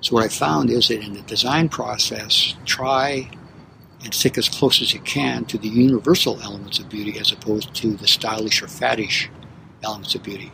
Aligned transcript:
So 0.00 0.14
what 0.14 0.24
I 0.24 0.28
found 0.28 0.70
is 0.70 0.88
that 0.88 1.02
in 1.02 1.14
the 1.14 1.22
design 1.22 1.68
process, 1.68 2.54
try 2.64 3.28
and 4.04 4.12
stick 4.14 4.36
as 4.38 4.48
close 4.48 4.82
as 4.82 4.92
you 4.92 5.00
can 5.00 5.44
to 5.46 5.58
the 5.58 5.68
universal 5.68 6.40
elements 6.42 6.78
of 6.78 6.88
beauty 6.88 7.18
as 7.18 7.32
opposed 7.32 7.74
to 7.76 7.96
the 7.96 8.06
stylish 8.06 8.62
or 8.62 8.66
faddish 8.66 9.28
elements 9.82 10.14
of 10.14 10.22
beauty. 10.22 10.52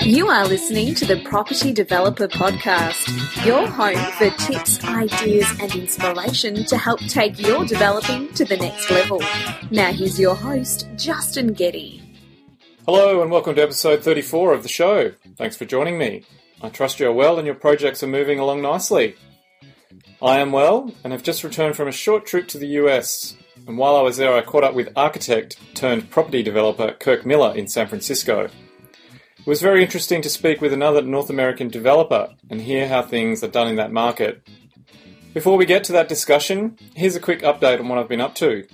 You 0.00 0.28
are 0.28 0.46
listening 0.46 0.94
to 0.96 1.04
the 1.04 1.20
Property 1.24 1.72
Developer 1.72 2.28
Podcast, 2.28 3.44
your 3.44 3.66
home 3.66 3.96
for 4.12 4.30
tips, 4.38 4.82
ideas, 4.84 5.46
and 5.60 5.74
inspiration 5.74 6.64
to 6.64 6.76
help 6.76 7.00
take 7.00 7.38
your 7.38 7.64
developing 7.64 8.32
to 8.34 8.44
the 8.44 8.56
next 8.56 8.90
level. 8.90 9.22
Now, 9.70 9.92
here's 9.92 10.18
your 10.18 10.34
host, 10.34 10.88
Justin 10.96 11.52
Getty. 11.52 12.02
Hello, 12.86 13.20
and 13.20 13.30
welcome 13.30 13.54
to 13.54 13.62
episode 13.62 14.02
34 14.02 14.54
of 14.54 14.62
the 14.62 14.68
show. 14.68 15.12
Thanks 15.36 15.56
for 15.56 15.64
joining 15.66 15.98
me. 15.98 16.24
I 16.60 16.68
trust 16.70 16.98
you're 16.98 17.12
well 17.12 17.38
and 17.38 17.46
your 17.46 17.54
projects 17.54 18.02
are 18.02 18.08
moving 18.08 18.38
along 18.38 18.62
nicely. 18.62 19.16
I 20.20 20.40
am 20.40 20.50
well 20.50 20.92
and 21.04 21.12
have 21.12 21.22
just 21.22 21.44
returned 21.44 21.76
from 21.76 21.86
a 21.86 21.92
short 21.92 22.26
trip 22.26 22.48
to 22.48 22.58
the 22.58 22.66
US. 22.82 23.36
And 23.68 23.78
while 23.78 23.96
I 23.96 24.02
was 24.02 24.16
there, 24.16 24.34
I 24.34 24.42
caught 24.42 24.64
up 24.64 24.74
with 24.74 24.92
architect 24.96 25.56
turned 25.74 26.10
property 26.10 26.42
developer 26.42 26.92
Kirk 26.92 27.24
Miller 27.24 27.54
in 27.56 27.68
San 27.68 27.86
Francisco. 27.86 28.48
It 29.38 29.46
was 29.46 29.62
very 29.62 29.82
interesting 29.82 30.20
to 30.22 30.28
speak 30.28 30.60
with 30.60 30.72
another 30.72 31.00
North 31.00 31.30
American 31.30 31.68
developer 31.68 32.34
and 32.50 32.60
hear 32.60 32.88
how 32.88 33.02
things 33.02 33.44
are 33.44 33.48
done 33.48 33.68
in 33.68 33.76
that 33.76 33.92
market. 33.92 34.42
Before 35.34 35.56
we 35.56 35.66
get 35.66 35.84
to 35.84 35.92
that 35.92 36.08
discussion, 36.08 36.76
here's 36.94 37.14
a 37.14 37.20
quick 37.20 37.42
update 37.42 37.78
on 37.78 37.88
what 37.88 37.98
I've 37.98 38.08
been 38.08 38.20
up 38.20 38.34
to. 38.36 38.66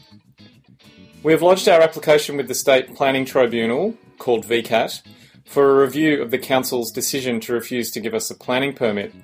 We 1.23 1.33
have 1.33 1.43
lodged 1.43 1.69
our 1.69 1.83
application 1.83 2.37
with 2.37 2.49
the 2.49 2.55
State 2.55 2.95
Planning 2.95 3.25
Tribunal, 3.25 3.95
called 4.19 4.47
VCAT, 4.47 5.03
for 5.45 5.71
a 5.71 5.85
review 5.85 6.23
of 6.23 6.31
the 6.31 6.39
Council's 6.39 6.91
decision 6.91 7.41
to 7.41 7.53
refuse 7.53 7.91
to 7.93 8.01
give 8.01 8.15
us 8.15 8.31
a 8.31 8.35
planning 8.35 8.73
permit. 8.73 9.15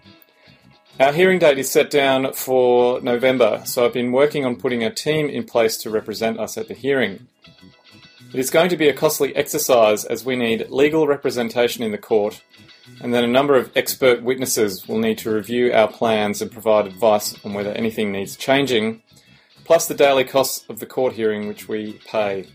Our 0.99 1.13
hearing 1.13 1.39
date 1.39 1.59
is 1.59 1.71
set 1.71 1.91
down 1.91 2.35
for 2.35 3.01
November, 3.01 3.63
so 3.65 3.87
I've 3.87 3.95
been 3.95 4.13
working 4.13 4.45
on 4.45 4.57
putting 4.57 4.85
a 4.85 4.93
team 4.93 5.31
in 5.31 5.45
place 5.45 5.79
to 5.79 5.91
represent 5.91 6.39
us 6.39 6.59
at 6.59 6.69
the 6.69 6.75
hearing. 6.75 7.27
It 8.35 8.39
is 8.39 8.51
going 8.51 8.69
to 8.69 8.77
be 8.77 8.89
a 8.89 8.93
costly 8.93 9.35
exercise 9.35 10.05
as 10.05 10.25
we 10.25 10.37
need 10.37 10.69
legal 10.69 11.07
representation 11.07 11.83
in 11.83 11.91
the 11.91 11.99
court, 11.99 12.43
and 13.01 13.15
then 13.15 13.25
a 13.25 13.29
number 13.29 13.57
of 13.57 13.73
expert 13.75 14.23
witnesses 14.23 14.87
will 14.87 14.99
need 14.99 15.19
to 15.19 15.35
review 15.35 15.73
our 15.73 15.89
plans 15.89 16.43
and 16.43 16.53
provide 16.53 16.87
advice 16.87 17.35
on 17.45 17.55
whether 17.55 17.73
anything 17.73 18.13
needs 18.13 18.37
changing, 18.37 19.03
plus 19.65 19.89
the 19.89 19.95
daily 19.95 20.25
costs 20.25 20.65
of 20.69 20.81
the 20.81 20.87
court 20.87 21.15
hearing 21.15 21.49
which 21.49 21.67
we 21.67 21.95
pay. 22.07 22.47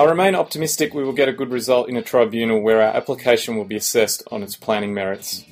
I 0.00 0.04
remain 0.04 0.34
optimistic 0.34 0.94
we 0.94 1.04
will 1.04 1.12
get 1.12 1.28
a 1.28 1.32
good 1.34 1.50
result 1.50 1.90
in 1.90 1.96
a 1.98 2.02
tribunal 2.02 2.62
where 2.62 2.80
our 2.80 2.96
application 2.96 3.56
will 3.56 3.66
be 3.66 3.76
assessed 3.76 4.22
on 4.30 4.42
its 4.42 4.56
planning 4.56 4.94
merits. 4.94 5.44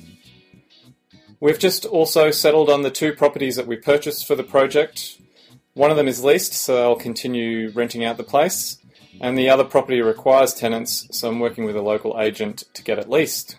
We've 1.39 1.59
just 1.59 1.85
also 1.85 2.31
settled 2.31 2.67
on 2.67 2.81
the 2.81 2.89
two 2.89 3.13
properties 3.13 3.57
that 3.57 3.67
we 3.67 3.75
purchased 3.75 4.25
for 4.25 4.35
the 4.35 4.43
project. 4.43 5.19
One 5.75 5.91
of 5.91 5.97
them 5.97 6.07
is 6.07 6.23
leased, 6.23 6.53
so 6.53 6.81
I'll 6.81 6.95
continue 6.95 7.69
renting 7.75 8.03
out 8.03 8.17
the 8.17 8.23
place, 8.23 8.79
and 9.21 9.37
the 9.37 9.51
other 9.51 9.63
property 9.63 10.01
requires 10.01 10.55
tenants, 10.55 11.07
so 11.11 11.29
I'm 11.29 11.39
working 11.39 11.65
with 11.65 11.75
a 11.75 11.83
local 11.83 12.19
agent 12.19 12.63
to 12.73 12.81
get 12.81 12.97
it 12.97 13.07
leased. 13.07 13.55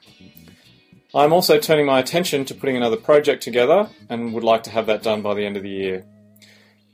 I'm 1.14 1.32
also 1.32 1.60
turning 1.60 1.86
my 1.86 2.00
attention 2.00 2.44
to 2.46 2.54
putting 2.56 2.76
another 2.76 2.96
project 2.96 3.44
together 3.44 3.90
and 4.08 4.34
would 4.34 4.42
like 4.42 4.64
to 4.64 4.70
have 4.70 4.86
that 4.86 5.04
done 5.04 5.22
by 5.22 5.34
the 5.34 5.46
end 5.46 5.56
of 5.56 5.62
the 5.62 5.70
year. 5.70 6.04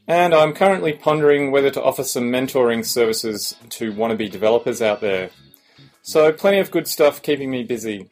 And 0.09 0.35
I'm 0.35 0.53
currently 0.53 0.93
pondering 0.93 1.51
whether 1.51 1.71
to 1.71 1.83
offer 1.83 2.05
some 2.05 2.31
mentoring 2.31 2.85
services 2.85 3.57
to 3.71 3.93
wannabe 3.93 4.31
developers 4.31 4.81
out 4.81 5.01
there. 5.01 5.31
So, 6.03 6.33
plenty 6.33 6.59
of 6.59 6.71
good 6.71 6.87
stuff 6.87 7.23
keeping 7.23 7.51
me 7.51 7.65
busy. 7.65 8.09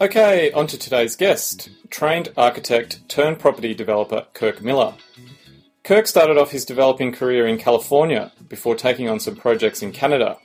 Okay, 0.00 0.52
on 0.52 0.66
to 0.66 0.76
today's 0.76 1.16
guest 1.16 1.70
trained 1.88 2.32
architect 2.36 3.08
turned 3.08 3.38
property 3.38 3.72
developer 3.72 4.26
Kirk 4.34 4.60
Miller. 4.60 4.94
Kirk 5.84 6.06
started 6.06 6.36
off 6.36 6.50
his 6.50 6.64
developing 6.64 7.12
career 7.12 7.46
in 7.46 7.56
California 7.56 8.32
before 8.48 8.74
taking 8.74 9.08
on 9.08 9.20
some 9.20 9.36
projects 9.36 9.82
in 9.82 9.92
Canada. 9.92 10.38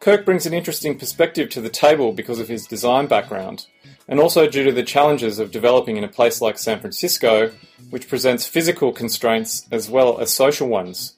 Kirk 0.00 0.24
brings 0.24 0.46
an 0.46 0.54
interesting 0.54 0.98
perspective 0.98 1.48
to 1.50 1.60
the 1.60 1.68
table 1.68 2.12
because 2.12 2.40
of 2.40 2.48
his 2.48 2.66
design 2.66 3.06
background, 3.06 3.66
and 4.08 4.18
also 4.18 4.48
due 4.48 4.64
to 4.64 4.72
the 4.72 4.82
challenges 4.82 5.38
of 5.38 5.50
developing 5.50 5.96
in 5.96 6.04
a 6.04 6.08
place 6.08 6.40
like 6.40 6.58
San 6.58 6.80
Francisco, 6.80 7.52
which 7.90 8.08
presents 8.08 8.46
physical 8.46 8.92
constraints 8.92 9.66
as 9.70 9.90
well 9.90 10.18
as 10.18 10.32
social 10.32 10.66
ones. 10.66 11.14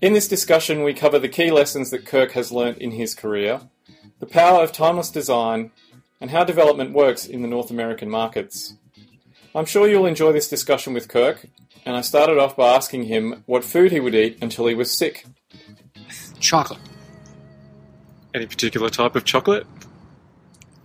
In 0.00 0.12
this 0.12 0.26
discussion, 0.26 0.82
we 0.82 0.94
cover 0.94 1.20
the 1.20 1.28
key 1.28 1.52
lessons 1.52 1.90
that 1.90 2.04
Kirk 2.04 2.32
has 2.32 2.50
learnt 2.50 2.78
in 2.78 2.90
his 2.90 3.14
career, 3.14 3.60
the 4.18 4.26
power 4.26 4.62
of 4.62 4.72
timeless 4.72 5.10
design, 5.10 5.70
and 6.20 6.30
how 6.30 6.42
development 6.42 6.92
works 6.92 7.24
in 7.24 7.42
the 7.42 7.48
North 7.48 7.70
American 7.70 8.10
markets. 8.10 8.74
I'm 9.54 9.64
sure 9.64 9.88
you'll 9.88 10.06
enjoy 10.06 10.32
this 10.32 10.48
discussion 10.48 10.92
with 10.92 11.08
Kirk, 11.08 11.46
and 11.84 11.96
I 11.96 12.00
started 12.00 12.38
off 12.38 12.56
by 12.56 12.74
asking 12.74 13.04
him 13.04 13.44
what 13.46 13.64
food 13.64 13.92
he 13.92 14.00
would 14.00 14.14
eat 14.14 14.38
until 14.42 14.66
he 14.66 14.74
was 14.74 14.96
sick. 14.96 15.24
Chocolate. 16.40 16.80
Any 18.34 18.46
particular 18.46 18.88
type 18.88 19.14
of 19.14 19.24
chocolate? 19.24 19.66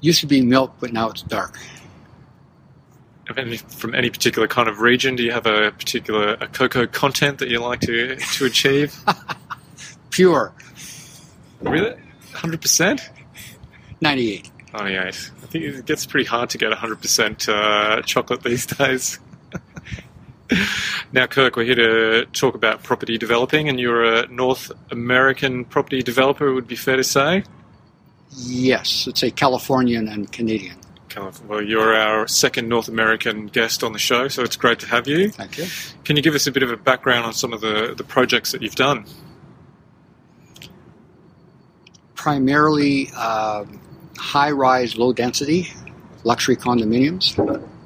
Used 0.02 0.22
to 0.22 0.28
be 0.28 0.41
milk, 0.41 0.75
but 0.80 0.94
now 0.94 1.09
it's 1.09 1.24
dark. 1.24 1.58
Any, 3.35 3.58
from 3.58 3.94
any 3.94 4.09
particular 4.09 4.47
kind 4.47 4.69
of 4.69 4.80
region? 4.80 5.16
Do 5.16 5.24
you 5.24 5.31
have 5.31 5.46
a 5.46 5.72
particular 5.72 6.34
a 6.40 6.47
cocoa 6.47 6.88
content 6.88 7.40
that 7.40 7.50
you 7.50 7.59
like 7.59 7.81
to 7.81 8.16
to 8.16 8.46
achieve? 8.46 8.96
Pure. 10.12 10.53
Really, 11.62 11.96
hundred 12.34 12.62
percent. 12.62 13.02
Ninety-eight. 14.00 14.50
Ninety-eight. 14.74 15.31
I 15.44 15.46
think 15.47 15.63
it 15.66 15.85
gets 15.85 16.06
pretty 16.06 16.25
hard 16.25 16.50
to 16.52 16.58
get 16.58 16.72
hundred 16.74 17.02
percent 17.02 17.50
uh, 17.50 18.02
chocolate 18.03 18.44
these 18.44 18.66
days. 18.78 19.19
now, 21.12 21.28
Kirk, 21.28 21.58
we're 21.58 21.66
here 21.66 21.75
to 21.75 22.25
talk 22.28 22.56
about 22.56 22.81
property 22.84 23.18
developing, 23.18 23.68
and 23.68 23.79
you're 23.79 24.06
a 24.06 24.28
North 24.28 24.72
American 24.91 25.66
property 25.66 26.02
developer. 26.02 26.47
It 26.47 26.53
would 26.53 26.68
be 26.68 26.78
fair 26.78 26.96
to 26.96 27.03
say. 27.03 27.44
Yes, 28.38 29.08
it's 29.08 29.24
a 29.24 29.31
Californian 29.31 30.08
and 30.08 30.31
Canadian. 30.31 30.78
Well, 31.48 31.64
you're 31.64 31.96
our 31.96 32.28
second 32.28 32.70
North 32.70 32.88
American 32.88 33.48
guest 33.48 33.84
on 33.84 33.92
the 33.92 33.98
show, 33.98 34.28
so 34.28 34.44
it's 34.44 34.56
great 34.56 34.78
to 34.80 34.88
have 34.88 35.08
you. 35.08 35.31
Thank 35.31 35.58
you. 35.58 35.66
Can 36.03 36.16
you 36.16 36.22
give 36.22 36.36
us 36.36 36.46
a 36.46 36.52
bit 36.52 36.62
of 36.62 36.70
a 36.70 36.78
background 36.78 37.26
on 37.26 37.34
some 37.34 37.53
of 37.53 37.62
the, 37.62 37.96
the 37.97 38.03
projects 38.03 38.52
that 38.52 38.62
you've 38.62 38.76
done? 38.76 39.06
Primarily 42.14 43.09
uh, 43.16 43.66
high 44.18 44.52
rise, 44.52 44.96
low 44.96 45.12
density, 45.12 45.70
luxury 46.24 46.56
condominiums. 46.56 47.36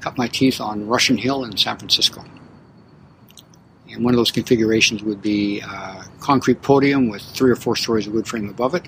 Cut 0.01 0.17
my 0.17 0.27
teeth 0.27 0.59
on 0.59 0.87
Russian 0.87 1.17
Hill 1.17 1.45
in 1.45 1.55
San 1.55 1.77
Francisco. 1.77 2.25
And 3.89 4.03
one 4.03 4.13
of 4.13 4.17
those 4.17 4.31
configurations 4.31 5.03
would 5.03 5.21
be 5.21 5.61
uh, 5.65 6.03
concrete 6.19 6.61
podium 6.61 7.07
with 7.07 7.21
three 7.21 7.51
or 7.51 7.55
four 7.55 7.77
stories 7.77 8.07
of 8.07 8.13
wood 8.13 8.27
frame 8.27 8.49
above 8.49 8.75
it. 8.75 8.87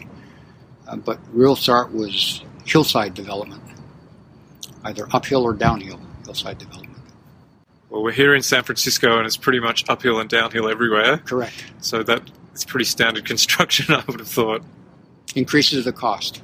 Uh, 0.93 0.97
but 0.97 1.19
real 1.31 1.55
start 1.55 1.91
was 1.91 2.43
hillside 2.65 3.13
development 3.13 3.61
either 4.85 5.07
uphill 5.11 5.43
or 5.43 5.53
downhill 5.53 5.99
hillside 6.25 6.57
development. 6.57 6.97
Well, 7.89 8.03
we're 8.03 8.11
here 8.11 8.35
in 8.35 8.41
San 8.41 8.63
Francisco, 8.63 9.17
and 9.17 9.25
it's 9.25 9.37
pretty 9.37 9.59
much 9.59 9.85
uphill 9.87 10.19
and 10.19 10.29
downhill 10.29 10.67
everywhere. 10.67 11.19
Correct. 11.19 11.65
So 11.79 12.03
that 12.03 12.21
it's 12.51 12.65
pretty 12.65 12.85
standard 12.85 13.25
construction, 13.33 13.93
I 13.93 14.03
would 14.07 14.19
have 14.19 14.27
thought. 14.27 14.63
Increases 15.35 15.85
the 15.85 15.93
cost. 15.93 16.41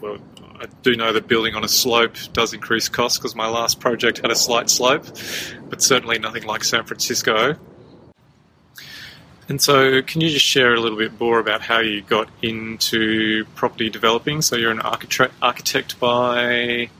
Well, 0.00 0.18
I 0.60 0.66
do 0.82 0.94
know 0.94 1.12
that 1.12 1.26
building 1.26 1.54
on 1.54 1.64
a 1.64 1.68
slope 1.68 2.16
does 2.32 2.52
increase 2.52 2.88
costs 2.88 3.18
because 3.18 3.34
my 3.34 3.48
last 3.48 3.80
project 3.80 4.18
had 4.18 4.30
a 4.30 4.36
slight 4.36 4.70
slope, 4.70 5.04
but 5.68 5.82
certainly 5.82 6.18
nothing 6.18 6.44
like 6.44 6.64
San 6.64 6.84
Francisco. 6.84 7.56
And 9.48 9.62
so, 9.62 10.02
can 10.02 10.20
you 10.20 10.28
just 10.28 10.44
share 10.44 10.74
a 10.74 10.80
little 10.80 10.98
bit 10.98 11.18
more 11.18 11.38
about 11.38 11.62
how 11.62 11.80
you 11.80 12.02
got 12.02 12.28
into 12.42 13.46
property 13.54 13.88
developing? 13.88 14.42
So, 14.42 14.56
you're 14.56 14.70
an 14.70 14.80
architect, 14.80 15.32
architect 15.40 15.98
by 15.98 16.90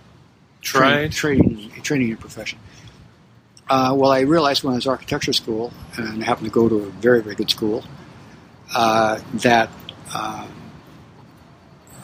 trade? 0.62 1.12
Training, 1.12 1.70
training 1.82 2.08
your 2.08 2.16
profession. 2.16 2.58
Uh, 3.68 3.92
well, 3.94 4.10
I 4.10 4.20
realized 4.20 4.64
when 4.64 4.72
I 4.72 4.76
was 4.76 4.86
architecture 4.86 5.34
school, 5.34 5.74
and 5.96 6.22
I 6.22 6.26
happened 6.26 6.46
to 6.46 6.52
go 6.52 6.70
to 6.70 6.76
a 6.76 6.86
very, 6.86 7.22
very 7.22 7.34
good 7.34 7.50
school, 7.50 7.84
uh, 8.74 9.20
that 9.34 9.68
uh, 10.14 10.46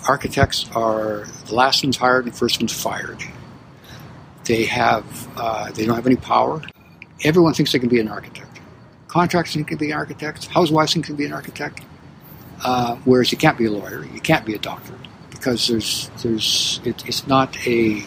architects 0.07 0.67
are 0.75 1.27
the 1.47 1.55
last 1.55 1.83
ones 1.83 1.97
hired 1.97 2.25
and 2.27 2.35
the 2.35 2.37
first 2.37 2.61
ones 2.61 2.71
fired. 2.71 3.23
They 4.45 4.65
have, 4.67 5.29
uh, 5.39 5.71
they 5.73 5.87
don't 5.87 5.95
have 5.97 6.07
any 6.07 6.17
power. 6.17 6.63
Everyone 7.23 7.55
thinks 7.55 7.73
they 7.73 7.79
can 7.79 7.89
be 7.89 8.01
an 8.01 8.09
architect. 8.09 8.54
Contractors 9.15 9.65
can 9.65 9.77
be 9.79 9.93
architects. 9.93 10.47
Housewives 10.49 10.93
think 10.93 11.07
they 11.07 11.11
can 11.11 11.17
be 11.17 11.25
an 11.27 11.33
architect. 11.33 11.83
Uh, 12.65 12.97
whereas 13.05 13.31
you 13.31 13.39
can't 13.39 13.57
be 13.57 13.67
a 13.67 13.71
lawyer, 13.71 14.05
you 14.07 14.21
can't 14.21 14.45
be 14.45 14.55
a 14.57 14.59
doctor, 14.59 14.95
because 15.31 15.69
there's, 15.69 16.11
there's, 16.21 16.81
it, 16.85 17.07
it's 17.07 17.25
not 17.29 17.57
a 17.65 18.03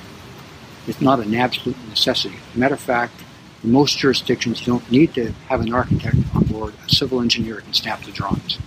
it's 0.85 0.99
not 0.99 1.21
an 1.21 1.33
absolute 1.33 1.77
necessity. 1.87 2.35
Matter 2.55 2.73
of 2.73 2.81
fact, 2.81 3.13
most 3.63 3.97
jurisdictions 3.97 4.65
don't 4.65 4.89
need 4.91 5.13
to 5.13 5.31
have 5.47 5.61
an 5.61 5.73
architect 5.73 6.17
on 6.35 6.43
board. 6.43 6.73
A 6.85 6.89
civil 6.89 7.21
engineer 7.21 7.61
can 7.61 7.73
snap 7.73 8.03
the 8.03 8.11
drawings. 8.11 8.57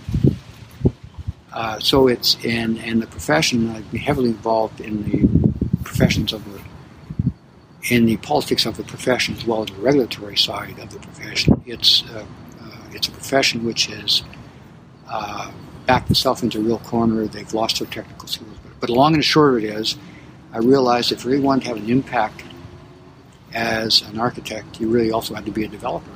Uh, 1.53 1.79
so 1.79 2.07
it's 2.07 2.43
in, 2.43 2.77
in 2.77 3.01
the 3.01 3.07
profession, 3.07 3.69
I've 3.69 3.91
been 3.91 4.01
heavily 4.01 4.29
involved 4.29 4.81
in 4.81 5.03
the 5.03 5.83
professions 5.83 6.33
of 6.33 6.43
the 6.51 6.60
in 7.89 8.05
the 8.05 8.17
politics 8.17 8.65
of 8.65 8.77
the 8.77 8.83
profession 8.83 9.35
as 9.35 9.45
well 9.45 9.63
as 9.63 9.69
the 9.69 9.81
regulatory 9.81 10.37
side 10.37 10.77
of 10.79 10.91
the 10.91 10.99
profession. 10.99 11.61
It's 11.65 12.03
uh, 12.09 12.25
uh, 12.61 12.77
it's 12.91 13.07
a 13.07 13.11
profession 13.11 13.65
which 13.65 13.87
has 13.87 14.23
uh, 15.09 15.51
backed 15.85 16.11
itself 16.11 16.43
into 16.43 16.59
a 16.59 16.61
real 16.61 16.79
corner. 16.79 17.25
They've 17.25 17.53
lost 17.53 17.79
their 17.79 17.87
technical 17.87 18.27
skills. 18.27 18.57
But, 18.63 18.79
but 18.79 18.89
long 18.89 19.13
and 19.13 19.25
short 19.25 19.63
it 19.63 19.67
is, 19.67 19.97
I 20.53 20.59
realized 20.59 21.11
if 21.11 21.23
you 21.23 21.31
really 21.31 21.43
wanted 21.43 21.63
to 21.63 21.67
have 21.69 21.77
an 21.77 21.89
impact 21.89 22.43
as 23.53 24.01
an 24.03 24.19
architect, 24.19 24.79
you 24.79 24.89
really 24.89 25.11
also 25.11 25.33
had 25.33 25.45
to 25.45 25.51
be 25.51 25.63
a 25.63 25.67
developer 25.67 26.11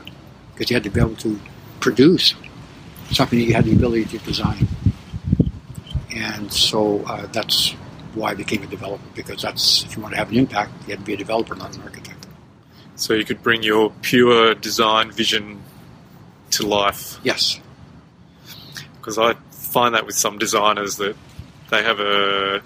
because 0.54 0.70
you 0.70 0.76
had 0.76 0.84
to 0.84 0.90
be 0.90 1.00
able 1.00 1.16
to 1.18 1.40
produce 1.80 2.36
something 3.12 3.40
that 3.40 3.46
you 3.46 3.54
had 3.54 3.66
the 3.66 3.74
ability 3.74 4.06
to 4.06 4.18
design. 4.20 4.68
And 6.16 6.52
so 6.52 7.04
uh, 7.06 7.28
that's 7.28 7.76
why 8.16 8.32
I 8.32 8.34
became 8.34 8.64
a 8.64 8.68
developer 8.68 9.04
because 9.16 9.42
that's 9.42 9.84
if 9.84 9.96
you 9.96 10.02
want 10.02 10.14
to 10.14 10.18
have 10.18 10.32
an 10.32 10.38
impact, 10.38 10.72
you 10.88 10.92
have 10.92 11.00
to 11.00 11.06
be 11.06 11.14
a 11.14 11.18
developer, 11.18 11.56
not 11.56 11.76
an 11.76 11.82
architect. 11.84 12.26
So 12.96 13.14
you 13.14 13.26
could 13.26 13.44
bring 13.44 13.62
your 13.64 13.92
pure 14.02 14.56
design 14.56 15.12
vision 15.12 15.62
to 16.52 16.66
life. 16.66 17.20
Yes. 17.24 17.60
Because 18.98 19.18
I 19.18 19.34
find 19.52 19.94
that 19.96 20.06
with 20.06 20.16
some 20.16 20.38
designers 20.38 20.96
that 20.98 21.16
they 21.70 21.84
have 21.84 22.00
a 22.00 22.62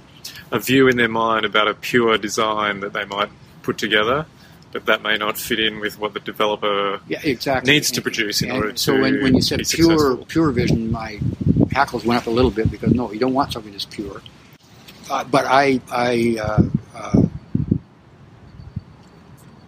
a 0.51 0.59
view 0.59 0.87
in 0.87 0.97
their 0.97 1.09
mind 1.09 1.45
about 1.45 1.67
a 1.67 1.73
pure 1.75 2.17
design 2.17 2.79
that 2.79 2.91
they 2.93 3.05
might 3.05 3.29
put 3.61 3.77
together, 3.77 4.25
but 4.71 4.85
that 4.87 5.01
may 5.03 5.15
not 5.15 5.37
fit 5.37 5.59
in 5.59 5.79
with 5.79 5.99
what 5.99 6.13
the 6.15 6.19
developer 6.19 6.99
Yeah, 7.07 7.19
exactly. 7.23 7.71
needs 7.73 7.91
to 7.91 8.01
produce 8.01 8.41
in 8.41 8.49
order 8.51 8.71
to 8.71 8.77
so 8.77 8.99
when, 8.99 9.21
when 9.21 9.35
you 9.35 9.41
said 9.43 9.57
pure 9.59 9.65
successful. 9.65 10.25
pure 10.25 10.51
vision, 10.51 10.91
my 10.91 11.19
hackles 11.71 12.03
went 12.03 12.19
up 12.21 12.27
a 12.27 12.31
little 12.31 12.49
bit 12.49 12.71
because 12.71 12.93
no, 12.93 13.11
you 13.11 13.19
don't 13.19 13.33
want 13.33 13.53
something 13.53 13.71
that's 13.71 13.85
pure. 13.85 14.21
Uh, 15.09 15.23
but 15.23 15.45
I 15.45 15.81
I 15.91 16.37
uh, 16.41 16.63
uh, 16.95 17.21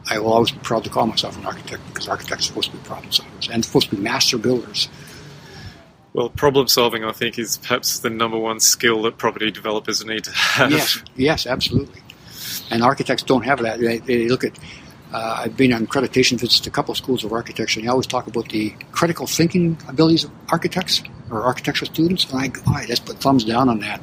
I 0.09 0.19
will 0.19 0.33
always 0.33 0.51
be 0.51 0.59
proud 0.59 0.83
to 0.83 0.89
call 0.89 1.07
myself 1.07 1.37
an 1.37 1.45
architect 1.45 1.81
because 1.87 2.07
architects 2.07 2.45
are 2.45 2.47
supposed 2.47 2.71
to 2.71 2.77
be 2.77 2.83
problem 2.83 3.11
solvers 3.11 3.49
and 3.49 3.63
supposed 3.63 3.89
to 3.89 3.95
be 3.95 4.01
master 4.01 4.37
builders. 4.37 4.89
Well, 6.13 6.29
problem 6.29 6.67
solving, 6.67 7.05
I 7.05 7.13
think, 7.13 7.39
is 7.39 7.57
perhaps 7.57 7.99
the 7.99 8.09
number 8.09 8.37
one 8.37 8.59
skill 8.59 9.01
that 9.03 9.17
property 9.17 9.49
developers 9.49 10.03
need 10.03 10.25
to 10.25 10.31
have. 10.31 10.71
Yes, 10.71 11.01
yes, 11.15 11.47
absolutely. 11.47 12.01
And 12.69 12.83
architects 12.83 13.23
don't 13.23 13.43
have 13.43 13.59
that. 13.59 13.79
They, 13.79 13.99
they 13.99 14.27
look 14.27 14.43
at. 14.43 14.59
Uh, 15.13 15.43
I've 15.43 15.57
been 15.57 15.73
on 15.73 15.87
accreditation 15.87 16.39
visits 16.39 16.61
to 16.61 16.69
a 16.69 16.71
couple 16.71 16.93
of 16.93 16.97
schools 16.97 17.25
of 17.25 17.33
architecture, 17.33 17.79
and 17.79 17.87
they 17.87 17.91
always 17.91 18.07
talk 18.07 18.27
about 18.27 18.47
the 18.49 18.73
critical 18.91 19.27
thinking 19.27 19.77
abilities 19.89 20.23
of 20.23 20.31
architects 20.49 21.03
or 21.29 21.43
architectural 21.43 21.91
students. 21.91 22.31
And 22.31 22.39
I, 22.39 22.71
I 22.73 22.85
just 22.85 23.05
put 23.05 23.17
thumbs 23.17 23.43
down 23.43 23.67
on 23.67 23.79
that 23.79 24.01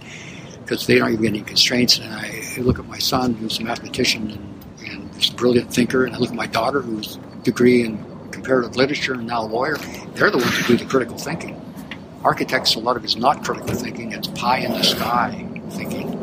because 0.68 0.86
they 0.86 0.98
don't 0.98 1.10
even 1.10 1.22
get 1.22 1.28
any 1.28 1.40
constraints. 1.40 1.98
And 1.98 2.12
I 2.12 2.60
look 2.60 2.78
at 2.78 2.86
my 2.86 2.98
son, 2.98 3.32
who's 3.34 3.58
a 3.58 3.64
mathematician 3.64 4.30
and, 4.30 4.64
and 4.86 5.14
he's 5.14 5.30
a 5.30 5.34
brilliant 5.34 5.72
thinker, 5.72 6.04
and 6.04 6.14
I 6.14 6.18
look 6.18 6.28
at 6.28 6.36
my 6.36 6.46
daughter, 6.46 6.82
who's 6.82 7.16
a 7.16 7.36
degree 7.42 7.84
in 7.84 8.04
comparative 8.30 8.76
literature 8.76 9.14
and 9.14 9.26
now 9.26 9.44
a 9.44 9.46
lawyer. 9.46 9.78
They're 10.14 10.30
the 10.30 10.36
ones 10.36 10.54
who 10.58 10.76
do 10.76 10.84
the 10.84 10.90
critical 10.90 11.16
thinking. 11.16 11.58
Architects, 12.22 12.74
a 12.74 12.80
lot 12.80 12.98
of 12.98 13.04
it 13.04 13.06
is 13.06 13.16
not 13.16 13.44
critical 13.44 13.74
thinking; 13.74 14.12
it's 14.12 14.28
pie 14.28 14.58
in 14.58 14.72
the 14.72 14.82
sky 14.82 15.46
thinking. 15.70 16.14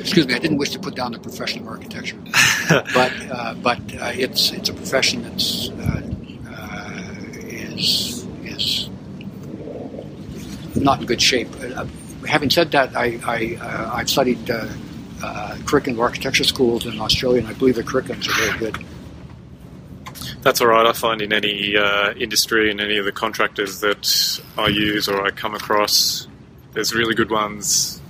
Excuse 0.00 0.26
me, 0.26 0.34
I 0.34 0.38
didn't 0.38 0.56
wish 0.56 0.70
to 0.70 0.78
put 0.78 0.94
down 0.94 1.12
the 1.12 1.18
profession 1.18 1.62
of 1.62 1.68
architecture, 1.68 2.16
but 2.70 3.12
uh, 3.30 3.54
but 3.54 3.78
uh, 4.00 4.12
it's 4.14 4.52
it's 4.52 4.68
a 4.68 4.72
profession 4.72 5.22
that's 5.24 5.68
uh, 5.70 6.00
uh, 6.48 7.14
is 7.48 8.26
is 8.44 8.88
not 10.76 11.00
in 11.00 11.06
good 11.06 11.20
shape. 11.20 11.48
Uh, 12.26 12.30
having 12.30 12.50
said 12.50 12.70
that, 12.72 12.96
I, 12.96 13.18
I 13.24 13.58
uh, 13.60 13.94
I've 13.94 14.08
studied 14.08 14.50
uh, 14.50 14.66
uh, 15.22 15.56
curriculum 15.66 16.00
architecture 16.00 16.44
schools 16.44 16.86
in 16.86 17.00
Australia, 17.00 17.40
and 17.40 17.48
I 17.48 17.54
believe 17.54 17.76
the 17.76 17.82
curriculums 17.82 18.28
are 18.28 18.48
very 18.48 18.58
good. 18.58 18.84
That's 20.42 20.60
all 20.60 20.68
right. 20.68 20.86
I 20.86 20.92
find 20.92 21.20
in 21.22 21.32
any 21.32 21.76
uh, 21.76 22.12
industry 22.14 22.70
and 22.70 22.80
any 22.80 22.98
of 22.98 23.04
the 23.04 23.12
contractors 23.12 23.80
that 23.80 24.40
I 24.56 24.68
use 24.68 25.08
or 25.08 25.24
I 25.24 25.30
come 25.30 25.54
across, 25.54 26.28
there's 26.72 26.94
really 26.94 27.14
good 27.14 27.30
ones, 27.30 28.00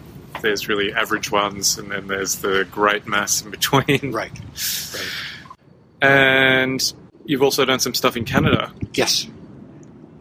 there's 0.42 0.68
really 0.68 0.92
average 0.92 1.30
ones, 1.30 1.78
and 1.78 1.90
then 1.90 2.08
there's 2.08 2.36
the 2.36 2.66
great 2.70 3.06
mass 3.06 3.42
in 3.42 3.50
between. 3.50 4.12
Right, 4.12 4.32
right. 4.32 5.12
And 6.02 6.92
you've 7.24 7.42
also 7.42 7.64
done 7.64 7.80
some 7.80 7.94
stuff 7.94 8.16
in 8.16 8.24
Canada. 8.24 8.72
Yes. 8.92 9.26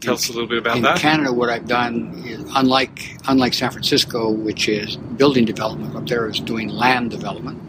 Tell 0.05 0.13
us 0.15 0.29
a 0.29 0.33
little 0.33 0.47
bit 0.47 0.59
about 0.59 0.77
in 0.77 0.83
that. 0.83 0.97
Canada, 0.97 1.33
what 1.33 1.49
I've 1.49 1.67
done 1.67 2.23
is 2.25 2.43
unlike 2.55 3.17
unlike 3.27 3.53
San 3.53 3.71
Francisco, 3.71 4.29
which 4.31 4.69
is 4.69 4.95
building 4.95 5.45
development, 5.45 5.95
up 5.95 6.07
there 6.07 6.27
is 6.29 6.39
doing 6.39 6.69
land 6.69 7.11
development, 7.11 7.61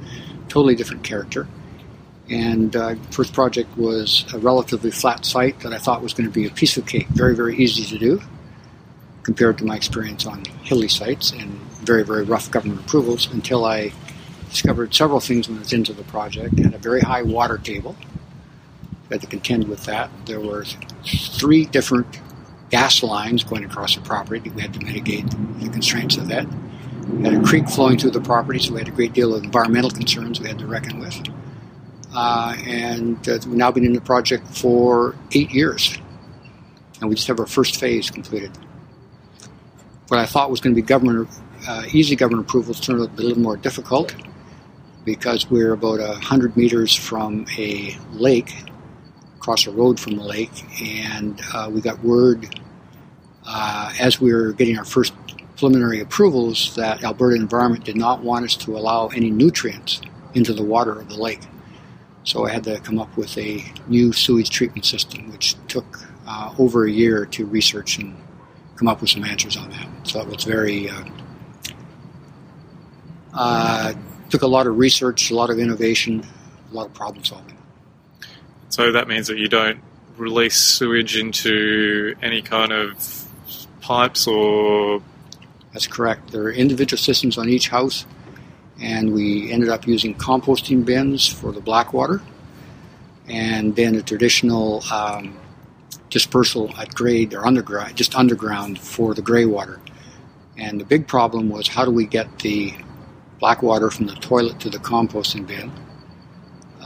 totally 0.49 0.75
different 0.75 1.03
character. 1.03 1.47
And 2.29 2.75
uh, 2.75 2.97
first 3.11 3.33
project 3.33 3.77
was 3.79 4.25
a 4.35 4.39
relatively 4.39 4.91
flat 4.91 5.25
site 5.25 5.61
that 5.61 5.73
I 5.73 5.79
thought 5.79 6.03
was 6.03 6.13
going 6.13 6.29
to 6.29 6.33
be 6.33 6.47
a 6.47 6.51
piece 6.51 6.77
of 6.77 6.87
cake, 6.87 7.09
very 7.09 7.35
very 7.35 7.57
easy 7.57 7.85
to 7.85 7.99
do, 7.99 8.21
compared 9.23 9.59
to 9.59 9.65
my 9.65 9.77
experience 9.77 10.27
on 10.27 10.45
hilly 10.63 10.89
sites 10.89 11.31
and 11.31 11.51
very 11.85 12.05
very 12.05 12.25
rough 12.25 12.51
government 12.51 12.81
approvals. 12.81 13.33
Until 13.33 13.65
I 13.65 13.93
discovered 14.51 14.95
several 14.95 15.21
things 15.21 15.49
when 15.49 15.59
I 15.59 15.61
was 15.61 15.73
into 15.73 15.93
the 15.93 16.05
project. 16.05 16.59
Had 16.59 16.75
a 16.75 16.79
very 16.79 17.01
high 17.01 17.23
water 17.23 17.59
table. 17.59 17.97
I 19.11 19.15
had 19.15 19.21
to 19.21 19.27
contend 19.27 19.69
with 19.69 19.85
that. 19.85 20.11
There 20.27 20.41
were 20.41 20.65
three 21.05 21.67
different 21.67 22.19
gas 22.71 23.03
lines 23.03 23.45
going 23.45 23.65
across 23.65 23.95
the 23.95 24.01
property. 24.03 24.51
We 24.51 24.63
had 24.63 24.75
to 24.75 24.81
mitigate 24.81 25.27
the 25.61 25.69
constraints 25.69 26.17
of 26.17 26.29
that. 26.29 26.47
We 27.09 27.25
had 27.25 27.35
a 27.35 27.43
creek 27.43 27.69
flowing 27.69 27.99
through 27.99 28.11
the 28.11 28.21
property, 28.21 28.59
so 28.59 28.73
we 28.73 28.81
had 28.81 28.89
a 28.89 28.93
great 28.93 29.13
deal 29.13 29.35
of 29.35 29.45
environmental 29.45 29.91
concerns 29.91 30.41
we 30.41 30.49
had 30.49 30.59
to 30.59 30.67
reckon 30.67 30.99
with. 30.99 31.23
Uh, 32.15 32.57
and 32.67 33.29
uh, 33.29 33.39
we've 33.47 33.49
now 33.49 33.71
been 33.71 33.85
in 33.85 33.93
the 33.93 34.01
project 34.01 34.47
for 34.49 35.15
eight 35.33 35.51
years, 35.51 35.97
and 37.01 37.09
we 37.09 37.15
just 37.15 37.29
have 37.29 37.39
our 37.39 37.47
first 37.47 37.79
phase 37.79 38.11
completed. 38.11 38.51
What 40.09 40.21
I 40.21 40.27
thought 40.27 40.51
was 40.51 40.61
going 40.61 40.75
to 40.75 40.81
be 40.81 40.87
government 40.87 41.29
uh, 41.69 41.85
easy 41.93 42.15
government 42.17 42.49
approvals 42.49 42.81
turned 42.81 43.01
out 43.01 43.11
to 43.11 43.17
be 43.17 43.23
a 43.25 43.27
little 43.27 43.43
more 43.43 43.57
difficult 43.57 44.15
because 45.05 45.51
we're 45.51 45.73
about 45.73 46.01
a 46.01 46.15
hundred 46.15 46.57
meters 46.57 46.95
from 46.95 47.47
a 47.59 47.97
lake 48.13 48.65
across 49.47 49.69
a 49.69 49.71
road 49.71 50.01
from 50.01 50.17
the 50.17 50.25
lake, 50.25 50.65
and 50.83 51.41
uh, 51.55 51.71
we 51.73 51.81
got 51.81 52.03
word 52.03 52.59
uh, 53.47 53.93
as 54.01 54.21
we 54.21 54.35
were 54.35 54.53
getting 54.53 54.77
our 54.77 54.85
first 54.85 55.15
preliminary 55.57 56.01
approvals 56.01 56.75
that 56.75 57.05
Alberta 57.05 57.37
Environment 57.37 57.85
did 57.85 57.97
not 57.97 58.25
want 58.25 58.45
us 58.45 58.57
to 58.57 58.77
allow 58.77 59.07
any 59.07 59.31
nutrients 59.31 60.01
into 60.35 60.53
the 60.53 60.65
water 60.65 60.99
of 60.99 61.09
the 61.09 61.15
lake. 61.15 61.43
So 62.25 62.45
I 62.45 62.51
had 62.51 62.65
to 62.65 62.81
come 62.81 62.99
up 62.99 63.17
with 63.17 63.39
a 63.39 63.65
new 63.87 64.13
sewage 64.13 64.51
treatment 64.51 64.85
system, 64.85 65.31
which 65.31 65.55
took 65.69 65.87
uh, 66.27 66.53
over 66.59 66.85
a 66.85 66.91
year 66.91 67.25
to 67.27 67.47
research 67.47 67.99
and 67.99 68.17
come 68.75 68.89
up 68.89 69.01
with 69.01 69.11
some 69.11 69.23
answers 69.23 69.57
on 69.57 69.71
that. 69.71 69.89
So 70.03 70.21
it 70.23 70.27
was 70.27 70.43
very 70.43 70.91
uh, 70.91 71.05
uh, 73.33 73.95
took 74.29 74.43
a 74.43 74.49
lot 74.49 74.67
of 74.67 74.77
research, 74.77 75.31
a 75.31 75.37
lot 75.37 75.51
of 75.51 75.61
innovation, 75.61 76.27
a 76.69 76.75
lot 76.75 76.87
of 76.87 76.95
problem 76.95 77.25
solving. 77.25 77.57
So 78.77 78.93
that 78.93 79.09
means 79.09 79.29
that 79.29 79.39
you 79.39 79.49
don't 79.49 79.81
release 80.19 80.55
sewage 80.55 81.17
into 81.17 82.15
any 82.21 82.43
kind 82.43 82.73
of 82.73 83.27
pipes 83.81 84.27
or 84.27 85.01
That's 85.73 85.87
correct. 85.87 86.31
There 86.31 86.43
are 86.43 86.53
individual 86.53 86.99
systems 86.99 87.39
on 87.39 87.49
each 87.49 87.71
house, 87.71 88.05
and 88.79 89.15
we 89.15 89.51
ended 89.51 89.71
up 89.71 89.87
using 89.87 90.15
composting 90.15 90.85
bins 90.85 91.27
for 91.27 91.53
the 91.53 91.61
black 91.63 91.95
water, 91.95 92.21
and 93.27 93.75
then 93.75 93.95
a 93.95 94.03
traditional 94.03 94.85
um, 94.93 95.39
dispersal 96.11 96.71
at 96.77 96.95
grade 96.95 97.33
or 97.33 97.47
underground, 97.47 97.97
just 97.97 98.15
underground 98.15 98.79
for 98.79 99.15
the 99.15 99.23
gray 99.23 99.47
water. 99.47 99.81
And 100.59 100.79
the 100.79 100.85
big 100.85 101.09
problem 101.09 101.49
was 101.49 101.67
how 101.67 101.87
do 101.87 101.91
we 101.91 102.05
get 102.05 102.41
the 102.41 102.75
black 103.41 103.63
water 103.63 103.91
from 103.91 104.05
the 104.05 104.17
toilet 104.17 104.61
to 104.61 104.69
the 104.69 104.79
composting 104.79 105.47
bin? 105.47 105.73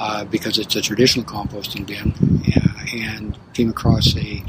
Uh, 0.00 0.24
because 0.24 0.58
it's 0.58 0.74
a 0.76 0.80
traditional 0.80 1.26
composting 1.26 1.86
bin, 1.86 2.14
and 2.98 3.38
came 3.52 3.68
across 3.68 4.16
a 4.16 4.42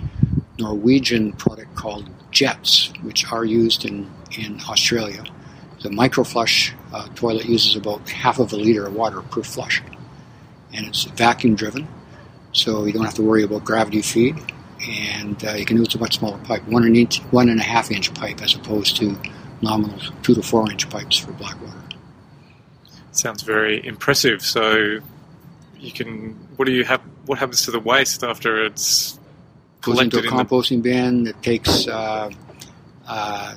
Norwegian 0.57 1.33
product 1.33 1.75
called 1.75 2.09
Jets, 2.31 2.93
which 3.01 3.29
are 3.33 3.43
used 3.43 3.83
in, 3.83 4.09
in 4.37 4.61
Australia. 4.69 5.25
The 5.83 5.89
microflush 5.89 6.71
uh, 6.93 7.09
toilet 7.15 7.47
uses 7.47 7.75
about 7.75 8.09
half 8.09 8.39
of 8.39 8.53
a 8.53 8.55
liter 8.55 8.85
of 8.87 8.95
water 8.95 9.21
per 9.23 9.43
flush, 9.43 9.81
and 10.73 10.87
it's 10.87 11.03
vacuum 11.03 11.55
driven, 11.55 11.85
so 12.53 12.85
you 12.85 12.93
don't 12.93 13.03
have 13.03 13.15
to 13.15 13.21
worry 13.21 13.43
about 13.43 13.65
gravity 13.65 14.01
feed, 14.01 14.37
and 14.87 15.43
uh, 15.43 15.51
you 15.51 15.65
can 15.65 15.75
use 15.75 15.93
a 15.95 15.99
much 15.99 16.19
smaller 16.19 16.37
pipe, 16.45 16.65
one 16.69 16.85
and 16.85 16.95
inch, 16.95 17.19
one 17.31 17.49
and 17.49 17.59
a 17.59 17.63
half 17.63 17.91
inch 17.91 18.13
pipe, 18.13 18.41
as 18.41 18.55
opposed 18.55 18.95
to 18.95 19.17
nominal 19.61 19.99
two 20.23 20.33
to 20.33 20.41
four 20.41 20.71
inch 20.71 20.89
pipes 20.89 21.17
for 21.17 21.33
black 21.33 21.59
water. 21.61 21.83
sounds 23.11 23.43
very 23.43 23.85
impressive. 23.85 24.41
So 24.41 25.01
you 25.81 25.91
can 25.91 26.33
what 26.55 26.65
do 26.65 26.71
you 26.71 26.83
have 26.83 27.01
what 27.25 27.39
happens 27.39 27.65
to 27.65 27.71
the 27.71 27.79
waste 27.79 28.23
after 28.23 28.63
it's 28.63 29.19
goes 29.81 29.99
into 29.99 30.17
a 30.17 30.19
in 30.19 30.25
the 30.25 30.31
composting 30.31 30.81
bin. 30.81 31.27
It 31.27 31.41
takes 31.41 31.87
uh, 31.87 32.29
uh, 33.07 33.55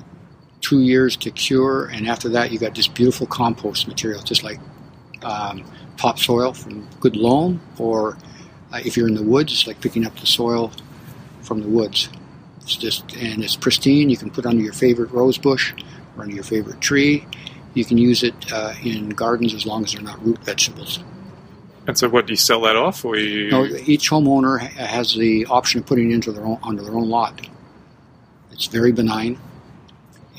two 0.61 0.81
years 0.81 1.15
to 1.17 1.31
cure, 1.31 1.85
and 1.85 2.07
after 2.07 2.29
that, 2.29 2.51
you 2.51 2.59
got 2.59 2.75
this 2.75 2.87
beautiful 2.87 3.27
compost 3.27 3.87
material, 3.87 4.21
just 4.21 4.43
like 4.43 4.59
um, 5.23 5.63
topsoil 5.97 6.53
from 6.53 6.87
good 6.99 7.15
loam, 7.15 7.61
or 7.77 8.17
uh, 8.73 8.81
if 8.83 8.97
you're 8.97 9.07
in 9.07 9.15
the 9.15 9.23
woods, 9.23 9.53
it's 9.53 9.67
like 9.67 9.79
picking 9.81 10.05
up 10.05 10.15
the 10.19 10.25
soil 10.25 10.71
from 11.41 11.61
the 11.61 11.67
woods. 11.67 12.09
It's 12.61 12.75
just 12.75 13.15
and 13.15 13.43
it's 13.43 13.55
pristine. 13.55 14.09
You 14.09 14.17
can 14.17 14.31
put 14.31 14.45
under 14.45 14.63
your 14.63 14.73
favorite 14.73 15.11
rose 15.11 15.37
bush 15.37 15.73
or 16.17 16.23
under 16.23 16.33
your 16.33 16.43
favorite 16.43 16.81
tree. 16.81 17.25
You 17.75 17.85
can 17.85 17.97
use 17.97 18.23
it 18.23 18.33
uh, 18.51 18.73
in 18.83 19.09
gardens 19.09 19.53
as 19.53 19.65
long 19.65 19.83
as 19.83 19.93
they're 19.93 20.01
not 20.01 20.23
root 20.25 20.39
vegetables. 20.39 20.99
And 21.87 21.97
so, 21.97 22.09
what 22.09 22.25
do 22.25 22.33
you 22.33 22.37
sell 22.37 22.61
that 22.61 22.75
off, 22.75 23.05
or 23.05 23.15
you? 23.15 23.51
No, 23.51 23.65
each 23.65 24.09
homeowner 24.09 24.59
has 24.59 25.13
the 25.13 25.45
option 25.45 25.81
of 25.81 25.85
putting 25.85 26.11
it 26.11 26.15
into 26.15 26.31
their 26.31 26.43
own 26.43 26.57
onto 26.63 26.83
their 26.83 26.95
own 26.95 27.09
lot. 27.09 27.47
It's 28.51 28.65
very 28.65 28.91
benign, 28.91 29.39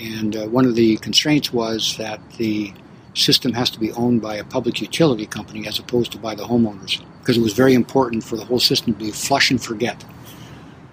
and 0.00 0.34
uh, 0.34 0.46
one 0.46 0.64
of 0.64 0.74
the 0.74 0.96
constraints 0.96 1.52
was 1.52 1.96
that 1.98 2.20
the 2.32 2.72
system 3.14 3.52
has 3.52 3.70
to 3.70 3.80
be 3.80 3.92
owned 3.92 4.20
by 4.20 4.36
a 4.36 4.44
public 4.44 4.80
utility 4.80 5.26
company 5.26 5.66
as 5.66 5.78
opposed 5.78 6.12
to 6.12 6.18
by 6.18 6.34
the 6.34 6.44
homeowners, 6.44 7.02
because 7.20 7.36
it 7.36 7.42
was 7.42 7.52
very 7.52 7.74
important 7.74 8.24
for 8.24 8.36
the 8.36 8.44
whole 8.44 8.60
system 8.60 8.92
to 8.92 8.98
be 8.98 9.10
flush 9.10 9.50
and 9.50 9.62
forget. 9.62 10.04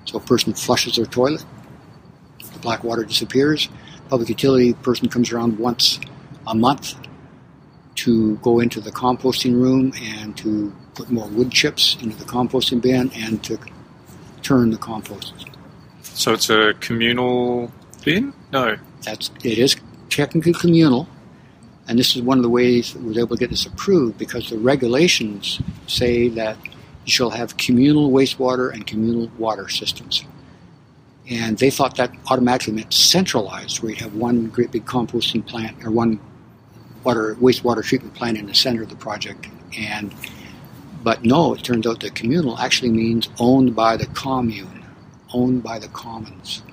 So 0.05 0.17
a 0.17 0.21
person 0.21 0.53
flushes 0.53 0.95
their 0.97 1.05
toilet, 1.05 1.43
the 2.53 2.59
black 2.59 2.83
water 2.83 3.03
disappears. 3.03 3.69
Public 4.09 4.29
utility 4.29 4.73
person 4.73 5.09
comes 5.09 5.31
around 5.31 5.57
once 5.57 5.99
a 6.45 6.53
month 6.53 6.95
to 8.03 8.35
go 8.37 8.59
into 8.59 8.81
the 8.81 8.91
composting 8.91 9.53
room 9.53 9.93
and 10.01 10.35
to 10.37 10.73
put 10.93 11.09
more 11.09 11.27
wood 11.29 11.51
chips 11.51 11.95
into 12.01 12.17
the 12.17 12.25
composting 12.25 12.81
bin 12.81 13.09
and 13.15 13.41
to 13.43 13.57
turn 14.41 14.71
the 14.71 14.77
compost. 14.77 15.33
So 16.01 16.33
it's 16.33 16.49
a 16.49 16.73
communal 16.81 17.71
bin? 18.03 18.33
No. 18.51 18.77
That's 19.03 19.31
it 19.43 19.57
is 19.57 19.77
technically 20.09 20.53
communal, 20.53 21.07
and 21.87 21.97
this 21.97 22.15
is 22.15 22.21
one 22.21 22.37
of 22.37 22.43
the 22.43 22.49
ways 22.49 22.93
that 22.93 23.01
we 23.01 23.07
was 23.07 23.17
able 23.17 23.35
to 23.35 23.39
get 23.39 23.49
this 23.49 23.65
approved 23.65 24.17
because 24.17 24.49
the 24.49 24.57
regulations 24.57 25.61
say 25.87 26.27
that 26.29 26.57
you 27.05 27.11
shall 27.11 27.29
have 27.29 27.55
communal 27.57 28.11
wastewater 28.11 28.71
and 28.73 28.85
communal 28.85 29.29
water 29.37 29.69
systems. 29.69 30.25
And 31.29 31.57
they 31.57 31.69
thought 31.69 31.95
that 31.95 32.11
automatically 32.29 32.73
meant 32.73 32.93
centralized, 32.93 33.81
where 33.81 33.91
you 33.93 33.97
have 33.97 34.13
one 34.13 34.47
great 34.47 34.71
big 34.71 34.85
composting 34.85 35.45
plant 35.45 35.83
or 35.85 35.91
one 35.91 36.19
water 37.03 37.35
wastewater 37.35 37.83
treatment 37.83 38.13
plant 38.15 38.37
in 38.37 38.45
the 38.45 38.53
center 38.53 38.83
of 38.83 38.89
the 38.89 38.95
project. 38.95 39.47
And 39.77 40.13
but 41.03 41.25
no, 41.25 41.53
it 41.53 41.63
turns 41.63 41.85
out 41.85 41.99
that 41.99 42.15
communal 42.15 42.57
actually 42.57 42.91
means 42.91 43.27
owned 43.39 43.75
by 43.75 43.97
the 43.97 44.05
commune, 44.07 44.85
owned 45.33 45.61
by 45.61 45.79
the 45.79 45.89
commons. 45.89 46.63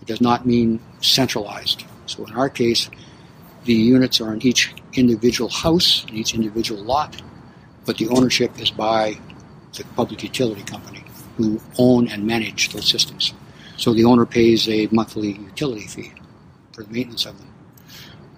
It 0.00 0.08
does 0.08 0.20
not 0.20 0.44
mean 0.44 0.80
centralized. 1.00 1.84
So 2.06 2.24
in 2.26 2.34
our 2.34 2.48
case, 2.48 2.90
the 3.64 3.74
units 3.74 4.20
are 4.20 4.32
in 4.32 4.44
each 4.44 4.74
individual 4.92 5.50
house, 5.50 6.04
in 6.08 6.16
each 6.16 6.34
individual 6.34 6.82
lot, 6.82 7.22
but 7.86 7.96
the 7.98 8.08
ownership 8.08 8.58
is 8.60 8.70
by 8.70 9.18
the 9.74 9.84
public 9.96 10.22
utility 10.22 10.62
company 10.62 11.04
who 11.36 11.60
own 11.78 12.08
and 12.08 12.26
manage 12.26 12.70
those 12.70 12.88
systems. 12.88 13.32
So 13.76 13.92
the 13.92 14.04
owner 14.04 14.26
pays 14.26 14.68
a 14.68 14.88
monthly 14.92 15.32
utility 15.32 15.86
fee 15.86 16.12
for 16.72 16.84
the 16.84 16.90
maintenance 16.90 17.26
of 17.26 17.38
them. 17.38 17.53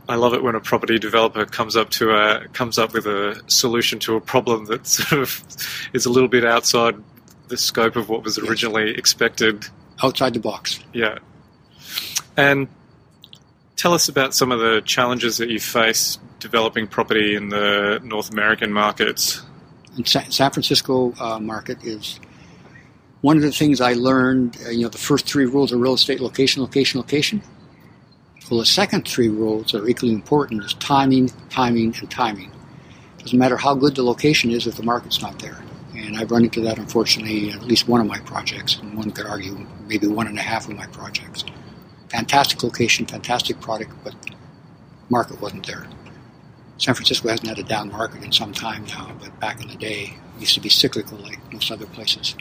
I 0.09 0.15
love 0.15 0.35
it 0.35 0.43
when 0.43 0.55
a 0.55 0.61
property 0.61 0.99
developer 0.99 1.45
comes 1.45 1.77
up 1.77 1.91
to 1.91 2.13
a 2.13 2.47
comes 2.49 2.79
up 2.79 2.93
with 2.93 3.07
a 3.07 3.43
solution 3.49 3.99
to 4.01 4.15
a 4.17 4.21
problem 4.21 4.67
that 4.67 4.87
sort 4.99 5.21
of 5.23 5.45
is 5.93 6.07
a 6.07 6.11
little 6.11 6.29
bit 6.29 6.45
outside 6.45 6.95
the 7.49 7.57
scope 7.57 7.97
of 7.97 8.09
what 8.09 8.23
was 8.23 8.39
Yes. 8.39 8.49
originally 8.49 8.91
expected. 8.93 9.67
Outside 10.03 10.35
the 10.35 10.41
box. 10.41 10.81
Yeah. 10.93 11.19
And 12.37 12.69
tell 13.77 13.95
us 13.95 14.09
about 14.09 14.35
some 14.35 14.53
of 14.53 14.61
the 14.61 14.83
challenges 14.85 15.39
that 15.39 15.49
you 15.49 15.59
face 15.61 16.19
developing 16.39 16.87
property 16.87 17.35
in 17.35 17.49
the 17.49 18.01
North 18.05 18.31
American 18.31 18.73
markets. 18.73 19.43
in 19.97 20.05
San 20.05 20.51
Francisco 20.51 21.15
uh, 21.19 21.39
market 21.41 21.83
is 21.85 22.21
one 23.23 23.37
of 23.37 23.43
the 23.43 23.51
things 23.53 23.81
I 23.81 23.95
learned. 23.95 24.57
Uh, 24.65 24.71
you 24.71 24.83
know, 24.83 24.89
the 24.89 24.99
first 24.99 25.27
three 25.27 25.47
rules 25.47 25.73
of 25.73 25.81
real 25.81 25.95
estate: 25.95 26.21
location, 26.21 26.63
location, 26.63 27.01
location. 27.01 27.43
Well, 28.51 28.61
the 28.61 28.67
second 28.67 29.09
three 29.09 29.29
rules 29.29 29.75
are 29.75 29.89
equally 29.89 30.13
important: 30.13 30.65
is 30.65 30.75
timing, 30.75 31.31
timing, 31.51 31.95
and 31.99 32.11
timing. 32.11 32.51
It 33.19 33.23
Doesn't 33.23 33.39
matter 33.39 33.57
how 33.57 33.75
good 33.75 33.97
the 33.97 34.05
location 34.05 34.51
is 34.51 34.67
if 34.67 34.77
the 34.77 34.85
market's 34.85 35.21
not 35.21 35.39
there. 35.41 35.63
And 35.95 36.17
I've 36.17 36.31
run 36.31 36.45
into 36.45 36.61
that, 36.61 36.79
unfortunately, 36.79 37.51
at 37.51 37.63
least 37.63 37.89
one 37.89 38.01
of 38.01 38.07
my 38.07 38.21
projects, 38.21 38.77
and 38.77 38.97
one 38.97 39.11
could 39.11 39.27
argue 39.27 39.67
maybe 39.89 40.07
one 40.07 40.27
and 40.27 40.39
a 40.39 40.43
half 40.43 40.69
of 40.69 40.77
my 40.77 40.87
projects. 40.87 41.45
Fantastic 42.11 42.63
location, 42.63 43.07
fantastic 43.07 43.61
product, 43.61 43.93
but 44.05 44.15
market 45.09 45.41
wasn't 45.41 45.67
there. 45.67 45.87
San 46.79 46.95
Francisco 46.95 47.29
hasn't 47.29 47.49
had 47.49 47.59
a 47.59 47.63
down 47.63 47.91
market 47.91 48.23
in 48.23 48.31
some 48.31 48.53
time 48.53 48.85
now, 48.87 49.11
but 49.19 49.39
back 49.41 49.61
in 49.63 49.69
the 49.69 49.77
day, 49.77 50.15
it 50.37 50.41
used 50.41 50.55
to 50.55 50.61
be 50.61 50.69
cyclical 50.69 51.19
like 51.19 51.41
most 51.53 51.71
other 51.73 51.87
places. 51.87 52.37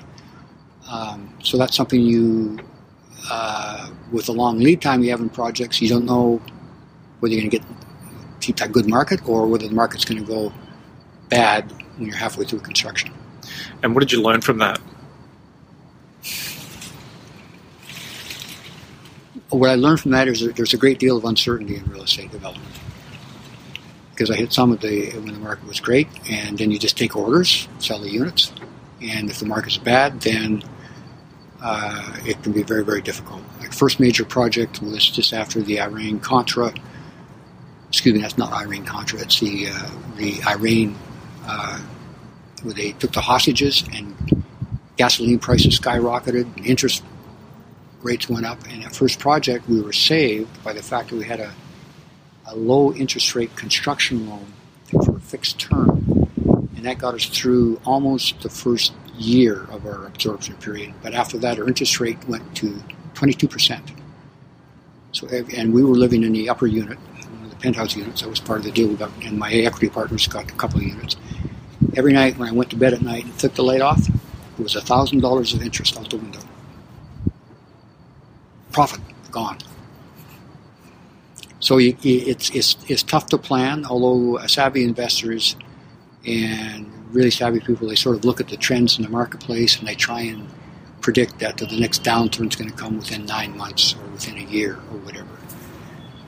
Um, 0.89 1.33
so 1.41 1.57
that's 1.57 1.75
something 1.75 2.01
you, 2.01 2.59
uh, 3.29 3.89
with 4.11 4.25
the 4.25 4.33
long 4.33 4.59
lead 4.59 4.81
time 4.81 5.03
you 5.03 5.11
have 5.11 5.19
in 5.19 5.29
projects, 5.29 5.81
you 5.81 5.89
don't 5.89 6.05
know 6.05 6.41
whether 7.19 7.33
you're 7.33 7.41
going 7.41 7.51
to 7.51 7.59
get 7.59 7.67
keep 8.41 8.57
that 8.57 8.71
good 8.71 8.87
market 8.87 9.27
or 9.27 9.47
whether 9.47 9.67
the 9.67 9.73
market's 9.73 10.05
going 10.05 10.23
to 10.23 10.27
go 10.27 10.53
bad 11.29 11.71
when 11.97 12.07
you're 12.07 12.15
halfway 12.15 12.45
through 12.45 12.59
construction. 12.59 13.11
And 13.81 13.95
what 13.95 14.01
did 14.01 14.11
you 14.11 14.21
learn 14.21 14.41
from 14.41 14.59
that? 14.59 14.79
What 19.49 19.69
I 19.69 19.75
learned 19.75 20.01
from 20.01 20.11
that 20.11 20.27
is 20.27 20.41
that 20.41 20.55
there's 20.55 20.73
a 20.73 20.77
great 20.77 20.99
deal 20.99 21.17
of 21.17 21.25
uncertainty 21.25 21.77
in 21.77 21.85
real 21.85 22.03
estate 22.03 22.31
development. 22.31 22.69
Because 24.11 24.29
I 24.31 24.35
hit 24.35 24.53
some 24.53 24.71
of 24.71 24.79
the 24.79 25.11
when 25.11 25.33
the 25.33 25.39
market 25.39 25.67
was 25.67 25.79
great, 25.79 26.07
and 26.29 26.57
then 26.57 26.71
you 26.71 26.79
just 26.79 26.97
take 26.97 27.15
orders, 27.15 27.67
sell 27.79 27.99
the 27.99 28.09
units, 28.09 28.53
and 29.01 29.29
if 29.29 29.39
the 29.39 29.45
market's 29.45 29.77
bad, 29.77 30.21
then 30.21 30.63
uh, 31.61 32.17
it 32.25 32.41
can 32.43 32.51
be 32.51 32.63
very 32.63 32.83
very 32.83 33.01
difficult. 33.01 33.41
Like 33.59 33.73
first 33.73 33.99
major 33.99 34.25
project 34.25 34.81
was 34.81 35.09
just 35.09 35.33
after 35.33 35.61
the 35.61 35.81
Iran 35.81 36.19
Contra. 36.19 36.73
Excuse 37.89 38.15
me, 38.15 38.21
that's 38.21 38.37
not 38.37 38.51
Iran 38.51 38.85
Contra. 38.85 39.19
It's 39.21 39.39
the 39.39 39.67
uh, 39.69 39.89
the 40.17 40.41
Iran 40.47 40.95
uh, 41.45 41.79
where 42.63 42.73
they 42.73 42.91
took 42.93 43.11
the 43.11 43.21
hostages 43.21 43.83
and 43.93 44.43
gasoline 44.97 45.39
prices 45.39 45.79
skyrocketed, 45.79 46.65
interest 46.65 47.03
rates 48.01 48.29
went 48.29 48.45
up. 48.45 48.59
And 48.69 48.83
that 48.83 48.95
first 48.95 49.19
project, 49.19 49.67
we 49.69 49.81
were 49.81 49.93
saved 49.93 50.63
by 50.63 50.73
the 50.73 50.81
fact 50.83 51.09
that 51.09 51.15
we 51.15 51.25
had 51.25 51.39
a, 51.39 51.53
a 52.47 52.55
low 52.55 52.93
interest 52.93 53.35
rate 53.35 53.55
construction 53.55 54.29
loan 54.29 54.53
for 55.03 55.17
a 55.17 55.19
fixed 55.19 55.59
term. 55.59 56.27
And 56.75 56.85
that 56.85 56.97
got 56.97 57.13
us 57.13 57.25
through 57.25 57.79
almost 57.85 58.41
the 58.41 58.49
first 58.49 58.93
year 59.17 59.63
of 59.71 59.85
our 59.85 60.05
absorption 60.05 60.55
period. 60.57 60.93
But 61.01 61.13
after 61.13 61.37
that, 61.39 61.59
our 61.59 61.67
interest 61.67 61.99
rate 61.99 62.17
went 62.27 62.55
to 62.57 62.81
22%. 63.13 63.81
So, 65.11 65.27
and 65.27 65.73
we 65.73 65.83
were 65.83 65.95
living 65.95 66.23
in 66.23 66.33
the 66.33 66.49
upper 66.49 66.67
unit, 66.67 66.97
the 67.49 67.55
penthouse 67.55 67.95
units. 67.95 68.21
That 68.21 68.29
was 68.29 68.39
part 68.39 68.59
of 68.59 68.65
the 68.65 68.71
deal 68.71 68.89
we 68.89 68.95
got, 68.95 69.11
and 69.23 69.37
my 69.37 69.51
equity 69.51 69.89
partners 69.89 70.27
got 70.27 70.51
a 70.51 70.55
couple 70.55 70.79
of 70.79 70.83
units. 70.83 71.15
Every 71.95 72.11
night 72.11 72.37
when 72.37 72.49
I 72.49 72.51
went 72.51 72.69
to 72.71 72.75
bed 72.75 72.93
at 72.93 73.01
night 73.01 73.25
and 73.25 73.39
took 73.39 73.53
the 73.53 73.63
light 73.63 73.81
off, 73.81 74.07
it 74.09 74.61
was 74.61 74.75
$1,000 74.75 75.53
of 75.53 75.61
interest 75.61 75.97
out 75.97 76.09
the 76.09 76.17
window 76.17 76.41
profit 78.75 78.99
gone. 79.31 79.57
So 81.61 81.77
you, 81.77 81.95
it's, 82.03 82.49
it's, 82.49 82.75
it's 82.89 83.03
tough 83.03 83.27
to 83.27 83.37
plan, 83.37 83.85
although 83.85 84.45
savvy 84.47 84.83
investors 84.83 85.55
and 86.27 86.91
really 87.15 87.31
savvy 87.31 87.59
people, 87.59 87.87
they 87.87 87.95
sort 87.95 88.17
of 88.17 88.25
look 88.25 88.39
at 88.39 88.49
the 88.49 88.57
trends 88.57 88.97
in 88.97 89.03
the 89.03 89.09
marketplace 89.09 89.79
and 89.79 89.87
they 89.87 89.95
try 89.95 90.21
and 90.21 90.47
predict 91.01 91.39
that 91.39 91.57
the 91.57 91.79
next 91.79 92.03
downturn 92.03 92.49
is 92.49 92.55
going 92.55 92.69
to 92.69 92.75
come 92.75 92.97
within 92.97 93.25
nine 93.25 93.55
months 93.57 93.95
or 93.95 94.05
within 94.11 94.37
a 94.37 94.41
year 94.41 94.73
or 94.91 94.97
whatever. 94.99 95.29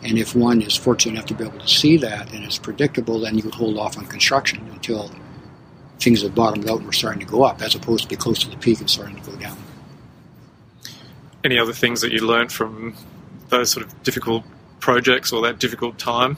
And 0.04 0.18
if 0.18 0.36
one 0.36 0.62
is 0.62 0.76
fortunate 0.76 1.14
enough 1.14 1.26
to 1.26 1.34
be 1.34 1.44
able 1.44 1.60
to 1.60 1.68
see 1.68 1.98
that 1.98 2.34
and 2.34 2.44
it's 2.44 2.58
predictable, 2.58 3.20
then 3.20 3.38
you 3.38 3.44
would 3.44 3.56
hold 3.56 3.78
off 3.78 3.98
on 3.98 4.06
construction 4.06 4.68
until 4.72 5.12
things 6.00 6.22
have 6.22 6.36
bottomed 6.36 6.70
out 6.70 6.78
and 6.78 6.86
we're 6.86 6.92
starting 6.92 7.20
to 7.20 7.26
go 7.26 7.44
up, 7.44 7.62
as 7.62 7.76
opposed 7.76 8.04
to 8.04 8.10
be 8.10 8.16
close 8.16 8.40
to 8.40 8.50
the 8.50 8.58
peak 8.58 8.80
and 8.80 8.90
starting 8.90 9.20
to 9.20 9.32
go 9.32 9.36
down. 9.38 9.58
Any 11.44 11.58
other 11.60 11.74
things 11.74 12.02
that 12.02 12.12
you 12.12 12.26
learned 12.26 12.52
from 12.52 12.96
those 13.50 13.72
sort 13.72 13.86
of 13.86 14.04
difficult 14.04 14.44
projects 14.80 15.32
or 15.32 15.42
that 15.42 15.60
difficult 15.60 15.98
time? 15.98 16.38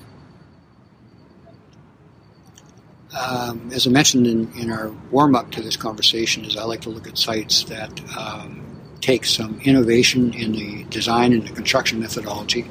Um, 3.18 3.72
as 3.74 3.88
I 3.88 3.90
mentioned 3.90 4.28
in, 4.28 4.52
in 4.54 4.72
our 4.72 4.90
warm 5.10 5.36
up 5.36 5.52
to 5.52 5.62
this 5.62 5.76
conversation, 5.76 6.46
is 6.46 6.56
I 6.56 6.64
like 6.64 6.82
to 6.82 6.90
look 6.90 7.08
at 7.08 7.18
sites 7.18 7.64
that 7.64 8.02
um, 8.16 8.66
take 9.02 9.26
some 9.26 9.60
innovation 9.62 10.34
in 10.34 10.52
the 10.52 10.84
design 10.86 11.34
and 11.34 11.44
the 11.48 11.54
construction 11.54 12.00
methodology, 12.00 12.70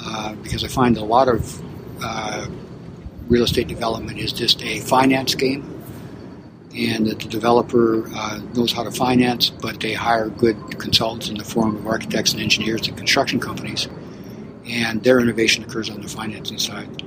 uh, 0.00 0.34
because 0.36 0.64
I 0.64 0.68
find 0.68 0.96
a 0.96 1.04
lot 1.04 1.28
of 1.28 1.62
uh, 2.02 2.48
real 3.28 3.44
estate 3.44 3.68
development 3.68 4.18
is 4.18 4.32
just 4.32 4.60
a 4.62 4.80
finance 4.80 5.36
game, 5.36 5.62
and 6.76 7.06
that 7.06 7.20
the 7.20 7.28
developer 7.28 8.08
uh, 8.16 8.40
knows 8.54 8.72
how 8.72 8.82
to 8.82 8.90
finance, 8.90 9.48
but 9.50 9.78
they 9.78 9.92
hire 9.92 10.28
good 10.28 10.56
consultants 10.80 11.28
in 11.28 11.36
the 11.36 11.44
form 11.44 11.76
of 11.76 11.86
architects 11.86 12.32
and 12.32 12.42
engineers 12.42 12.88
and 12.88 12.96
construction 12.96 13.38
companies, 13.38 13.86
and 14.66 15.04
their 15.04 15.20
innovation 15.20 15.62
occurs 15.62 15.88
on 15.88 16.00
the 16.00 16.08
financing 16.08 16.58
side. 16.58 17.06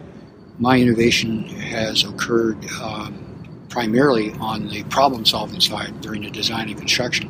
My 0.57 0.79
innovation 0.79 1.43
has 1.43 2.05
occurred 2.05 2.57
um, 2.81 3.65
primarily 3.69 4.31
on 4.39 4.69
the 4.69 4.83
problem 4.85 5.25
solving 5.25 5.59
side 5.59 5.99
during 5.99 6.21
the 6.21 6.31
design 6.31 6.69
and 6.69 6.77
construction, 6.77 7.29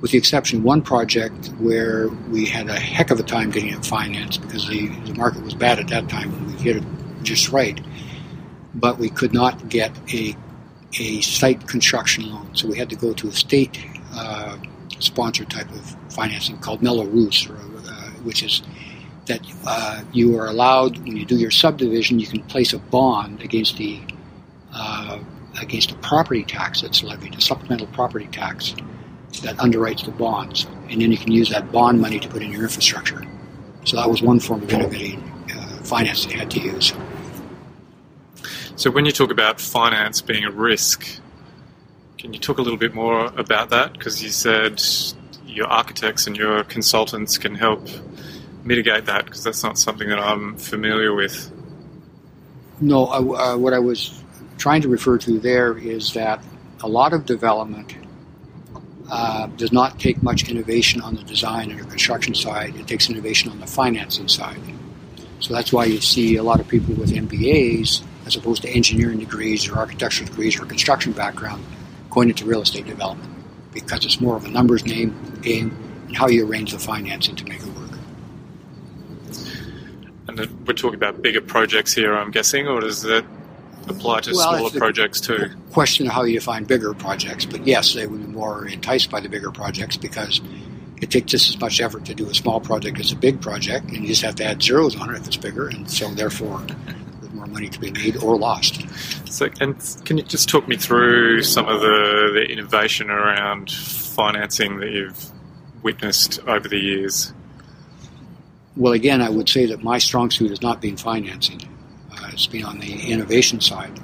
with 0.00 0.12
the 0.12 0.18
exception 0.18 0.58
of 0.58 0.64
one 0.64 0.80
project 0.80 1.48
where 1.58 2.08
we 2.30 2.46
had 2.46 2.68
a 2.68 2.78
heck 2.78 3.10
of 3.10 3.18
a 3.18 3.24
time 3.24 3.50
getting 3.50 3.70
it 3.70 3.84
financed 3.84 4.42
because 4.42 4.68
the, 4.68 4.88
the 5.06 5.14
market 5.14 5.42
was 5.42 5.54
bad 5.54 5.80
at 5.80 5.88
that 5.88 6.08
time 6.08 6.32
and 6.32 6.46
we 6.46 6.52
hit 6.52 6.76
it 6.76 6.84
just 7.24 7.48
right. 7.48 7.80
But 8.76 8.98
we 8.98 9.10
could 9.10 9.34
not 9.34 9.68
get 9.68 9.90
a, 10.14 10.36
a 11.00 11.20
site 11.22 11.66
construction 11.66 12.30
loan, 12.30 12.54
so 12.54 12.68
we 12.68 12.78
had 12.78 12.90
to 12.90 12.96
go 12.96 13.12
to 13.14 13.26
a 13.26 13.32
state 13.32 13.84
uh, 14.14 14.56
sponsored 15.00 15.50
type 15.50 15.70
of 15.72 15.96
financing 16.12 16.58
called 16.58 16.80
Mello-Roos, 16.80 17.48
uh, 17.50 17.52
which 18.22 18.44
is 18.44 18.62
that 19.26 19.40
uh, 19.66 20.02
you 20.12 20.38
are 20.38 20.46
allowed 20.46 20.98
when 20.98 21.16
you 21.16 21.24
do 21.24 21.36
your 21.36 21.50
subdivision, 21.50 22.18
you 22.18 22.26
can 22.26 22.42
place 22.44 22.72
a 22.72 22.78
bond 22.78 23.42
against 23.42 23.76
the 23.76 24.00
uh, 24.72 25.18
against 25.60 25.90
a 25.90 25.94
property 25.96 26.44
tax 26.44 26.82
that's 26.82 27.02
levied, 27.02 27.34
a 27.34 27.40
supplemental 27.40 27.86
property 27.88 28.26
tax 28.26 28.74
that 29.42 29.56
underwrites 29.56 30.04
the 30.04 30.10
bonds, 30.10 30.66
and 30.90 31.00
then 31.00 31.10
you 31.10 31.18
can 31.18 31.32
use 31.32 31.50
that 31.50 31.70
bond 31.72 32.00
money 32.00 32.18
to 32.20 32.28
put 32.28 32.42
in 32.42 32.50
your 32.50 32.62
infrastructure. 32.62 33.22
So 33.84 33.96
that 33.96 34.08
was 34.08 34.22
one 34.22 34.40
form 34.40 34.62
of 34.62 34.72
innovating 34.72 35.22
uh, 35.50 35.82
finance 35.82 36.26
they 36.26 36.34
had 36.34 36.50
to 36.52 36.60
use. 36.60 36.92
So 38.76 38.90
when 38.90 39.06
you 39.06 39.12
talk 39.12 39.30
about 39.30 39.60
finance 39.60 40.20
being 40.20 40.44
a 40.44 40.50
risk, 40.50 41.06
can 42.18 42.32
you 42.32 42.38
talk 42.38 42.58
a 42.58 42.62
little 42.62 42.78
bit 42.78 42.94
more 42.94 43.26
about 43.36 43.70
that? 43.70 43.92
Because 43.94 44.22
you 44.22 44.30
said 44.30 44.82
your 45.46 45.66
architects 45.66 46.26
and 46.26 46.36
your 46.36 46.64
consultants 46.64 47.38
can 47.38 47.54
help 47.54 47.88
mitigate 48.66 49.06
that 49.06 49.24
because 49.24 49.44
that's 49.44 49.62
not 49.62 49.78
something 49.78 50.08
that 50.08 50.18
I'm 50.18 50.56
familiar 50.56 51.14
with. 51.14 51.50
No, 52.80 53.06
uh, 53.06 53.56
what 53.56 53.72
I 53.72 53.78
was 53.78 54.22
trying 54.58 54.82
to 54.82 54.88
refer 54.88 55.18
to 55.18 55.38
there 55.38 55.78
is 55.78 56.12
that 56.14 56.42
a 56.82 56.88
lot 56.88 57.12
of 57.12 57.24
development 57.24 57.94
uh, 59.10 59.46
does 59.56 59.72
not 59.72 59.98
take 59.98 60.22
much 60.22 60.48
innovation 60.50 61.00
on 61.00 61.14
the 61.14 61.22
design 61.22 61.70
and 61.70 61.80
the 61.80 61.84
construction 61.84 62.34
side. 62.34 62.74
It 62.76 62.86
takes 62.86 63.08
innovation 63.08 63.50
on 63.50 63.60
the 63.60 63.66
financing 63.66 64.28
side. 64.28 64.60
So 65.40 65.54
that's 65.54 65.72
why 65.72 65.84
you 65.84 66.00
see 66.00 66.36
a 66.36 66.42
lot 66.42 66.60
of 66.60 66.68
people 66.68 66.94
with 66.94 67.10
MBAs, 67.10 68.02
as 68.26 68.36
opposed 68.36 68.62
to 68.62 68.68
engineering 68.68 69.20
degrees 69.20 69.68
or 69.68 69.76
architectural 69.76 70.28
degrees 70.28 70.58
or 70.58 70.66
construction 70.66 71.12
background, 71.12 71.64
going 72.10 72.28
into 72.28 72.44
real 72.44 72.62
estate 72.62 72.86
development 72.86 73.32
because 73.72 74.06
it's 74.06 74.20
more 74.22 74.36
of 74.36 74.44
a 74.46 74.48
numbers 74.48 74.82
game 74.82 75.14
game 75.42 75.76
and 76.06 76.16
how 76.16 76.28
you 76.28 76.48
arrange 76.48 76.72
the 76.72 76.78
financing 76.78 77.36
to 77.36 77.44
make 77.44 77.60
it. 77.60 77.75
And 80.38 80.66
we're 80.66 80.74
talking 80.74 80.96
about 80.96 81.22
bigger 81.22 81.40
projects 81.40 81.92
here, 81.92 82.14
I'm 82.14 82.30
guessing, 82.30 82.66
or 82.66 82.80
does 82.80 83.02
that 83.02 83.24
apply 83.88 84.20
to 84.20 84.32
well, 84.34 84.56
smaller 84.56 84.70
projects 84.70 85.20
too? 85.20 85.50
Question 85.72 86.06
of 86.06 86.12
how 86.12 86.24
you 86.24 86.34
define 86.34 86.64
bigger 86.64 86.92
projects, 86.94 87.44
but 87.44 87.66
yes, 87.66 87.94
they 87.94 88.06
would 88.06 88.26
be 88.26 88.32
more 88.32 88.66
enticed 88.66 89.10
by 89.10 89.20
the 89.20 89.28
bigger 89.28 89.50
projects 89.50 89.96
because 89.96 90.40
it 91.00 91.10
takes 91.10 91.30
just 91.30 91.48
as 91.50 91.60
much 91.60 91.80
effort 91.80 92.04
to 92.06 92.14
do 92.14 92.28
a 92.28 92.34
small 92.34 92.60
project 92.60 92.98
as 92.98 93.12
a 93.12 93.16
big 93.16 93.40
project, 93.40 93.86
and 93.86 93.98
you 93.98 94.08
just 94.08 94.22
have 94.22 94.34
to 94.36 94.44
add 94.44 94.62
zeros 94.62 94.96
on 94.96 95.14
it 95.14 95.18
if 95.18 95.26
it's 95.26 95.36
bigger, 95.36 95.68
and 95.68 95.90
so 95.90 96.08
therefore 96.14 96.60
there's 97.20 97.32
more 97.34 97.46
money 97.46 97.68
to 97.68 97.78
be 97.78 97.90
made 97.90 98.16
or 98.22 98.36
lost. 98.36 98.84
So, 99.30 99.48
and 99.60 99.76
can 100.04 100.18
you 100.18 100.24
just 100.24 100.48
talk 100.48 100.66
me 100.66 100.76
through 100.76 101.42
some 101.42 101.66
of 101.66 101.80
the, 101.80 102.30
the 102.34 102.44
innovation 102.50 103.10
around 103.10 103.70
financing 103.70 104.80
that 104.80 104.90
you've 104.90 105.30
witnessed 105.82 106.40
over 106.46 106.68
the 106.68 106.78
years? 106.78 107.32
Well, 108.76 108.92
again, 108.92 109.22
I 109.22 109.30
would 109.30 109.48
say 109.48 109.66
that 109.66 109.82
my 109.82 109.98
strong 109.98 110.30
suit 110.30 110.50
has 110.50 110.60
not 110.60 110.82
been 110.82 110.96
financing. 110.96 111.62
Uh, 112.12 112.28
it's 112.32 112.46
been 112.46 112.64
on 112.64 112.78
the 112.78 113.10
innovation 113.10 113.60
side. 113.60 113.98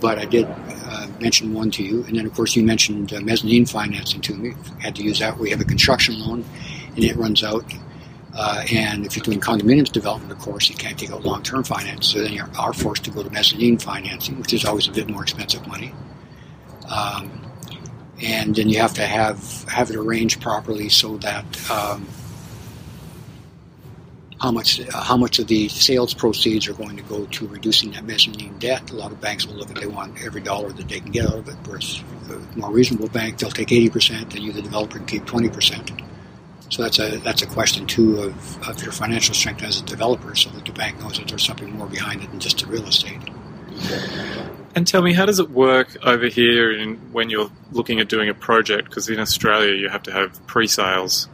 But 0.00 0.18
I 0.18 0.24
did 0.24 0.46
uh, 0.48 1.06
mention 1.20 1.52
one 1.52 1.70
to 1.72 1.82
you, 1.82 2.04
and 2.04 2.16
then 2.16 2.26
of 2.26 2.32
course 2.32 2.56
you 2.56 2.64
mentioned 2.64 3.12
uh, 3.12 3.20
mezzanine 3.20 3.66
financing 3.66 4.20
to 4.22 4.34
me. 4.34 4.54
Had 4.78 4.96
to 4.96 5.02
use 5.02 5.18
that. 5.18 5.38
We 5.38 5.50
have 5.50 5.60
a 5.60 5.64
construction 5.64 6.18
loan, 6.18 6.44
and 6.96 7.04
it 7.04 7.16
runs 7.16 7.44
out. 7.44 7.64
Uh, 8.34 8.64
and 8.72 9.04
if 9.04 9.14
you're 9.14 9.24
doing 9.24 9.40
condominiums 9.40 9.92
development, 9.92 10.32
of 10.32 10.38
course, 10.38 10.70
you 10.70 10.76
can't 10.76 10.98
take 10.98 11.10
out 11.10 11.24
long-term 11.24 11.64
finance. 11.64 12.06
So 12.06 12.22
then 12.22 12.32
you 12.32 12.44
are 12.58 12.72
forced 12.72 13.04
to 13.04 13.10
go 13.10 13.22
to 13.22 13.30
mezzanine 13.30 13.76
financing, 13.78 14.38
which 14.38 14.54
is 14.54 14.64
always 14.64 14.88
a 14.88 14.92
bit 14.92 15.08
more 15.10 15.22
expensive 15.22 15.66
money. 15.66 15.92
Um, 16.88 17.30
and 18.22 18.54
then 18.54 18.68
you 18.68 18.78
have 18.80 18.94
to 18.94 19.06
have 19.06 19.64
have 19.68 19.90
it 19.90 19.96
arranged 19.96 20.40
properly 20.40 20.88
so 20.88 21.16
that 21.18 21.70
um, 21.70 22.06
how 24.40 24.50
much 24.50 24.80
uh, 24.80 25.00
how 25.02 25.16
much 25.16 25.38
of 25.38 25.46
the 25.46 25.68
sales 25.68 26.14
proceeds 26.14 26.66
are 26.68 26.72
going 26.72 26.96
to 26.96 27.02
go 27.02 27.26
to 27.26 27.46
reducing 27.48 27.90
that 27.92 28.04
mezzanine 28.04 28.58
debt. 28.58 28.90
A 28.90 28.94
lot 28.94 29.12
of 29.12 29.20
banks 29.20 29.46
will 29.46 29.54
look 29.54 29.70
at 29.70 29.76
they 29.76 29.86
want 29.86 30.22
every 30.24 30.40
dollar 30.40 30.70
that 30.72 30.88
they 30.88 31.00
can 31.00 31.12
get 31.12 31.26
out 31.26 31.34
of 31.34 31.48
it. 31.48 31.56
Whereas 31.66 32.02
a 32.30 32.58
more 32.58 32.70
reasonable 32.70 33.08
bank, 33.08 33.38
they'll 33.38 33.50
take 33.50 33.72
eighty 33.72 33.90
percent, 33.90 34.34
and 34.34 34.42
you, 34.42 34.52
the 34.52 34.62
developer, 34.62 34.98
can 34.98 35.06
keep 35.06 35.26
twenty 35.26 35.48
percent. 35.48 35.92
So 36.70 36.82
that's 36.82 36.98
a 36.98 37.18
that's 37.18 37.42
a 37.42 37.46
question 37.46 37.86
too 37.86 38.20
of, 38.20 38.68
of 38.68 38.82
your 38.82 38.92
financial 38.92 39.34
strength 39.34 39.62
as 39.62 39.80
a 39.80 39.84
developer, 39.84 40.34
so 40.34 40.50
that 40.50 40.64
the 40.64 40.72
bank 40.72 41.00
knows 41.00 41.18
that 41.18 41.28
there's 41.28 41.44
something 41.44 41.70
more 41.72 41.88
behind 41.88 42.22
it 42.22 42.30
than 42.30 42.40
just 42.40 42.60
the 42.60 42.66
real 42.66 42.86
estate. 42.86 43.20
And 44.76 44.86
tell 44.86 45.02
me, 45.02 45.12
how 45.12 45.26
does 45.26 45.40
it 45.40 45.50
work 45.50 45.96
over 46.04 46.26
here 46.26 46.70
in, 46.70 46.96
when 47.12 47.28
you're 47.28 47.50
looking 47.72 47.98
at 47.98 48.08
doing 48.08 48.28
a 48.28 48.34
project? 48.34 48.88
Because 48.88 49.08
in 49.08 49.18
Australia, 49.18 49.74
you 49.74 49.88
have 49.88 50.04
to 50.04 50.12
have 50.12 50.46
pre-sales, 50.46 51.28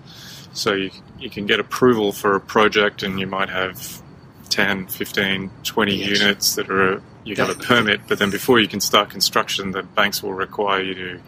so 0.56 0.72
you 0.72 0.90
you 1.18 1.30
can 1.30 1.46
get 1.46 1.60
approval 1.60 2.12
for 2.12 2.34
a 2.34 2.40
project 2.40 3.02
and 3.02 3.18
you 3.18 3.26
might 3.26 3.48
have 3.48 4.02
10, 4.50 4.86
15, 4.86 5.50
20 5.64 5.94
yes. 5.94 6.20
units 6.20 6.54
that 6.56 6.70
are 6.70 7.02
you 7.24 7.34
have 7.36 7.50
a 7.50 7.54
permit, 7.54 8.02
but 8.06 8.18
then 8.20 8.30
before 8.30 8.60
you 8.60 8.68
can 8.68 8.80
start 8.80 9.10
construction, 9.10 9.72
the 9.72 9.82
banks 9.82 10.22
will 10.22 10.32
require 10.32 10.80
you 10.80 10.94
to. 10.94 11.20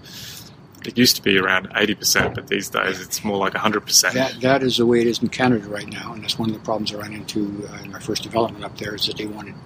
It 0.86 0.96
used 0.96 1.16
to 1.16 1.22
be 1.22 1.36
around 1.36 1.68
80%, 1.70 2.36
but 2.36 2.46
these 2.46 2.68
days 2.70 3.00
it's 3.00 3.24
more 3.24 3.36
like 3.36 3.52
100%. 3.54 4.12
That, 4.12 4.40
that 4.40 4.62
is 4.62 4.76
the 4.76 4.86
way 4.86 5.00
it 5.00 5.08
is 5.08 5.20
in 5.20 5.28
Canada 5.28 5.68
right 5.68 5.88
now, 5.88 6.12
and 6.12 6.22
that's 6.22 6.38
one 6.38 6.48
of 6.48 6.54
the 6.54 6.62
problems 6.62 6.94
I 6.94 6.98
ran 6.98 7.12
into 7.12 7.68
uh, 7.68 7.82
in 7.82 7.90
my 7.90 7.98
first 7.98 8.22
development 8.22 8.64
up 8.64 8.78
there 8.78 8.94
is 8.94 9.06
that 9.06 9.16
they 9.16 9.26
wanted 9.26 9.56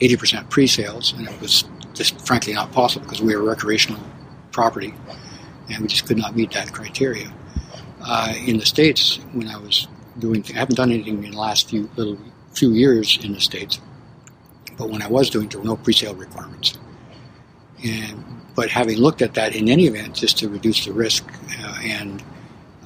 80% 0.00 0.48
pre-sales, 0.48 1.12
and 1.12 1.28
it 1.28 1.38
was 1.38 1.64
just 1.92 2.18
frankly 2.26 2.54
not 2.54 2.72
possible 2.72 3.04
because 3.04 3.20
we 3.20 3.36
were 3.36 3.42
a 3.42 3.44
recreational 3.44 4.00
property, 4.52 4.94
and 5.68 5.80
we 5.80 5.86
just 5.86 6.06
could 6.06 6.16
not 6.16 6.34
meet 6.34 6.52
that 6.52 6.72
criteria 6.72 7.30
uh, 8.04 8.34
in 8.46 8.58
the 8.58 8.66
states 8.66 9.16
when 9.32 9.48
I 9.48 9.56
was 9.56 9.88
doing. 10.18 10.44
I 10.54 10.58
haven't 10.58 10.76
done 10.76 10.92
anything 10.92 11.24
in 11.24 11.30
the 11.32 11.38
last 11.38 11.70
few 11.70 11.90
little 11.96 12.18
few 12.52 12.72
years 12.72 13.18
in 13.22 13.32
the 13.32 13.40
states, 13.40 13.80
but 14.78 14.90
when 14.90 15.02
I 15.02 15.08
was 15.08 15.30
doing, 15.30 15.48
there 15.48 15.58
were 15.58 15.66
no 15.66 15.76
pre-sale 15.76 16.14
requirements. 16.14 16.78
And 17.84 18.22
but 18.54 18.70
having 18.70 18.98
looked 18.98 19.22
at 19.22 19.34
that 19.34 19.56
in 19.56 19.68
any 19.68 19.86
event, 19.86 20.14
just 20.14 20.38
to 20.38 20.48
reduce 20.48 20.84
the 20.84 20.92
risk 20.92 21.24
uh, 21.58 21.78
and 21.82 22.22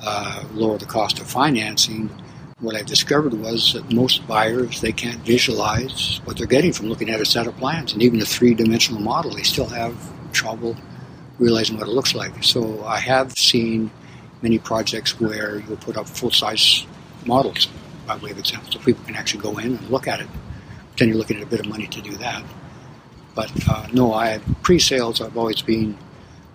uh, 0.02 0.44
lower 0.52 0.78
the 0.78 0.86
cost 0.86 1.18
of 1.18 1.26
financing, 1.26 2.08
what 2.60 2.74
I 2.74 2.82
discovered 2.82 3.34
was 3.34 3.74
that 3.74 3.92
most 3.92 4.26
buyers 4.26 4.80
they 4.80 4.92
can't 4.92 5.20
visualize 5.20 6.20
what 6.24 6.38
they're 6.38 6.46
getting 6.46 6.72
from 6.72 6.86
looking 6.86 7.10
at 7.10 7.20
a 7.20 7.26
set 7.26 7.46
of 7.46 7.56
plans, 7.56 7.92
and 7.92 8.02
even 8.02 8.22
a 8.22 8.24
three-dimensional 8.24 9.00
model, 9.00 9.32
they 9.32 9.42
still 9.42 9.68
have 9.68 9.94
trouble 10.32 10.76
realizing 11.38 11.76
what 11.76 11.86
it 11.86 11.92
looks 11.92 12.14
like. 12.14 12.42
So 12.42 12.84
I 12.84 12.98
have 12.98 13.32
seen 13.32 13.90
many 14.42 14.58
projects 14.58 15.20
where 15.20 15.60
you'll 15.60 15.76
put 15.76 15.96
up 15.96 16.06
full 16.06 16.30
size 16.30 16.86
models 17.26 17.68
by 18.06 18.16
way 18.16 18.30
of 18.30 18.38
example, 18.38 18.72
so 18.72 18.78
people 18.78 19.04
can 19.04 19.16
actually 19.16 19.42
go 19.42 19.58
in 19.58 19.76
and 19.76 19.90
look 19.90 20.08
at 20.08 20.20
it. 20.20 20.28
Then 20.96 21.08
you're 21.08 21.18
looking 21.18 21.36
at 21.36 21.42
a 21.42 21.46
bit 21.46 21.60
of 21.60 21.66
money 21.66 21.86
to 21.86 22.00
do 22.00 22.16
that. 22.16 22.42
But 23.34 23.52
uh, 23.68 23.86
no, 23.92 24.14
I 24.14 24.40
pre-sales 24.62 25.20
I've 25.20 25.36
always 25.36 25.62
been 25.62 25.96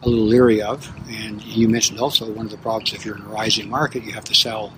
a 0.01 0.09
little 0.09 0.25
leery 0.25 0.61
of, 0.61 0.91
and 1.09 1.41
you 1.43 1.69
mentioned 1.69 1.99
also 1.99 2.29
one 2.31 2.45
of 2.45 2.51
the 2.51 2.57
problems 2.57 2.93
if 2.93 3.05
you're 3.05 3.15
in 3.15 3.21
a 3.21 3.29
rising 3.29 3.69
market, 3.69 4.03
you 4.03 4.11
have 4.11 4.25
to 4.25 4.35
sell 4.35 4.73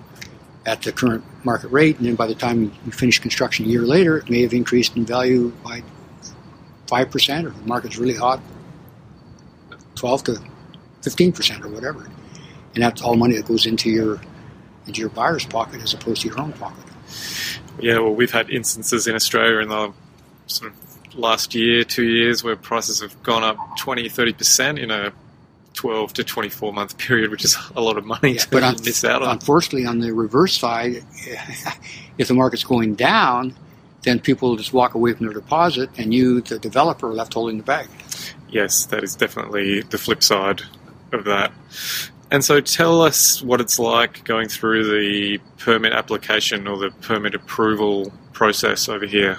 at 0.66 0.82
the 0.82 0.92
current 0.92 1.24
market 1.44 1.68
rate, 1.68 1.96
and 1.98 2.06
then 2.06 2.14
by 2.14 2.26
the 2.26 2.34
time 2.34 2.72
you 2.84 2.92
finish 2.92 3.18
construction 3.18 3.64
a 3.64 3.68
year 3.68 3.82
later, 3.82 4.18
it 4.18 4.28
may 4.28 4.42
have 4.42 4.52
increased 4.52 4.96
in 4.96 5.04
value 5.04 5.50
by 5.64 5.82
five 6.86 7.10
percent, 7.10 7.46
or 7.46 7.50
the 7.50 7.66
market's 7.66 7.96
really 7.98 8.14
hot, 8.14 8.40
twelve 9.94 10.22
to 10.24 10.40
fifteen 11.02 11.32
percent, 11.32 11.64
or 11.64 11.68
whatever 11.68 12.06
and 12.76 12.84
that's 12.84 13.00
all 13.00 13.16
money 13.16 13.34
that 13.36 13.46
goes 13.46 13.66
into 13.66 13.90
your 13.90 14.20
into 14.86 15.00
your 15.00 15.08
buyer's 15.10 15.44
pocket 15.44 15.82
as 15.82 15.94
opposed 15.94 16.22
to 16.22 16.28
your 16.28 16.38
own 16.38 16.52
pocket. 16.52 16.84
Yeah, 17.80 17.98
well, 17.98 18.14
we've 18.14 18.30
had 18.30 18.50
instances 18.50 19.06
in 19.06 19.14
Australia 19.16 19.58
in 19.58 19.68
the 19.68 19.92
sort 20.46 20.72
of 20.72 21.18
last 21.18 21.54
year, 21.54 21.82
two 21.82 22.04
years, 22.04 22.44
where 22.44 22.54
prices 22.54 23.00
have 23.00 23.20
gone 23.22 23.42
up 23.42 23.56
20, 23.78 24.08
30% 24.08 24.80
in 24.80 24.90
a 24.90 25.12
12 25.72 26.12
to 26.14 26.24
24 26.24 26.72
month 26.72 26.98
period, 26.98 27.30
which 27.30 27.44
is 27.44 27.56
a 27.74 27.80
lot 27.80 27.96
of 27.96 28.04
money 28.04 28.34
yeah, 28.34 28.40
to 28.40 28.50
but 28.50 28.84
miss 28.84 29.04
out 29.04 29.22
on. 29.22 29.30
Unfortunately, 29.30 29.86
on 29.86 29.98
the 29.98 30.12
reverse 30.12 30.58
side, 30.58 31.02
if 32.18 32.28
the 32.28 32.34
market's 32.34 32.64
going 32.64 32.94
down, 32.94 33.54
then 34.02 34.20
people 34.20 34.54
just 34.56 34.72
walk 34.72 34.94
away 34.94 35.14
from 35.14 35.26
their 35.26 35.34
deposit, 35.34 35.90
and 35.96 36.14
you, 36.14 36.42
the 36.42 36.58
developer, 36.58 37.08
are 37.08 37.14
left 37.14 37.34
holding 37.34 37.56
the 37.56 37.64
bag. 37.64 37.88
Yes, 38.48 38.86
that 38.86 39.02
is 39.02 39.16
definitely 39.16 39.80
the 39.80 39.98
flip 39.98 40.22
side 40.22 40.62
of 41.12 41.24
that. 41.24 41.52
And 42.30 42.44
so 42.44 42.60
tell 42.60 43.02
us 43.02 43.40
what 43.40 43.60
it's 43.60 43.78
like 43.78 44.24
going 44.24 44.48
through 44.48 44.84
the 44.84 45.38
permit 45.58 45.92
application 45.92 46.66
or 46.66 46.76
the 46.76 46.90
permit 46.90 47.34
approval 47.34 48.12
process 48.32 48.88
over 48.88 49.06
here. 49.06 49.38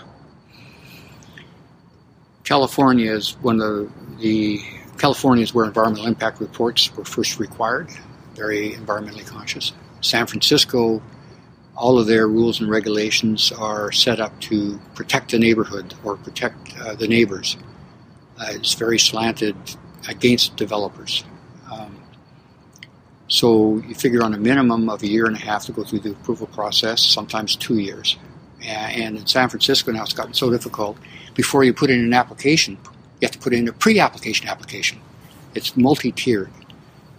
California 2.46 3.12
is 3.12 3.36
one 3.42 3.60
of 3.60 3.92
the 4.20 4.62
California 4.98 5.44
is 5.44 5.54
where 5.54 5.66
environmental 5.66 6.08
impact 6.08 6.40
reports 6.40 6.96
were 6.96 7.04
first 7.04 7.40
required, 7.40 7.90
very 8.36 8.72
environmentally 8.72 9.28
conscious. 9.28 9.74
San 10.02 10.26
Francisco, 10.26 11.02
all 11.76 12.00
of 12.00 12.08
their 12.08 12.28
rules 12.28 12.60
and 12.62 12.70
regulations 12.70 13.52
are 13.52 13.92
set 13.92 14.20
up 14.20 14.40
to 14.42 14.80
protect 14.96 15.32
the 15.32 15.40
neighborhood 15.40 15.94
or 16.04 16.16
protect 16.16 16.76
uh, 16.80 16.96
the 16.96 17.08
neighbors. 17.08 17.58
Uh, 18.40 18.46
it's 18.50 18.74
very 18.74 18.98
slanted 18.98 19.56
against 20.08 20.56
developers. 20.56 21.24
So 23.28 23.78
you 23.88 23.96
figure 23.96 24.24
on 24.24 24.34
a 24.34 24.38
minimum 24.38 24.90
of 24.90 25.04
a 25.04 25.08
year 25.08 25.26
and 25.26 25.36
a 25.36 25.40
half 25.40 25.66
to 25.66 25.72
go 25.72 25.84
through 25.84 26.00
the 26.00 26.12
approval 26.12 26.48
process, 26.48 27.02
sometimes 27.02 27.56
two 27.56 27.78
years. 27.78 28.18
And 28.64 29.18
in 29.18 29.28
San 29.28 29.50
Francisco 29.50 29.92
now 29.92 30.04
it's 30.04 30.14
gotten 30.14 30.34
so 30.34 30.50
difficult. 30.50 30.98
Before 31.36 31.64
you 31.64 31.74
put 31.74 31.90
in 31.90 32.00
an 32.00 32.14
application, 32.14 32.78
you 33.20 33.26
have 33.26 33.32
to 33.32 33.40
put 33.40 33.54
in 33.54 33.68
a 33.68 33.74
pre-application 33.74 34.48
application. 34.48 35.00
It's 35.56 35.76
multi-tiered. 35.76 36.52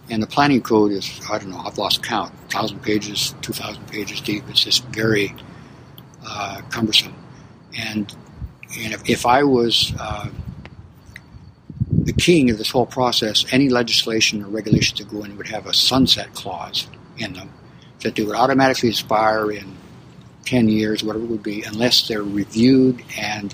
And 0.09 0.23
the 0.23 0.27
planning 0.27 0.61
code 0.61 0.91
is, 0.91 1.19
I 1.29 1.37
don't 1.37 1.51
know, 1.51 1.59
I've 1.59 1.77
lost 1.77 2.01
count, 2.01 2.33
1,000 2.33 2.81
pages, 2.81 3.35
2,000 3.41 3.87
pages 3.87 4.21
deep. 4.21 4.43
It's 4.49 4.63
just 4.63 4.83
very 4.85 5.35
uh, 6.25 6.61
cumbersome. 6.71 7.13
And, 7.77 8.13
and 8.79 8.93
if, 8.93 9.07
if 9.07 9.25
I 9.27 9.43
was 9.43 9.93
uh, 9.99 10.29
the 12.05 12.13
king 12.13 12.49
of 12.49 12.57
this 12.57 12.71
whole 12.71 12.85
process, 12.85 13.45
any 13.51 13.69
legislation 13.69 14.43
or 14.43 14.47
regulations 14.47 14.99
that 14.99 15.09
go 15.09 15.23
in 15.23 15.37
would 15.37 15.47
have 15.47 15.67
a 15.67 15.73
sunset 15.73 16.33
clause 16.33 16.87
in 17.17 17.33
them 17.33 17.49
that 18.01 18.15
they 18.15 18.23
would 18.23 18.35
automatically 18.35 18.89
expire 18.89 19.51
in 19.51 19.75
10 20.45 20.69
years, 20.69 21.03
whatever 21.03 21.25
it 21.25 21.29
would 21.29 21.43
be, 21.43 21.63
unless 21.63 22.07
they're 22.07 22.23
reviewed 22.23 23.03
and 23.17 23.53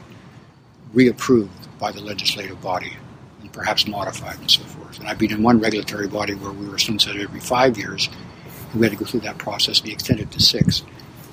reapproved 0.93 1.49
by 1.79 1.91
the 1.91 1.99
legislative 1.99 2.62
body 2.62 2.93
and 3.41 3.51
perhaps 3.51 3.88
modified 3.88 4.39
and 4.39 4.49
so 4.49 4.62
forth. 4.63 4.99
And 4.99 5.08
I've 5.08 5.17
been 5.17 5.31
in 5.31 5.43
one 5.43 5.60
regulatory 5.60 6.08
body 6.08 6.36
where 6.36 6.51
we 6.51 6.67
were 6.67 6.77
sunsetted 6.77 7.23
every 7.23 7.39
five 7.39 7.77
years, 7.77 8.10
and 8.71 8.79
we 8.79 8.86
had 8.86 8.97
to 8.97 9.03
go 9.03 9.05
through 9.05 9.21
that 9.21 9.38
process, 9.38 9.79
and 9.79 9.88
be 9.88 9.93
extended 9.93 10.31
to 10.31 10.39
six. 10.39 10.84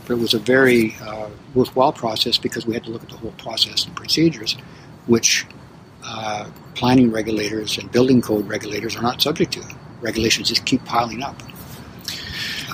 But 0.07 0.14
it 0.14 0.20
was 0.20 0.35
a 0.35 0.38
very 0.38 0.96
uh, 1.01 1.29
worthwhile 1.55 1.92
process 1.92 2.38
because 2.38 2.66
we 2.66 2.75
had 2.75 2.85
to 2.85 2.90
look 2.90 3.03
at 3.03 3.09
the 3.09 3.16
whole 3.16 3.33
process 3.33 3.85
and 3.85 3.94
procedures, 3.94 4.57
which 5.07 5.46
uh, 6.12 6.51
planning 6.75 7.11
regulators 7.11 7.79
and 7.79 7.90
building 7.90 8.20
code 8.20 8.46
regulators 8.46 8.96
are 8.96 9.03
not 9.03 9.22
subject 9.22 9.53
to. 9.55 9.62
Regulations 10.03 10.48
just 10.48 10.66
keep 10.66 10.85
piling 10.85 11.22
up. 11.22 11.42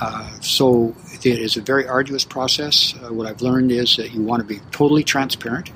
Uh, 0.01 0.29
so 0.41 0.93
it 1.23 1.39
is 1.39 1.55
a 1.55 1.61
very 1.61 1.87
arduous 1.87 2.25
process. 2.25 2.93
Uh, 2.95 3.13
what 3.13 3.27
I've 3.27 3.41
learned 3.41 3.71
is 3.71 3.95
that 3.95 4.13
you 4.13 4.21
want 4.21 4.41
to 4.41 4.47
be 4.47 4.59
totally 4.71 5.03
transparent 5.03 5.71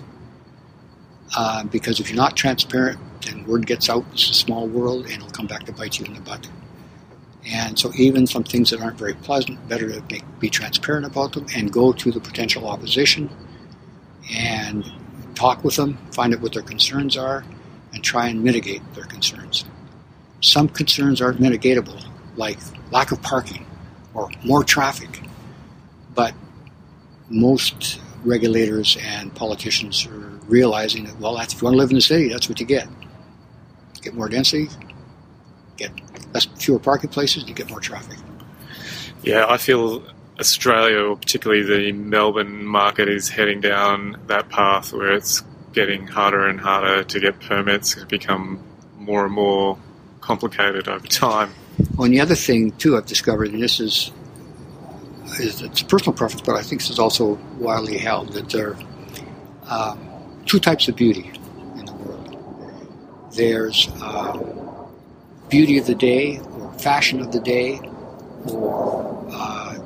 uh, 1.37 1.63
because 1.65 1.99
if 2.01 2.09
you're 2.09 2.17
not 2.17 2.35
transparent, 2.35 2.99
then 3.21 3.45
word 3.45 3.65
gets 3.65 3.89
out. 3.89 4.05
It's 4.11 4.29
a 4.29 4.33
small 4.33 4.67
world, 4.67 5.05
and 5.05 5.13
it'll 5.13 5.29
come 5.29 5.47
back 5.47 5.63
to 5.63 5.71
bite 5.71 5.99
you 5.99 6.05
in 6.05 6.13
the 6.13 6.21
butt. 6.21 6.47
And 7.45 7.79
so, 7.79 7.91
even 7.95 8.27
some 8.27 8.43
things 8.43 8.69
that 8.71 8.81
aren't 8.81 8.97
very 8.97 9.13
pleasant, 9.13 9.67
better 9.69 9.89
to 9.89 10.01
make, 10.11 10.23
be 10.39 10.49
transparent 10.49 11.05
about 11.05 11.33
them 11.33 11.45
and 11.55 11.71
go 11.71 11.93
to 11.93 12.11
the 12.11 12.19
potential 12.19 12.67
opposition 12.67 13.29
and 14.37 14.85
talk 15.43 15.63
with 15.65 15.75
them, 15.75 15.97
find 16.13 16.33
out 16.33 16.39
what 16.39 16.53
their 16.53 16.61
concerns 16.61 17.17
are, 17.17 17.43
and 17.93 18.01
try 18.01 18.27
and 18.29 18.41
mitigate 18.41 18.81
their 18.93 19.03
concerns. 19.03 19.65
Some 20.39 20.69
concerns 20.69 21.21
aren't 21.21 21.41
mitigatable, 21.41 22.01
like 22.37 22.57
lack 22.91 23.11
of 23.11 23.21
parking 23.21 23.65
or 24.13 24.29
more 24.45 24.63
traffic, 24.63 25.21
but 26.15 26.33
most 27.29 27.99
regulators 28.23 28.97
and 29.01 29.35
politicians 29.35 30.05
are 30.05 30.31
realizing 30.47 31.03
that, 31.05 31.19
well, 31.19 31.37
if 31.39 31.53
you 31.53 31.65
want 31.65 31.73
to 31.73 31.77
live 31.77 31.89
in 31.89 31.95
the 31.95 32.01
city, 32.01 32.29
that's 32.29 32.47
what 32.47 32.61
you 32.61 32.65
get. 32.65 32.87
Get 34.01 34.13
more 34.13 34.29
density, 34.29 34.69
get 35.75 35.91
less, 36.33 36.45
fewer 36.57 36.79
parking 36.79 37.09
places, 37.09 37.43
you 37.49 37.53
get 37.53 37.69
more 37.69 37.81
traffic. 37.81 38.17
Yeah, 39.23 39.45
I 39.49 39.57
feel 39.57 40.03
Australia, 40.39 40.99
or 41.03 41.15
particularly 41.15 41.63
the 41.63 41.91
Melbourne 41.91 42.65
market, 42.65 43.07
is 43.09 43.29
heading 43.29 43.61
down 43.61 44.19
that 44.27 44.49
path 44.49 44.91
where 44.93 45.13
it's 45.13 45.41
getting 45.73 46.07
harder 46.07 46.47
and 46.47 46.59
harder 46.59 47.03
to 47.03 47.19
get 47.19 47.39
permits. 47.39 47.95
It's 47.95 48.05
become 48.05 48.63
more 48.97 49.25
and 49.25 49.33
more 49.33 49.77
complicated 50.21 50.87
over 50.87 51.07
time. 51.07 51.53
Well, 51.95 52.05
and 52.05 52.13
the 52.13 52.21
other 52.21 52.35
thing 52.35 52.71
too, 52.73 52.97
I've 52.97 53.05
discovered, 53.05 53.51
and 53.51 53.61
this 53.61 53.79
is 53.79 54.11
it's 55.39 55.81
personal 55.83 56.13
preference, 56.13 56.41
but 56.41 56.55
I 56.55 56.61
think 56.61 56.81
this 56.81 56.89
is 56.89 56.99
also 56.99 57.39
widely 57.57 57.97
held 57.97 58.33
that 58.33 58.49
there 58.49 58.77
are 59.67 59.91
um, 59.91 60.43
two 60.45 60.59
types 60.59 60.87
of 60.87 60.95
beauty 60.95 61.31
in 61.77 61.85
the 61.85 61.93
world. 61.93 63.31
There's 63.33 63.89
uh, 64.01 64.85
beauty 65.49 65.77
of 65.77 65.87
the 65.87 65.95
day, 65.95 66.39
or 66.39 66.71
fashion 66.73 67.19
of 67.19 67.31
the 67.31 67.39
day, 67.39 67.79
or 68.45 69.25
uh, 69.31 69.79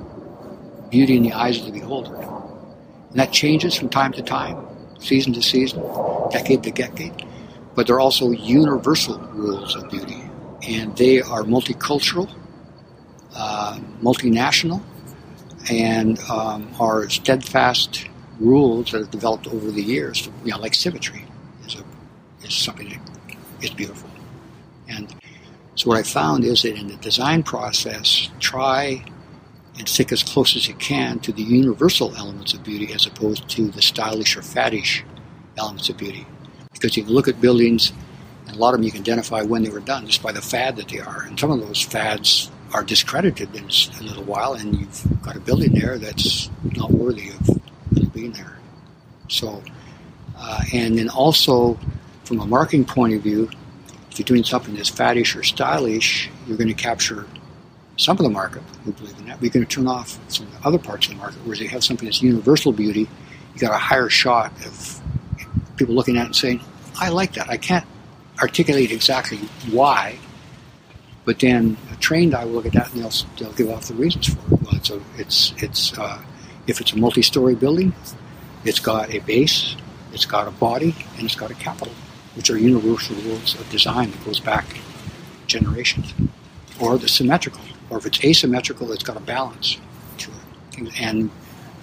beauty 0.89 1.17
in 1.17 1.23
the 1.23 1.33
eyes 1.33 1.59
of 1.59 1.65
the 1.65 1.71
beholder. 1.71 2.15
And 2.15 3.19
that 3.19 3.31
changes 3.31 3.75
from 3.75 3.89
time 3.89 4.11
to 4.13 4.21
time, 4.21 4.65
season 4.99 5.33
to 5.33 5.41
season, 5.41 5.81
decade 6.31 6.63
to 6.63 6.71
decade. 6.71 7.25
But 7.75 7.87
there 7.87 7.95
are 7.95 7.99
also 7.99 8.31
universal 8.31 9.19
rules 9.33 9.75
of 9.75 9.89
beauty, 9.89 10.21
and 10.67 10.95
they 10.97 11.21
are 11.21 11.43
multicultural, 11.43 12.29
uh, 13.35 13.79
multinational, 14.01 14.81
and 15.69 16.19
um, 16.29 16.69
are 16.79 17.09
steadfast 17.09 18.07
rules 18.39 18.91
that 18.91 18.99
have 18.99 19.11
developed 19.11 19.47
over 19.47 19.71
the 19.71 19.81
years. 19.81 20.27
You 20.43 20.51
know, 20.51 20.59
like 20.59 20.73
symmetry 20.73 21.25
is, 21.65 21.75
a, 21.75 21.83
is 22.45 22.55
something 22.55 22.89
that 22.89 23.63
is 23.63 23.69
beautiful. 23.71 24.09
And 24.87 25.13
so 25.75 25.89
what 25.89 25.99
I 25.99 26.03
found 26.03 26.43
is 26.43 26.63
that 26.63 26.75
in 26.75 26.87
the 26.87 26.95
design 26.95 27.43
process, 27.43 28.29
try 28.39 29.05
and 29.77 29.87
stick 29.87 30.11
as 30.11 30.23
close 30.23 30.55
as 30.55 30.67
you 30.67 30.73
can 30.75 31.19
to 31.19 31.31
the 31.31 31.43
universal 31.43 32.15
elements 32.15 32.53
of 32.53 32.63
beauty 32.63 32.93
as 32.93 33.05
opposed 33.05 33.47
to 33.49 33.69
the 33.69 33.81
stylish 33.81 34.35
or 34.35 34.41
faddish 34.41 35.03
elements 35.57 35.89
of 35.89 35.97
beauty. 35.97 36.25
Because 36.73 36.97
you 36.97 37.03
can 37.03 37.13
look 37.13 37.27
at 37.27 37.39
buildings, 37.41 37.91
and 38.47 38.55
a 38.55 38.59
lot 38.59 38.73
of 38.73 38.79
them 38.79 38.83
you 38.83 38.91
can 38.91 39.01
identify 39.01 39.41
when 39.41 39.63
they 39.63 39.69
were 39.69 39.79
done 39.79 40.05
just 40.05 40.23
by 40.23 40.31
the 40.31 40.41
fad 40.41 40.75
that 40.77 40.89
they 40.89 40.99
are. 40.99 41.23
And 41.23 41.39
some 41.39 41.51
of 41.51 41.59
those 41.59 41.81
fads 41.81 42.51
are 42.73 42.83
discredited 42.83 43.55
in 43.55 43.65
a 43.65 44.03
little 44.03 44.23
while, 44.23 44.53
and 44.53 44.79
you've 44.79 45.21
got 45.21 45.35
a 45.35 45.39
building 45.39 45.73
there 45.73 45.97
that's 45.97 46.49
not 46.75 46.91
worthy 46.91 47.29
of 47.29 47.49
really 47.91 48.07
being 48.07 48.31
there. 48.31 48.57
So, 49.29 49.63
uh, 50.37 50.61
and 50.73 50.97
then 50.97 51.09
also 51.09 51.79
from 52.23 52.39
a 52.39 52.45
marketing 52.45 52.85
point 52.85 53.13
of 53.13 53.21
view, 53.21 53.49
if 54.11 54.19
you're 54.19 54.25
doing 54.25 54.43
something 54.43 54.75
that's 54.75 54.91
faddish 54.91 55.35
or 55.35 55.43
stylish, 55.43 56.29
you're 56.47 56.57
going 56.57 56.67
to 56.67 56.73
capture 56.73 57.25
some 57.97 58.17
of 58.17 58.23
the 58.23 58.29
market 58.29 58.61
who 58.83 58.91
believe 58.93 59.17
in 59.19 59.25
that. 59.25 59.41
You're 59.41 59.51
going 59.51 59.65
to 59.65 59.75
turn 59.75 59.87
off 59.87 60.19
some 60.31 60.45
of 60.47 60.53
the 60.53 60.67
other 60.67 60.77
parts 60.77 61.07
of 61.07 61.13
the 61.13 61.17
market. 61.17 61.39
Whereas 61.43 61.59
you 61.59 61.67
have 61.69 61.83
something 61.83 62.05
that's 62.05 62.21
universal 62.21 62.71
beauty, 62.71 63.09
you 63.53 63.59
got 63.59 63.73
a 63.73 63.77
higher 63.77 64.09
shot 64.09 64.51
of 64.65 65.01
people 65.77 65.95
looking 65.95 66.17
at 66.17 66.23
it 66.23 66.25
and 66.27 66.35
saying, 66.35 66.61
"I 66.99 67.09
like 67.09 67.33
that." 67.33 67.49
I 67.49 67.57
can't 67.57 67.85
articulate 68.41 68.91
exactly 68.91 69.39
why, 69.71 70.17
but 71.25 71.39
then 71.39 71.75
a 71.91 71.95
trained 71.97 72.35
eye 72.35 72.45
will 72.45 72.53
look 72.53 72.67
at 72.67 72.73
that 72.73 72.93
and 72.93 73.03
they'll, 73.03 73.11
they'll 73.37 73.53
give 73.53 73.69
off 73.69 73.87
the 73.87 73.95
reasons 73.95 74.27
for 74.27 74.39
it. 74.53 74.61
Well, 74.61 74.75
it's 74.75 74.89
a, 74.89 75.01
it's 75.17 75.53
it's 75.57 75.97
uh, 75.97 76.21
if 76.67 76.79
it's 76.79 76.93
a 76.93 76.97
multi-story 76.97 77.55
building, 77.55 77.93
it's 78.63 78.79
got 78.79 79.13
a 79.13 79.19
base, 79.19 79.75
it's 80.13 80.25
got 80.25 80.47
a 80.47 80.51
body, 80.51 80.95
and 81.15 81.25
it's 81.25 81.35
got 81.35 81.49
a 81.49 81.55
capital, 81.55 81.93
which 82.35 82.49
are 82.49 82.57
universal 82.57 83.15
rules 83.17 83.59
of 83.59 83.67
design 83.71 84.11
that 84.11 84.23
goes 84.25 84.39
back 84.39 84.65
generations. 85.47 86.13
Or 86.79 86.97
the 86.99 87.07
symmetrical, 87.07 87.61
or 87.89 87.97
if 87.97 88.05
it's 88.05 88.23
asymmetrical, 88.23 88.91
it's 88.91 89.03
got 89.03 89.17
a 89.17 89.21
balance 89.21 89.77
to 90.19 90.31
it. 90.31 90.91
And 90.99 91.31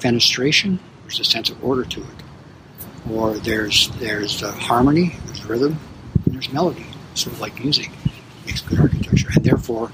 fenestration, 0.00 0.78
there's 1.02 1.20
a 1.20 1.24
sense 1.24 1.50
of 1.50 1.62
order 1.64 1.84
to 1.84 2.00
it. 2.00 3.10
Or 3.10 3.34
there's 3.34 3.90
there's 3.98 4.40
the 4.40 4.50
harmony, 4.50 5.16
there's 5.26 5.44
rhythm, 5.44 5.78
and 6.24 6.34
there's 6.34 6.52
melody, 6.52 6.86
sort 7.14 7.34
of 7.34 7.40
like 7.40 7.58
music 7.60 7.90
makes 8.46 8.60
good 8.60 8.78
architecture. 8.78 9.28
And 9.34 9.44
therefore, 9.44 9.90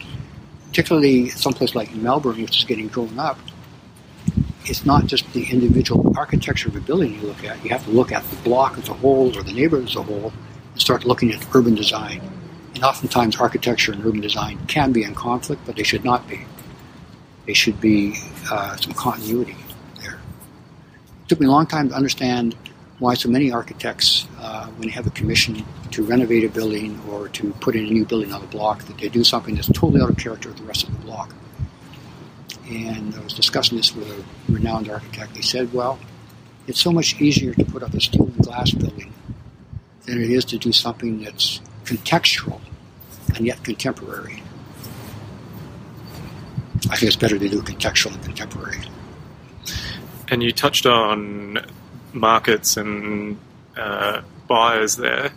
particularly 0.68 1.30
someplace 1.30 1.74
like 1.74 1.94
Melbourne, 1.94 2.40
which 2.40 2.58
is 2.58 2.64
getting 2.64 2.88
grown 2.88 3.18
up, 3.18 3.38
it's 4.64 4.84
not 4.84 5.06
just 5.06 5.30
the 5.32 5.44
individual 5.50 6.12
architecture 6.16 6.68
of 6.68 6.76
a 6.76 6.80
building 6.80 7.14
you 7.14 7.22
look 7.22 7.44
at. 7.44 7.62
You 7.64 7.70
have 7.70 7.84
to 7.84 7.90
look 7.90 8.12
at 8.12 8.22
the 8.24 8.36
block 8.36 8.78
as 8.78 8.88
a 8.88 8.94
whole 8.94 9.36
or 9.36 9.42
the 9.42 9.52
neighborhood 9.52 9.88
as 9.88 9.96
a 9.96 10.02
whole 10.02 10.32
and 10.72 10.80
start 10.80 11.04
looking 11.04 11.32
at 11.32 11.44
urban 11.54 11.74
design. 11.74 12.20
Oftentimes, 12.82 13.36
architecture 13.36 13.92
and 13.92 14.04
urban 14.04 14.20
design 14.20 14.58
can 14.66 14.92
be 14.92 15.02
in 15.02 15.14
conflict, 15.14 15.62
but 15.66 15.76
they 15.76 15.82
should 15.82 16.04
not 16.04 16.26
be. 16.28 16.40
They 17.46 17.52
should 17.52 17.80
be 17.80 18.16
uh, 18.50 18.76
some 18.76 18.92
continuity 18.94 19.56
there. 20.00 20.14
It 20.14 21.28
took 21.28 21.40
me 21.40 21.46
a 21.46 21.50
long 21.50 21.66
time 21.66 21.90
to 21.90 21.94
understand 21.94 22.56
why 22.98 23.14
so 23.14 23.28
many 23.28 23.50
architects, 23.52 24.26
uh, 24.38 24.66
when 24.66 24.88
they 24.88 24.94
have 24.94 25.06
a 25.06 25.10
commission 25.10 25.64
to 25.90 26.02
renovate 26.02 26.44
a 26.44 26.48
building 26.48 27.00
or 27.10 27.28
to 27.28 27.52
put 27.54 27.74
in 27.74 27.86
a 27.86 27.90
new 27.90 28.04
building 28.04 28.32
on 28.32 28.40
the 28.40 28.46
block, 28.46 28.82
that 28.84 28.98
they 28.98 29.08
do 29.08 29.24
something 29.24 29.54
that's 29.54 29.68
totally 29.68 30.00
out 30.00 30.10
of 30.10 30.16
character 30.16 30.48
with 30.48 30.58
the 30.58 30.64
rest 30.64 30.86
of 30.86 30.92
the 30.92 31.04
block. 31.04 31.34
And 32.68 33.14
I 33.14 33.20
was 33.20 33.34
discussing 33.34 33.76
this 33.76 33.94
with 33.94 34.08
a 34.08 34.24
renowned 34.50 34.88
architect. 34.88 35.36
He 35.36 35.42
said, 35.42 35.72
well, 35.72 35.98
it's 36.66 36.80
so 36.80 36.92
much 36.92 37.20
easier 37.20 37.52
to 37.54 37.64
put 37.64 37.82
up 37.82 37.92
a 37.94 38.00
steel 38.00 38.26
and 38.26 38.38
glass 38.38 38.70
building 38.70 39.12
than 40.06 40.22
it 40.22 40.30
is 40.30 40.44
to 40.46 40.58
do 40.58 40.72
something 40.72 41.22
that's 41.22 41.60
contextual 41.84 42.60
and 43.36 43.46
yet 43.46 43.62
contemporary. 43.64 44.42
I 46.90 46.96
think 46.96 47.04
it's 47.04 47.16
better 47.16 47.38
to 47.38 47.48
do 47.48 47.62
contextual 47.62 48.14
and 48.14 48.24
contemporary. 48.24 48.78
And 50.28 50.42
you 50.42 50.52
touched 50.52 50.86
on 50.86 51.58
markets 52.12 52.76
and 52.76 53.38
uh, 53.76 54.22
buyers 54.48 54.96
there. 54.96 55.30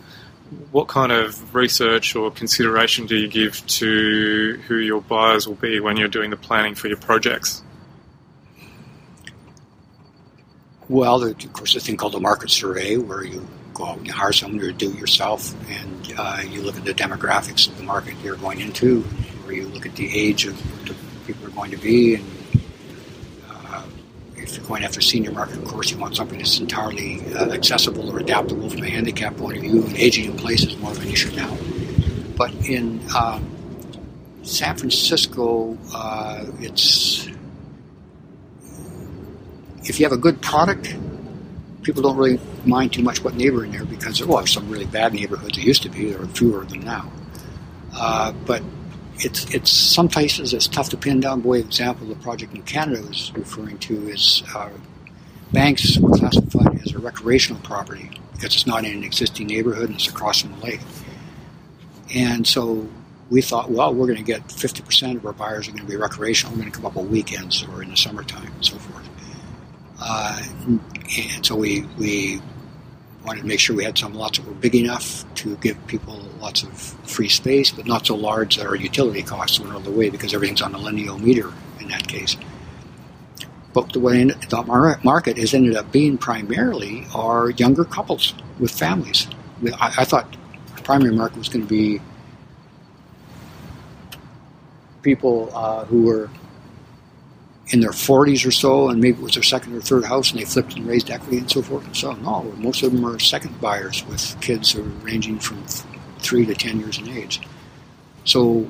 What 0.71 0.87
kind 0.87 1.11
of 1.11 1.55
research 1.55 2.15
or 2.15 2.31
consideration 2.31 3.07
do 3.07 3.15
you 3.15 3.27
give 3.27 3.65
to 3.67 4.59
who 4.67 4.77
your 4.77 5.01
buyers 5.01 5.47
will 5.47 5.55
be 5.55 5.79
when 5.79 5.97
you're 5.97 6.07
doing 6.07 6.29
the 6.29 6.37
planning 6.37 6.75
for 6.75 6.87
your 6.87 6.97
projects? 6.97 7.63
Well, 10.89 11.19
there's, 11.19 11.43
of 11.43 11.53
course, 11.53 11.75
a 11.75 11.79
thing 11.79 11.97
called 11.97 12.13
a 12.15 12.19
market 12.19 12.51
survey 12.51 12.97
where 12.97 13.23
you 13.23 13.47
go 13.73 13.85
out 13.85 13.97
and 13.97 14.07
you 14.07 14.13
hire 14.13 14.33
someone 14.33 14.59
to 14.59 14.71
do 14.71 14.91
it 14.91 14.97
yourself 14.97 15.53
and 15.69 16.13
uh, 16.17 16.41
you 16.47 16.61
look 16.61 16.77
at 16.77 16.85
the 16.85 16.93
demographics 16.93 17.67
of 17.67 17.77
the 17.77 17.83
market 17.83 18.15
you're 18.23 18.35
going 18.35 18.61
into, 18.61 19.01
where 19.01 19.55
you 19.55 19.67
look 19.67 19.85
at 19.85 19.95
the 19.95 20.17
age 20.17 20.45
of 20.45 20.85
the 20.85 20.95
people 21.25 21.47
are 21.47 21.51
going 21.51 21.71
to 21.71 21.77
be 21.77 22.15
and 22.15 22.25
if 24.43 24.57
you're 24.57 24.67
going 24.67 24.83
after 24.83 25.01
senior 25.01 25.31
market, 25.31 25.57
of 25.57 25.65
course, 25.65 25.89
you 25.89 25.97
want 25.97 26.15
something 26.15 26.37
that's 26.37 26.59
entirely 26.59 27.21
uh, 27.33 27.51
accessible 27.51 28.09
or 28.11 28.19
adaptable 28.19 28.69
from 28.69 28.83
a 28.83 28.89
handicap 28.89 29.35
point 29.37 29.57
of 29.57 29.63
view. 29.63 29.83
And 29.83 29.97
aging 29.97 30.25
in 30.25 30.37
place 30.37 30.63
is 30.63 30.77
more 30.77 30.91
of 30.91 31.01
an 31.01 31.09
issue 31.09 31.31
now. 31.35 31.57
But 32.37 32.53
in 32.67 33.01
um, 33.15 33.49
San 34.43 34.75
Francisco, 34.75 35.77
uh, 35.93 36.45
it's 36.59 37.27
if 39.85 39.99
you 39.99 40.05
have 40.05 40.13
a 40.13 40.17
good 40.17 40.41
product, 40.41 40.95
people 41.83 42.01
don't 42.01 42.17
really 42.17 42.39
mind 42.65 42.93
too 42.93 43.03
much 43.03 43.23
what 43.23 43.35
neighborhood 43.35 43.73
there 43.73 43.85
because 43.85 44.19
there 44.19 44.31
are 44.31 44.47
some 44.47 44.69
really 44.69 44.85
bad 44.85 45.13
neighborhoods. 45.13 45.55
There 45.55 45.65
used 45.65 45.83
to 45.83 45.89
be. 45.89 46.11
There 46.11 46.21
are 46.21 46.27
fewer 46.27 46.61
of 46.61 46.69
them 46.69 46.81
now. 46.81 47.11
Uh, 47.95 48.31
but 48.45 48.63
it's 49.17 49.53
it's 49.53 49.71
some 49.71 50.07
places 50.07 50.53
it's 50.53 50.67
tough 50.67 50.89
to 50.89 50.97
pin 50.97 51.19
down. 51.19 51.41
Boy, 51.41 51.59
example, 51.59 52.07
the 52.07 52.15
project 52.15 52.53
in 52.55 52.63
Canada 52.63 53.01
I 53.03 53.07
was 53.07 53.31
referring 53.35 53.77
to 53.79 54.07
is 54.09 54.43
uh, 54.55 54.69
banks 55.51 55.97
were 55.97 56.17
classified 56.17 56.81
as 56.81 56.93
a 56.93 56.99
recreational 56.99 57.61
property 57.61 58.09
because 58.33 58.55
it's 58.55 58.67
not 58.67 58.85
in 58.85 58.97
an 58.97 59.03
existing 59.03 59.47
neighborhood 59.47 59.85
and 59.85 59.95
it's 59.95 60.07
across 60.07 60.41
from 60.41 60.51
the 60.59 60.65
lake. 60.65 60.81
And 62.15 62.45
so 62.45 62.87
we 63.29 63.41
thought, 63.41 63.71
well, 63.71 63.93
we're 63.93 64.07
going 64.07 64.17
to 64.17 64.23
get 64.23 64.47
50% 64.47 65.15
of 65.15 65.25
our 65.25 65.33
buyers 65.33 65.67
are 65.67 65.71
going 65.71 65.85
to 65.85 65.89
be 65.89 65.95
recreational. 65.95 66.53
We're 66.53 66.61
going 66.61 66.71
to 66.71 66.77
come 66.77 66.85
up 66.85 66.97
on 66.97 67.09
weekends 67.09 67.63
or 67.63 67.81
in 67.81 67.89
the 67.89 67.97
summertime 67.97 68.51
and 68.51 68.65
so 68.65 68.77
forth. 68.77 69.02
Uh, 70.05 70.43
and 71.17 71.45
so 71.45 71.55
we, 71.55 71.81
we 71.97 72.41
wanted 73.23 73.41
to 73.41 73.47
make 73.47 73.59
sure 73.59 73.75
we 73.75 73.85
had 73.85 73.97
some 73.97 74.13
lots 74.13 74.37
that 74.37 74.45
were 74.45 74.53
big 74.53 74.75
enough 74.75 75.23
to 75.35 75.55
give 75.57 75.87
people 75.87 76.19
lots 76.41 76.61
of 76.63 76.77
free 76.77 77.29
space, 77.29 77.71
but 77.71 77.85
not 77.85 78.05
so 78.05 78.15
large 78.15 78.57
that 78.57 78.67
our 78.67 78.75
utility 78.75 79.23
costs 79.23 79.59
went 79.59 79.73
all 79.73 79.79
the 79.79 79.91
way 79.91 80.09
because 80.09 80.33
everything's 80.33 80.61
on 80.61 80.75
a 80.75 80.77
linear 80.77 81.13
meter 81.17 81.53
in 81.79 81.87
that 81.87 82.05
case. 82.05 82.35
But 83.71 83.93
the 83.93 84.01
way 84.01 84.25
the 84.25 84.99
market 85.03 85.37
has 85.37 85.53
ended 85.53 85.75
up 85.77 85.91
being 85.91 86.17
primarily 86.17 87.07
are 87.15 87.51
younger 87.51 87.85
couples 87.85 88.33
with 88.59 88.71
families. 88.71 89.27
I, 89.79 89.93
I 89.99 90.05
thought 90.05 90.35
the 90.75 90.81
primary 90.83 91.15
market 91.15 91.37
was 91.37 91.49
going 91.49 91.65
to 91.65 91.69
be 91.69 92.01
people 95.01 95.49
uh, 95.53 95.85
who 95.85 96.03
were 96.03 96.29
in 97.69 97.79
their 97.79 97.91
40s 97.91 98.45
or 98.45 98.51
so, 98.51 98.89
and 98.89 98.99
maybe 98.99 99.17
it 99.17 99.23
was 99.23 99.35
their 99.35 99.43
second 99.43 99.75
or 99.75 99.81
third 99.81 100.03
house, 100.05 100.31
and 100.31 100.39
they 100.39 100.45
flipped 100.45 100.75
and 100.75 100.85
raised 100.85 101.09
equity 101.09 101.37
and 101.37 101.49
so 101.49 101.61
forth 101.61 101.85
and 101.85 101.95
so. 101.95 102.11
No, 102.13 102.43
most 102.57 102.83
of 102.83 102.91
them 102.91 103.05
are 103.05 103.19
second 103.19 103.59
buyers 103.61 104.05
with 104.07 104.39
kids 104.41 104.75
ranging 104.75 105.39
from 105.39 105.63
three 106.19 106.45
to 106.45 106.53
10 106.53 106.79
years 106.79 106.97
in 106.97 107.07
age. 107.09 107.41
So 108.25 108.67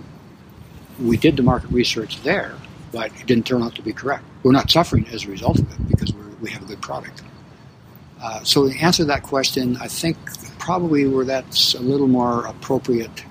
we 0.99 1.17
did 1.17 1.37
the 1.37 1.43
market 1.43 1.71
research 1.71 2.21
there, 2.23 2.55
but 2.91 3.11
it 3.19 3.25
didn't 3.25 3.47
turn 3.47 3.63
out 3.63 3.75
to 3.75 3.81
be 3.81 3.93
correct. 3.93 4.23
We're 4.43 4.51
not 4.51 4.69
suffering 4.69 5.07
as 5.07 5.25
a 5.25 5.29
result 5.29 5.59
of 5.59 5.71
it 5.71 5.87
because 5.89 6.13
we 6.41 6.51
have 6.51 6.61
a 6.61 6.65
good 6.65 6.81
product. 6.81 7.23
Uh, 8.21 8.43
so 8.43 8.69
to 8.69 8.77
answer 8.79 9.03
that 9.05 9.23
question, 9.23 9.75
I 9.77 9.87
think 9.87 10.17
probably 10.59 11.07
where 11.07 11.25
that's 11.25 11.73
a 11.73 11.79
little 11.79 12.07
more 12.07 12.45
appropriate 12.45 13.25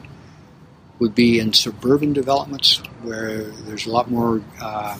would 0.98 1.14
be 1.14 1.40
in 1.40 1.52
suburban 1.52 2.12
developments 2.12 2.76
where 3.02 3.42
there's 3.42 3.86
a 3.86 3.90
lot 3.90 4.10
more 4.10 4.42
uh, 4.60 4.98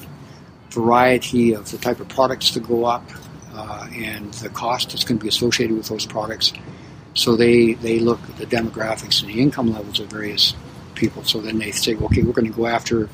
variety 0.73 1.53
of 1.53 1.71
the 1.71 1.79
type 1.79 2.01
of 2.01 2.09
products 2.09 2.51
to 2.53 2.61
go 2.61 2.85
up 2.85 3.05
uh, 3.55 3.89
and 3.95 4.33
the 4.35 4.49
cost 4.49 4.91
that's 4.91 5.05
going 5.05 5.19
to 5.19 5.23
be 5.23 5.29
associated 5.29 5.77
with 5.77 5.89
those 5.89 6.07
products. 6.07 6.53
So 7.15 7.37
they, 7.37 7.75
they 7.75 7.99
look 7.99 8.21
at 8.31 8.37
the 8.39 8.47
demographics 8.47 9.23
and 9.23 9.31
the 9.31 9.41
income 9.41 9.73
levels 9.73 10.01
of 10.01 10.09
various 10.09 10.55
people. 10.95 11.25
So 11.25 11.41
then 11.41 11.59
they 11.59 11.71
say, 11.71 11.95
okay, 11.95 12.23
we're 12.23 12.33
going 12.33 12.51
to 12.51 12.57
go 12.57 12.67
after 12.67 13.09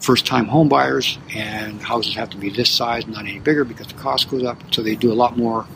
first 0.00 0.26
time 0.26 0.46
home 0.46 0.68
buyers 0.68 1.18
and 1.34 1.82
houses 1.82 2.14
have 2.14 2.30
to 2.30 2.36
be 2.36 2.50
this 2.50 2.70
size, 2.70 3.06
not 3.06 3.20
any 3.20 3.38
bigger 3.38 3.64
because 3.64 3.88
the 3.88 3.94
cost 3.94 4.30
goes 4.30 4.44
up. 4.44 4.62
So 4.72 4.82
they 4.82 4.94
do 4.94 5.12
a 5.12 5.14
lot 5.14 5.36
more 5.36 5.66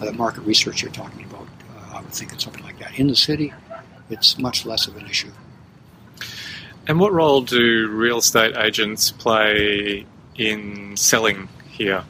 the 0.00 0.12
market 0.12 0.42
research 0.42 0.82
you're 0.82 0.92
talking 0.92 1.24
about. 1.24 1.46
Uh, 1.76 1.96
I 1.96 2.00
would 2.00 2.12
think 2.12 2.32
it's 2.32 2.44
something 2.44 2.62
like 2.62 2.78
that. 2.78 2.98
In 2.98 3.08
the 3.08 3.16
city, 3.16 3.52
it's 4.10 4.38
much 4.38 4.64
less 4.64 4.86
of 4.86 4.96
an 4.96 5.06
issue. 5.06 5.30
And 6.86 6.98
what 6.98 7.12
role 7.12 7.42
do 7.42 7.88
real 7.88 8.18
estate 8.18 8.56
agents 8.56 9.10
play 9.10 10.06
in 10.38 10.96
selling 10.96 11.48
here? 11.70 12.04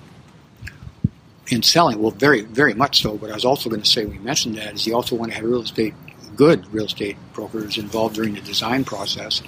In 1.48 1.62
selling, 1.62 2.00
well, 2.00 2.10
very, 2.10 2.42
very 2.42 2.74
much 2.74 3.02
so. 3.02 3.16
But 3.16 3.30
I 3.30 3.34
was 3.34 3.44
also 3.44 3.70
going 3.70 3.82
to 3.82 3.88
say, 3.88 4.04
we 4.04 4.18
mentioned 4.18 4.56
that, 4.58 4.74
is 4.74 4.86
you 4.86 4.94
also 4.94 5.16
want 5.16 5.32
to 5.32 5.36
have 5.36 5.44
real 5.44 5.62
estate, 5.62 5.94
good 6.36 6.72
real 6.72 6.84
estate 6.84 7.16
brokers 7.32 7.78
involved 7.78 8.14
during 8.14 8.34
the 8.34 8.40
design 8.42 8.84
process 8.84 9.42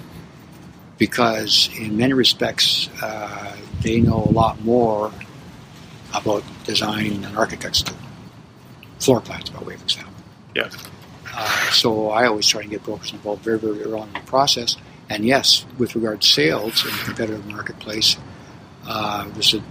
because, 0.97 1.69
in 1.79 1.97
many 1.97 2.13
respects, 2.13 2.89
uh, 3.01 3.55
they 3.81 4.01
know 4.01 4.23
a 4.23 4.31
lot 4.31 4.61
more 4.61 5.11
about 6.13 6.43
design 6.65 7.21
than 7.21 7.37
architects 7.37 7.83
do. 7.83 7.93
Floor 8.99 9.21
plans, 9.21 9.49
by 9.49 9.63
way 9.63 9.75
of 9.75 9.81
example. 9.81 10.13
Yeah. 10.55 10.69
Uh, 11.33 11.71
so 11.71 12.09
I 12.09 12.25
always 12.25 12.45
try 12.45 12.63
to 12.63 12.67
get 12.67 12.83
brokers 12.83 13.13
involved 13.13 13.43
very, 13.43 13.57
very 13.57 13.81
early 13.83 14.01
on 14.01 14.07
in 14.09 14.13
the 14.13 14.19
process. 14.21 14.75
And 15.09 15.25
yes, 15.25 15.65
with 15.77 15.95
regard 15.95 16.21
to 16.21 16.27
sales 16.27 16.83
in 16.85 16.91
the 16.91 17.03
competitive 17.03 17.45
marketplace, 17.47 18.17
uh, 18.85 19.29
this 19.29 19.53
is, 19.53 19.61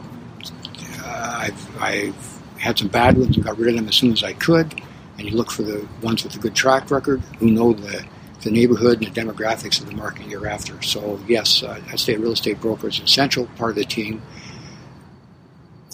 uh, 1.02 1.36
I've, 1.38 1.82
I've 1.82 2.40
had 2.58 2.78
some 2.78 2.88
bad 2.88 3.16
ones 3.16 3.36
and 3.36 3.44
got 3.44 3.58
rid 3.58 3.70
of 3.70 3.76
them 3.76 3.88
as 3.88 3.94
soon 3.94 4.12
as 4.12 4.22
I 4.22 4.32
could. 4.34 4.80
And 5.18 5.28
you 5.28 5.36
look 5.36 5.50
for 5.50 5.62
the 5.62 5.86
ones 6.02 6.24
with 6.24 6.34
a 6.36 6.38
good 6.38 6.54
track 6.54 6.90
record 6.90 7.20
who 7.38 7.50
know 7.50 7.72
the, 7.72 8.04
the 8.42 8.50
neighborhood 8.50 9.02
and 9.02 9.14
the 9.14 9.20
demographics 9.20 9.80
of 9.80 9.86
the 9.86 9.94
market 9.94 10.26
you're 10.28 10.46
after. 10.46 10.80
So, 10.82 11.20
yes, 11.26 11.62
uh, 11.62 11.80
I'd 11.90 12.00
say 12.00 12.14
a 12.14 12.18
real 12.18 12.32
estate 12.32 12.60
broker 12.60 12.88
is 12.88 12.98
an 12.98 13.04
essential 13.04 13.46
part 13.56 13.70
of 13.70 13.76
the 13.76 13.84
team. 13.84 14.22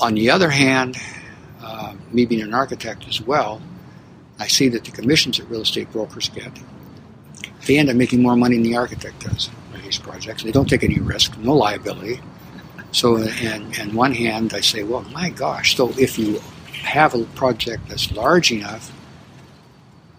On 0.01 0.15
the 0.15 0.31
other 0.31 0.51
hand, 0.51 0.97
uh, 1.61 1.95
me 2.13 2.27
being 2.27 2.43
an 2.43 2.55
architect 2.55 3.09
as 3.09 3.21
well, 3.21 3.61
I 4.39 4.47
see 4.47 4.69
that 4.69 4.85
the 4.85 4.91
commissions 4.91 5.39
that 5.39 5.45
real 5.45 5.63
estate 5.63 5.91
brokers 5.91 6.29
get, 6.29 6.53
they 7.67 7.79
end 7.79 7.89
up 7.89 7.97
making 7.97 8.23
more 8.23 8.37
money 8.37 8.57
than 8.57 8.65
the 8.65 8.77
architect 8.77 9.25
does 9.25 9.49
on 9.75 9.83
these 9.83 9.99
projects. 9.99 10.43
They 10.43 10.53
don't 10.53 10.69
take 10.69 10.85
any 10.85 11.01
risk, 11.01 11.37
no 11.39 11.55
liability. 11.55 12.21
So, 12.97 13.19
and, 13.19 13.79
and 13.79 13.93
one 13.93 14.15
hand, 14.15 14.55
I 14.55 14.63
say, 14.63 14.83
well, 14.83 15.03
my 15.13 15.29
gosh, 15.29 15.77
so 15.77 15.91
if 15.99 16.19
you 16.19 16.41
have 16.73 17.15
a 17.15 17.25
project 17.35 17.91
that's 17.91 18.11
large 18.11 18.51
enough, 18.51 18.91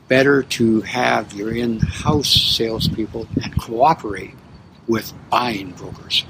better 0.08 0.44
to 0.44 0.82
have 0.82 1.34
your 1.34 1.52
in 1.56 1.80
house 1.80 2.30
salespeople 2.30 3.28
and 3.42 3.60
cooperate 3.60 4.36
with 4.88 5.12
buying 5.32 5.72
brokers 5.72 6.24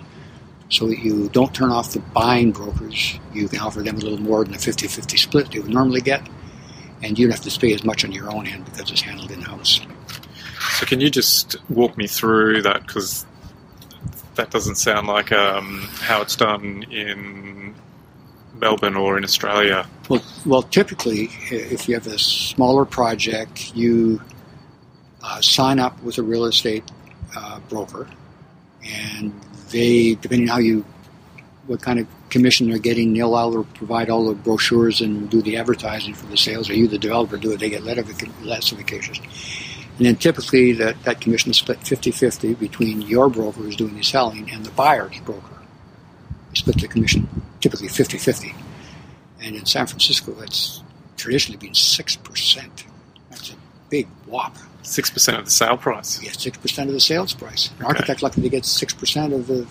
so 0.69 0.87
that 0.87 0.99
you 0.99 1.27
don't 1.27 1.53
turn 1.53 1.69
off 1.69 1.91
the 1.91 1.99
buying 1.99 2.53
brokers. 2.53 3.19
You 3.33 3.49
can 3.49 3.59
offer 3.59 3.81
them 3.81 3.97
a 3.97 3.99
little 3.99 4.21
more 4.21 4.45
than 4.45 4.53
the 4.53 4.59
50 4.59 4.87
50 4.87 5.17
split 5.17 5.51
they 5.51 5.59
would 5.59 5.69
normally 5.69 5.99
get, 5.99 6.25
and 7.03 7.19
you 7.19 7.27
don't 7.27 7.35
have 7.35 7.43
to 7.43 7.59
pay 7.59 7.73
as 7.73 7.83
much 7.83 8.05
on 8.05 8.13
your 8.13 8.33
own 8.33 8.47
end 8.47 8.63
because 8.63 8.89
it's 8.89 9.01
handled 9.01 9.31
in 9.31 9.41
house. 9.41 9.81
So, 10.79 10.85
can 10.85 11.01
you 11.01 11.09
just 11.09 11.57
walk 11.69 11.97
me 11.97 12.07
through 12.07 12.61
that? 12.61 12.87
Because 12.87 13.25
that 14.37 14.49
doesn't 14.49 14.75
sound 14.75 15.07
like 15.07 15.31
um, 15.31 15.81
how 15.99 16.21
it's 16.21 16.35
done 16.35 16.83
in 16.89 17.75
Melbourne 18.55 18.95
or 18.95 19.17
in 19.17 19.23
Australia. 19.23 19.87
Well, 20.09 20.23
well, 20.45 20.63
typically, 20.63 21.29
if 21.51 21.87
you 21.87 21.95
have 21.95 22.07
a 22.07 22.17
smaller 22.17 22.85
project, 22.85 23.75
you 23.75 24.21
uh, 25.21 25.41
sign 25.41 25.79
up 25.79 26.01
with 26.01 26.17
a 26.17 26.23
real 26.23 26.45
estate 26.45 26.83
uh, 27.35 27.59
broker, 27.69 28.07
and 28.83 29.33
they, 29.69 30.15
depending 30.15 30.49
on 30.49 30.53
how 30.53 30.59
you 30.59 30.85
what 31.67 31.81
kind 31.81 31.99
of 31.99 32.07
commission 32.29 32.69
they're 32.69 32.79
getting. 32.79 33.13
They'll 33.13 33.35
either 33.35 33.63
provide 33.63 34.09
all 34.09 34.27
the 34.27 34.35
brochures 34.35 35.01
and 35.01 35.29
do 35.29 35.41
the 35.41 35.57
advertising 35.57 36.13
for 36.13 36.25
the 36.27 36.37
sales, 36.37 36.69
or 36.69 36.73
you, 36.73 36.87
the 36.87 36.97
developer, 36.97 37.37
do 37.37 37.51
it. 37.51 37.59
They 37.59 37.69
get 37.69 37.83
less 37.83 38.71
of 38.71 38.77
the 38.77 38.83
cases. 38.83 39.19
And 39.97 40.05
then 40.05 40.15
typically 40.15 40.73
that, 40.73 41.01
that 41.03 41.21
commission 41.21 41.51
is 41.51 41.57
split 41.57 41.79
50-50 41.79 42.59
between 42.59 43.01
your 43.01 43.29
broker 43.29 43.61
who's 43.61 43.75
doing 43.75 43.95
the 43.95 44.03
selling 44.03 44.49
and 44.51 44.63
the 44.63 44.71
buyer's 44.71 45.19
broker. 45.21 45.57
You 46.51 46.55
split 46.55 46.79
the 46.79 46.87
commission 46.87 47.27
typically 47.61 47.87
50-50. 47.87 48.55
And 49.41 49.55
in 49.55 49.65
San 49.65 49.87
Francisco, 49.87 50.33
that's 50.33 50.83
traditionally 51.15 51.57
been 51.57 51.73
6%. 51.73 52.83
That's 53.29 53.49
a 53.51 53.55
big 53.89 54.07
whop. 54.27 54.55
6% 54.83 55.39
of 55.39 55.45
the 55.45 55.51
sale 55.51 55.77
price? 55.77 56.21
Yeah, 56.21 56.31
6% 56.31 56.87
of 56.87 56.93
the 56.93 56.99
sales 56.99 57.33
price. 57.33 57.69
An 57.71 57.77
okay. 57.77 57.85
architect 57.87 58.21
lucky 58.21 58.41
to 58.41 58.49
get 58.49 58.63
6% 58.63 59.33
of 59.33 59.47
the, 59.47 59.61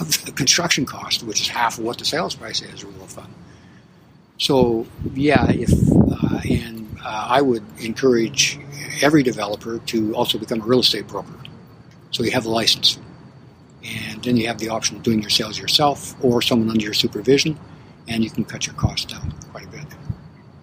of 0.00 0.24
the 0.24 0.32
construction 0.32 0.86
cost, 0.86 1.22
which 1.22 1.42
is 1.42 1.48
half 1.48 1.78
of 1.78 1.84
what 1.84 1.98
the 1.98 2.04
sales 2.06 2.34
price 2.34 2.62
is, 2.62 2.84
rule 2.84 3.02
of 3.02 3.10
thumb. 3.10 3.32
So, 4.38 4.86
yeah, 5.14 5.50
if, 5.50 5.70
uh, 5.70 6.40
and 6.48 6.98
uh, 7.04 7.26
I 7.28 7.40
would 7.40 7.64
encourage 7.80 8.58
every 9.02 9.22
developer 9.22 9.78
to 9.78 10.14
also 10.14 10.38
become 10.38 10.60
a 10.60 10.64
real 10.64 10.80
estate 10.80 11.06
broker. 11.06 11.34
So 12.10 12.22
you 12.22 12.30
have 12.32 12.44
the 12.44 12.50
license. 12.50 12.98
And 13.84 14.22
then 14.22 14.36
you 14.36 14.46
have 14.48 14.58
the 14.58 14.68
option 14.68 14.96
of 14.96 15.02
doing 15.02 15.20
your 15.20 15.30
sales 15.30 15.58
yourself 15.58 16.14
or 16.22 16.42
someone 16.42 16.68
under 16.70 16.84
your 16.84 16.94
supervision, 16.94 17.58
and 18.08 18.24
you 18.24 18.30
can 18.30 18.44
cut 18.44 18.66
your 18.66 18.74
costs 18.74 19.12
down 19.12 19.32
quite 19.52 19.64
a 19.64 19.68
bit. 19.68 19.84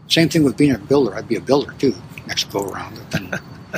Same 0.08 0.30
thing 0.30 0.44
with 0.44 0.58
being 0.58 0.74
a 0.74 0.78
builder. 0.78 1.16
I'd 1.16 1.28
be 1.28 1.36
a 1.36 1.42
builder 1.42 1.74
too, 1.74 1.96
next 2.28 2.52
go 2.52 2.70
around. 2.70 2.98
Then, 3.12 3.32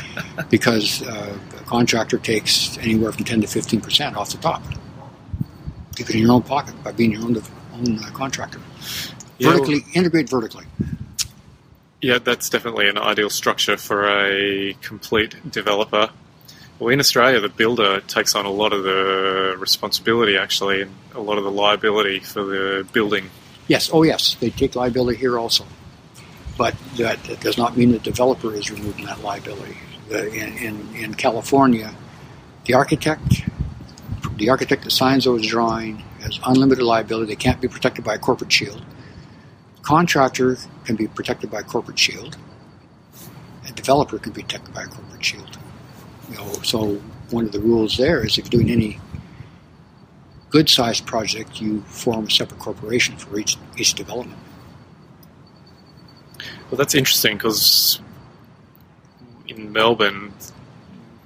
because 0.50 1.04
uh, 1.04 1.38
a 1.56 1.64
contractor 1.64 2.18
takes 2.18 2.78
anywhere 2.80 3.12
from 3.12 3.26
10 3.26 3.42
to 3.42 3.48
15% 3.48 4.16
off 4.16 4.32
the 4.32 4.38
top. 4.38 4.64
Keep 5.96 6.10
it 6.10 6.16
in 6.16 6.22
your 6.22 6.34
own 6.34 6.44
pocket 6.44 6.76
by 6.84 6.92
being 6.92 7.12
your 7.12 7.22
own, 7.22 7.42
own 7.74 8.00
uh, 8.00 8.10
contractor. 8.12 8.60
Yeah, 9.40 9.52
vertically, 9.52 9.80
well, 9.82 9.90
integrate 9.94 10.30
vertically. 10.30 10.66
Yeah, 12.02 12.20
that's 12.20 12.50
definitely 12.50 12.90
an 12.90 12.98
ideal 12.98 13.30
structure 13.30 13.76
for 13.76 14.08
a 14.08 14.74
complete 14.82 15.52
developer. 15.52 16.10
Well, 16.78 16.90
in 16.90 17.00
Australia, 17.00 17.40
the 17.40 17.50
builder 17.50 18.02
takes 18.02 18.36
on 18.36 18.46
a 18.46 18.52
lot 18.52 18.72
of 18.72 18.84
the 18.84 19.56
responsibility, 19.58 20.38
actually, 20.38 20.84
and 20.84 20.92
a 21.16 21.22
lot 21.22 21.40
of 21.40 21.44
the 21.44 21.52
liability 21.52 22.20
for 22.20 22.44
the 22.44 22.88
building. 22.94 23.32
Yes, 23.68 23.90
oh 23.92 24.04
yes, 24.04 24.36
they 24.36 24.52
take 24.52 24.76
liability 24.76 25.18
here 25.18 25.40
also. 25.40 25.66
But 26.56 26.76
that, 26.98 27.24
that 27.24 27.40
does 27.40 27.58
not 27.58 27.76
mean 27.76 27.92
the 27.92 28.00
developer 28.00 28.54
is 28.54 28.70
removing 28.70 29.06
that 29.06 29.22
liability. 29.22 29.78
The, 30.10 30.32
in, 30.32 30.58
in, 30.58 30.96
in 30.96 31.14
California, 31.16 31.94
the 32.66 32.76
architect, 32.76 33.42
the 34.36 34.50
architect 34.50 34.84
that 34.84 34.92
signs 34.92 35.26
those 35.26 35.48
drawings 35.48 36.02
has 36.22 36.40
unlimited 36.46 36.84
liability. 36.84 37.34
They 37.34 37.36
can't 37.36 37.60
be 37.60 37.68
protected 37.68 38.06
by 38.06 38.16
a 38.16 38.20
corporate 38.20 38.52
shield 38.52 38.84
contractor 39.88 40.58
can 40.84 40.98
be 40.98 41.08
protected 41.08 41.50
by 41.50 41.62
corporate 41.62 41.98
shield. 41.98 42.36
A 43.66 43.72
developer 43.72 44.20
can 44.20 44.34
be 44.34 44.42
protected 44.42 44.74
by 44.74 44.84
a 44.84 44.88
corporate 44.88 45.24
shield. 45.24 45.58
You 46.30 46.36
know, 46.36 46.52
so 46.62 46.96
one 47.30 47.46
of 47.46 47.54
the 47.54 47.62
rules 47.62 47.96
there 47.96 48.26
is 48.26 48.38
if 48.38 48.44
you're 48.44 48.62
doing 48.62 48.70
any 48.70 49.00
good 50.50 50.68
sized 50.68 51.06
project, 51.06 51.62
you 51.62 51.84
form 51.84 52.26
a 52.26 52.30
separate 52.30 52.60
corporation 52.60 53.16
for 53.16 53.40
each 53.40 53.56
each 53.78 53.94
development. 53.94 54.42
Well, 56.70 56.78
that's 56.78 56.94
interesting 56.94 57.38
because 57.38 58.02
in 59.48 59.72
Melbourne, 59.72 60.34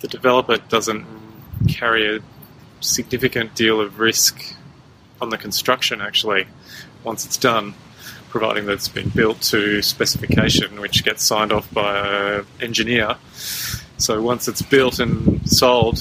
the 0.02 0.08
developer 0.08 0.58
doesn't 0.58 1.08
carry 1.68 2.18
a 2.18 2.20
significant 2.80 3.56
deal 3.56 3.82
of 3.82 3.98
risk 3.98 4.56
on 5.20 5.30
the 5.32 5.38
construction 5.38 6.00
actually 6.00 6.46
once 7.04 7.26
it's 7.26 7.38
done 7.38 7.74
providing 8.32 8.66
that 8.66 8.74
it's 8.74 8.88
been 8.88 9.10
built 9.10 9.42
to 9.42 9.82
specification, 9.82 10.80
which 10.80 11.04
gets 11.04 11.24
signed 11.24 11.52
off 11.52 11.72
by 11.74 12.38
an 12.38 12.46
engineer. 12.62 13.18
So 13.98 14.22
once 14.22 14.48
it's 14.48 14.62
built 14.62 15.00
and 15.00 15.48
sold, 15.48 15.98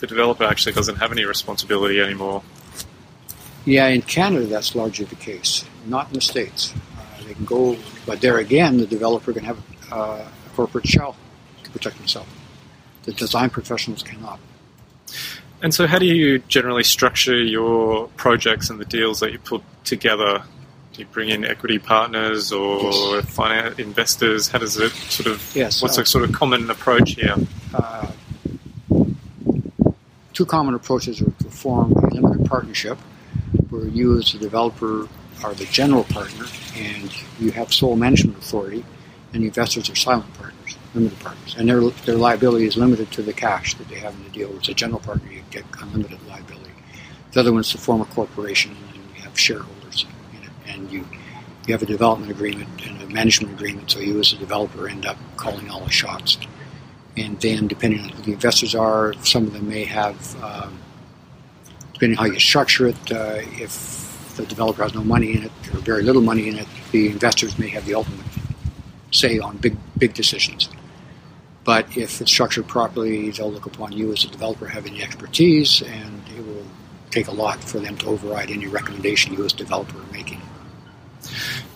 the 0.00 0.06
developer 0.06 0.44
actually 0.44 0.72
doesn't 0.72 0.96
have 0.96 1.12
any 1.12 1.24
responsibility 1.24 2.00
anymore. 2.00 2.42
Yeah, 3.64 3.86
in 3.86 4.02
Canada 4.02 4.46
that's 4.46 4.74
largely 4.74 5.04
the 5.06 5.14
case, 5.14 5.64
not 5.86 6.08
in 6.08 6.14
the 6.14 6.20
States. 6.20 6.74
Uh, 6.98 7.24
they 7.24 7.34
can 7.34 7.44
go, 7.44 7.76
but 8.04 8.20
there 8.20 8.38
again, 8.38 8.78
the 8.78 8.86
developer 8.86 9.32
can 9.32 9.44
have 9.44 9.58
uh, 9.92 10.26
a 10.46 10.56
corporate 10.56 10.86
shell 10.86 11.16
to 11.62 11.70
protect 11.70 11.96
himself. 11.96 12.28
The 13.04 13.12
design 13.12 13.50
professionals 13.50 14.02
cannot. 14.02 14.40
And 15.62 15.74
so, 15.74 15.86
how 15.86 15.98
do 15.98 16.06
you 16.06 16.38
generally 16.40 16.84
structure 16.84 17.36
your 17.36 18.08
projects 18.16 18.70
and 18.70 18.80
the 18.80 18.86
deals 18.86 19.20
that 19.20 19.32
you 19.32 19.38
put 19.38 19.62
together 19.84 20.42
you 20.98 21.06
bring 21.06 21.28
in 21.30 21.44
equity 21.44 21.78
partners 21.78 22.52
or 22.52 23.16
yes. 23.16 23.30
finance 23.30 23.78
investors? 23.78 24.48
How 24.48 24.58
does 24.58 24.76
it 24.76 24.92
sort 24.92 25.28
of? 25.28 25.52
Yes. 25.54 25.82
What's 25.82 25.98
uh, 25.98 26.02
a 26.02 26.06
sort 26.06 26.24
of 26.24 26.32
common 26.32 26.70
approach 26.70 27.12
here? 27.12 27.36
Uh, 27.74 28.10
two 30.32 30.46
common 30.46 30.74
approaches 30.74 31.20
are 31.20 31.30
to 31.30 31.50
form 31.50 31.92
a 31.92 32.14
limited 32.14 32.46
partnership, 32.46 32.98
where 33.70 33.86
you 33.86 34.18
as 34.18 34.32
the 34.32 34.38
developer 34.38 35.08
are 35.44 35.54
the 35.54 35.66
general 35.66 36.04
partner, 36.04 36.44
and 36.76 37.10
you 37.38 37.50
have 37.52 37.72
sole 37.72 37.96
management 37.96 38.38
authority, 38.38 38.84
and 39.32 39.42
the 39.42 39.46
investors 39.46 39.88
are 39.88 39.96
silent 39.96 40.32
partners, 40.34 40.76
limited 40.94 41.18
partners, 41.20 41.54
and 41.56 41.68
their 41.68 41.80
their 42.04 42.16
liability 42.16 42.66
is 42.66 42.76
limited 42.76 43.10
to 43.12 43.22
the 43.22 43.32
cash 43.32 43.74
that 43.74 43.88
they 43.88 43.98
have 43.98 44.14
in 44.14 44.24
the 44.24 44.30
deal. 44.30 44.54
As 44.58 44.68
a 44.68 44.74
general 44.74 45.00
partner, 45.00 45.30
you 45.32 45.42
get 45.50 45.64
unlimited 45.80 46.18
liability. 46.26 46.70
The 47.32 47.40
other 47.40 47.52
one 47.52 47.60
is 47.60 47.70
to 47.70 47.78
form 47.78 48.00
a 48.00 48.06
corporation, 48.06 48.76
and 48.92 48.96
you 49.16 49.22
have 49.22 49.38
shareholders 49.38 49.79
and 50.80 50.92
you 50.92 51.06
you 51.66 51.74
have 51.74 51.82
a 51.82 51.86
development 51.86 52.30
agreement 52.30 52.86
and 52.86 53.00
a 53.02 53.06
management 53.06 53.54
agreement, 53.54 53.90
so 53.90 54.00
you 54.00 54.18
as 54.18 54.32
a 54.32 54.36
developer 54.36 54.88
end 54.88 55.06
up 55.06 55.16
calling 55.36 55.70
all 55.70 55.84
the 55.84 55.90
shots. 55.90 56.38
And 57.16 57.38
then, 57.40 57.68
depending 57.68 58.00
on 58.00 58.08
who 58.08 58.22
the 58.22 58.32
investors 58.32 58.74
are, 58.74 59.12
some 59.24 59.46
of 59.46 59.52
them 59.52 59.68
may 59.68 59.84
have, 59.84 60.42
um, 60.42 60.78
depending 61.92 62.18
on 62.18 62.26
how 62.26 62.32
you 62.32 62.40
structure 62.40 62.86
it, 62.88 63.12
uh, 63.12 63.40
if 63.60 64.34
the 64.36 64.46
developer 64.46 64.82
has 64.82 64.94
no 64.94 65.04
money 65.04 65.36
in 65.36 65.44
it 65.44 65.52
or 65.74 65.80
very 65.80 66.02
little 66.02 66.22
money 66.22 66.48
in 66.48 66.58
it, 66.58 66.66
the 66.92 67.08
investors 67.08 67.58
may 67.58 67.68
have 67.68 67.84
the 67.84 67.94
ultimate 67.94 68.26
say 69.12 69.38
on 69.38 69.56
big 69.58 69.76
big 69.98 70.14
decisions. 70.14 70.68
But 71.64 71.96
if 71.96 72.20
it's 72.20 72.30
structured 72.30 72.66
properly, 72.68 73.30
they'll 73.30 73.52
look 73.52 73.66
upon 73.66 73.92
you 73.92 74.12
as 74.12 74.24
a 74.24 74.28
developer 74.28 74.66
having 74.66 74.94
the 74.94 75.02
expertise, 75.02 75.82
and 75.82 76.22
it 76.36 76.46
will 76.46 76.64
take 77.10 77.28
a 77.28 77.32
lot 77.32 77.62
for 77.62 77.80
them 77.80 77.96
to 77.98 78.06
override 78.06 78.50
any 78.50 78.66
recommendation 78.66 79.34
you 79.34 79.44
as 79.44 79.52
developer 79.52 79.98
are 79.98 80.12
making. 80.12 80.39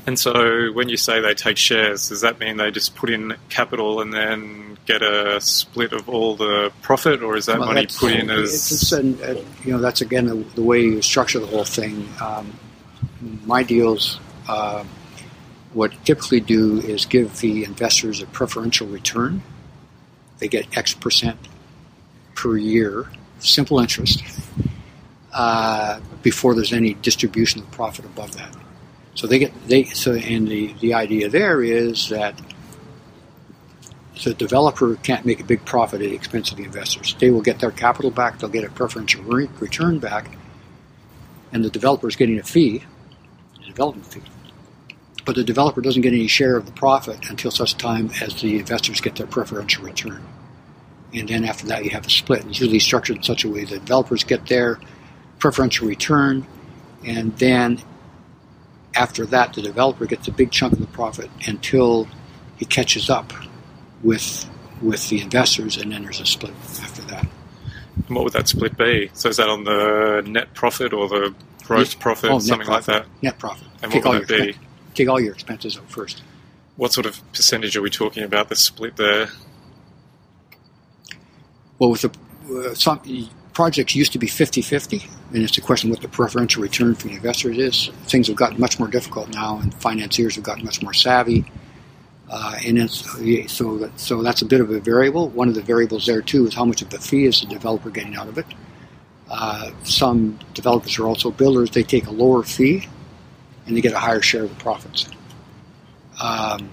And 0.06 0.18
so, 0.18 0.70
when 0.72 0.88
you 0.90 0.98
say 0.98 1.20
they 1.20 1.34
take 1.34 1.56
shares, 1.56 2.10
does 2.10 2.20
that 2.20 2.38
mean 2.38 2.58
they 2.58 2.70
just 2.70 2.94
put 2.94 3.08
in 3.08 3.36
capital 3.48 4.02
and 4.02 4.12
then 4.12 4.76
get 4.84 5.02
a 5.02 5.40
split 5.40 5.92
of 5.92 6.08
all 6.08 6.36
the 6.36 6.72
profit, 6.82 7.22
or 7.22 7.36
is 7.36 7.46
that 7.46 7.58
well, 7.58 7.68
money 7.68 7.86
put 7.86 8.12
in 8.12 8.28
as? 8.28 8.92
An, 8.92 9.18
uh, 9.22 9.42
you 9.64 9.72
know, 9.72 9.78
that's 9.80 10.02
again 10.02 10.26
the, 10.26 10.34
the, 10.34 10.62
way 10.62 10.82
you 10.82 11.02
structure 11.02 11.38
the 11.38 11.46
whole 11.46 11.64
thing. 11.64 12.06
Um, 12.20 12.58
my 13.46 13.62
deals, 13.62 14.20
uh, 14.46 14.84
what 15.72 15.92
typically 16.04 16.40
do 16.40 16.80
is 16.80 17.06
give 17.06 17.40
the 17.40 17.64
investors 17.64 18.20
a 18.20 18.26
preferential 18.26 18.86
return. 18.86 19.42
They 20.38 20.48
get 20.48 20.76
X 20.76 20.92
percent 20.92 21.38
per 22.34 22.58
year, 22.58 23.10
simple 23.38 23.80
interest, 23.80 24.22
uh, 25.32 26.00
before 26.22 26.54
there's 26.54 26.74
any 26.74 26.92
distribution 26.94 27.62
of 27.62 27.70
profit 27.70 28.04
above 28.04 28.36
that. 28.36 28.54
So 29.14 29.26
they 29.26 29.38
get 29.38 29.68
they 29.68 29.84
so 29.84 30.14
and 30.14 30.48
the 30.48 30.74
the 30.80 30.94
idea 30.94 31.28
there 31.28 31.62
is 31.62 32.08
that 32.08 32.40
the 34.22 34.34
developer 34.34 34.96
can't 34.96 35.24
make 35.24 35.40
a 35.40 35.44
big 35.44 35.64
profit 35.64 36.00
at 36.00 36.08
the 36.08 36.14
expense 36.14 36.50
of 36.50 36.56
the 36.56 36.64
investors. 36.64 37.14
They 37.18 37.30
will 37.30 37.42
get 37.42 37.58
their 37.58 37.70
capital 37.70 38.10
back. 38.10 38.38
They'll 38.38 38.48
get 38.50 38.64
a 38.64 38.70
preferential 38.70 39.22
re- 39.24 39.48
return 39.60 39.98
back, 39.98 40.30
and 41.52 41.64
the 41.64 41.70
developer 41.70 42.08
is 42.08 42.16
getting 42.16 42.38
a 42.38 42.42
fee, 42.42 42.84
a 43.62 43.66
development 43.66 44.06
fee. 44.06 44.22
But 45.24 45.36
the 45.36 45.44
developer 45.44 45.80
doesn't 45.80 46.02
get 46.02 46.12
any 46.12 46.26
share 46.26 46.56
of 46.56 46.66
the 46.66 46.72
profit 46.72 47.30
until 47.30 47.50
such 47.50 47.76
time 47.76 48.10
as 48.20 48.40
the 48.40 48.58
investors 48.58 49.00
get 49.00 49.16
their 49.16 49.26
preferential 49.26 49.84
return. 49.84 50.22
And 51.14 51.28
then 51.28 51.44
after 51.44 51.66
that, 51.68 51.84
you 51.84 51.90
have 51.90 52.06
a 52.06 52.10
split. 52.10 52.44
It's 52.46 52.60
usually 52.60 52.80
structured 52.80 53.16
in 53.16 53.22
such 53.22 53.44
a 53.44 53.48
way 53.48 53.64
that 53.64 53.80
developers 53.80 54.24
get 54.24 54.46
their 54.46 54.78
preferential 55.38 55.88
return, 55.88 56.46
and 57.04 57.36
then 57.38 57.80
after 58.94 59.26
that, 59.26 59.54
the 59.54 59.62
developer 59.62 60.06
gets 60.06 60.28
a 60.28 60.32
big 60.32 60.50
chunk 60.50 60.72
of 60.72 60.80
the 60.80 60.86
profit 60.86 61.30
until 61.46 62.08
he 62.56 62.64
catches 62.64 63.10
up 63.10 63.32
with 64.02 64.48
with 64.82 65.08
the 65.08 65.20
investors, 65.20 65.76
and 65.76 65.92
then 65.92 66.02
there's 66.02 66.20
a 66.20 66.26
split 66.26 66.52
after 66.82 67.02
that. 67.02 67.26
And 68.06 68.16
what 68.16 68.24
would 68.24 68.32
that 68.34 68.48
split 68.48 68.76
be? 68.76 69.10
So 69.14 69.28
is 69.28 69.36
that 69.38 69.48
on 69.48 69.64
the 69.64 70.22
net 70.26 70.52
profit 70.54 70.92
or 70.92 71.08
the 71.08 71.34
gross 71.62 71.94
profit, 71.94 72.30
oh, 72.30 72.38
something 72.38 72.66
profit. 72.66 72.88
like 72.88 73.04
that? 73.04 73.22
Net 73.22 73.38
profit. 73.38 73.66
And 73.82 73.92
take 73.92 74.04
what 74.04 74.20
would 74.20 74.28
that 74.28 74.54
be? 74.54 74.58
take 74.94 75.08
all 75.08 75.20
your 75.20 75.32
expenses 75.32 75.76
out 75.76 75.90
first. 75.90 76.22
What 76.76 76.92
sort 76.92 77.06
of 77.06 77.20
percentage 77.32 77.76
are 77.76 77.82
we 77.82 77.90
talking 77.90 78.24
about? 78.24 78.48
The 78.48 78.56
split 78.56 78.96
there. 78.96 79.28
Well, 81.78 81.90
with 81.90 82.02
the 82.02 82.70
uh, 82.70 82.74
some 82.74 83.00
projects 83.52 83.94
used 83.94 84.12
to 84.12 84.18
be 84.18 84.26
50-50. 84.26 85.08
And 85.34 85.42
it's 85.42 85.58
a 85.58 85.60
question 85.60 85.90
of 85.90 85.96
what 85.96 86.02
the 86.02 86.08
preferential 86.08 86.62
return 86.62 86.94
for 86.94 87.08
the 87.08 87.14
investors 87.14 87.58
is. 87.58 87.90
Things 88.04 88.28
have 88.28 88.36
gotten 88.36 88.60
much 88.60 88.78
more 88.78 88.86
difficult 88.86 89.28
now, 89.30 89.58
and 89.58 89.74
financiers 89.74 90.36
have 90.36 90.44
gotten 90.44 90.64
much 90.64 90.80
more 90.80 90.94
savvy. 90.94 91.44
Uh, 92.30 92.56
and 92.64 92.78
it's, 92.78 93.04
so, 93.52 93.78
that, 93.78 93.98
so 93.98 94.22
that's 94.22 94.42
a 94.42 94.46
bit 94.46 94.60
of 94.60 94.70
a 94.70 94.78
variable. 94.78 95.28
One 95.30 95.48
of 95.48 95.56
the 95.56 95.62
variables 95.62 96.06
there 96.06 96.22
too 96.22 96.46
is 96.46 96.54
how 96.54 96.64
much 96.64 96.82
of 96.82 96.90
the 96.90 97.00
fee 97.00 97.26
is 97.26 97.40
the 97.40 97.48
developer 97.48 97.90
getting 97.90 98.14
out 98.14 98.28
of 98.28 98.38
it. 98.38 98.46
Uh, 99.28 99.72
some 99.82 100.38
developers 100.54 101.00
are 101.00 101.06
also 101.06 101.32
builders; 101.32 101.70
they 101.70 101.82
take 101.82 102.06
a 102.06 102.12
lower 102.12 102.44
fee, 102.44 102.88
and 103.66 103.76
they 103.76 103.80
get 103.80 103.92
a 103.92 103.98
higher 103.98 104.22
share 104.22 104.44
of 104.44 104.50
the 104.50 104.62
profits. 104.62 105.08
Um, 106.22 106.70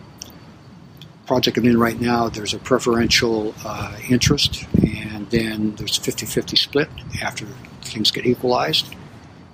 project 1.25 1.57
I'm 1.57 1.65
in 1.65 1.79
right 1.79 1.99
now, 1.99 2.29
there's 2.29 2.53
a 2.53 2.59
preferential 2.59 3.55
uh, 3.65 3.97
interest, 4.07 4.67
and 4.75 5.27
then 5.31 5.75
there's 5.77 5.97
a 5.97 6.01
50-50 6.01 6.57
split 6.57 6.89
after 7.23 7.47
things 7.91 8.11
get 8.11 8.25
equalized. 8.25 8.95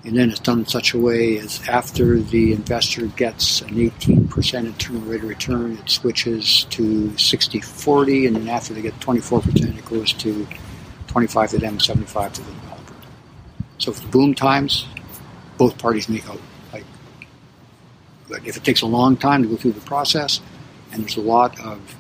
And 0.04 0.16
then 0.16 0.30
it's 0.30 0.40
done 0.40 0.60
in 0.60 0.66
such 0.68 0.94
a 0.94 0.98
way 0.98 1.38
as 1.38 1.68
after 1.68 2.20
the 2.20 2.54
investor 2.54 3.08
gets 3.08 3.62
an 3.62 3.76
18% 3.76 4.66
internal 4.66 5.02
rate 5.02 5.22
of 5.22 5.28
return, 5.28 5.78
it 5.78 5.90
switches 5.90 6.64
to 6.70 7.10
60-40, 7.10 8.28
and 8.28 8.36
then 8.38 8.48
after 8.48 8.74
they 8.74 8.82
get 8.82 8.98
24%, 9.00 9.78
it 9.78 9.86
goes 9.86 10.14
to 10.14 10.48
25 11.08 11.50
to 11.50 11.58
them, 11.58 11.80
75 11.80 12.34
to 12.34 12.42
the 12.42 12.52
developer. 12.52 12.94
So 13.80 13.92
for 13.92 14.02
the 14.02 14.08
boom 14.08 14.34
times, 14.34 14.86
both 15.58 15.78
parties 15.78 16.08
make 16.08 16.30
out 16.30 16.40
like 16.72 16.86
good. 18.28 18.46
If 18.48 18.56
it 18.56 18.64
takes 18.64 18.82
a 18.82 18.88
long 18.88 19.18
time 19.18 19.44
to 19.44 19.50
go 19.50 19.56
through 19.58 19.74
the 19.74 19.82
process, 19.82 20.40
and 20.92 21.02
there's 21.02 21.18
a 21.18 21.22
lot 21.22 21.60
of 21.60 21.96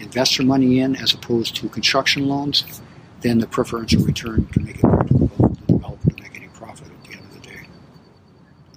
investor 0.00 0.42
money 0.42 0.80
in 0.80 0.96
as 0.96 1.12
opposed 1.12 1.54
to 1.56 1.68
construction 1.68 2.26
loans, 2.26 2.64
then 3.20 3.38
the 3.38 3.46
preferential 3.46 4.02
return 4.02 4.46
can 4.46 4.64
make 4.64 4.76
it 4.76 4.82
very 4.82 5.04
difficult 5.04 5.30
for 5.38 5.48
the 5.48 5.72
developer 5.72 6.10
to 6.10 6.22
make 6.22 6.36
any 6.36 6.48
profit 6.48 6.88
at 6.88 7.04
the 7.04 7.12
end 7.16 7.24
of 7.24 7.34
the 7.34 7.40
day. 7.40 7.60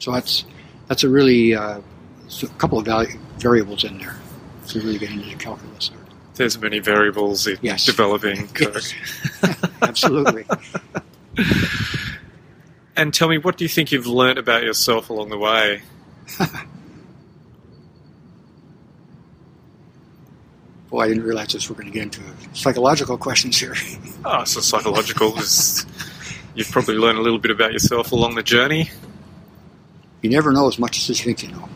So 0.05 0.11
that's 0.11 0.45
that's 0.87 1.03
a 1.03 1.09
really 1.09 1.55
uh, 1.55 1.79
a 1.79 2.47
couple 2.59 2.77
of 2.77 2.85
value, 2.85 3.17
variables 3.39 3.83
in 3.83 3.97
there 3.97 4.15
to 4.67 4.79
really 4.79 4.99
get 4.99 5.09
into 5.09 5.25
the 5.27 5.33
calculus 5.33 5.89
there. 5.89 5.97
There's 6.35 6.59
many 6.59 6.77
variables 6.77 7.47
in 7.47 7.57
Yes. 7.63 7.85
developing 7.85 8.47
Kirk. 8.49 8.83
Absolutely. 9.81 10.45
And 12.97 13.13
tell 13.13 13.27
me, 13.27 13.37
what 13.37 13.57
do 13.57 13.65
you 13.65 13.67
think 13.67 13.91
you've 13.91 14.07
learnt 14.07 14.39
about 14.39 14.63
yourself 14.63 15.09
along 15.09 15.27
the 15.27 15.37
way? 15.37 15.81
Boy, 20.89 21.01
I 21.01 21.09
didn't 21.09 21.23
realize 21.23 21.51
this. 21.51 21.69
We're 21.69 21.75
going 21.75 21.87
to 21.87 21.93
get 21.93 22.03
into 22.03 22.21
psychological 22.53 23.17
questions 23.17 23.59
here. 23.59 23.75
Oh, 24.23 24.45
so 24.45 24.61
psychological 24.61 25.37
is. 25.37 25.85
You've 26.53 26.71
probably 26.71 26.95
learned 26.95 27.17
a 27.17 27.21
little 27.21 27.37
bit 27.37 27.51
about 27.51 27.73
yourself 27.73 28.13
along 28.13 28.35
the 28.35 28.43
journey. 28.43 28.89
You 30.25 30.31
never 30.31 30.51
know 30.51 30.67
as 30.67 30.79
much 30.79 30.97
as 30.97 31.07
you 31.07 31.15
think 31.15 31.43
you 31.43 31.51
know. 31.51 31.69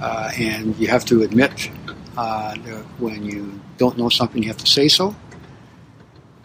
Uh, 0.00 0.30
and 0.38 0.74
you 0.78 0.88
have 0.88 1.04
to 1.04 1.22
admit 1.22 1.70
uh, 2.16 2.56
when 2.98 3.22
you 3.22 3.60
don't 3.76 3.98
know 3.98 4.08
something, 4.08 4.42
you 4.42 4.48
have 4.48 4.56
to 4.56 4.66
say 4.66 4.88
so. 4.88 5.14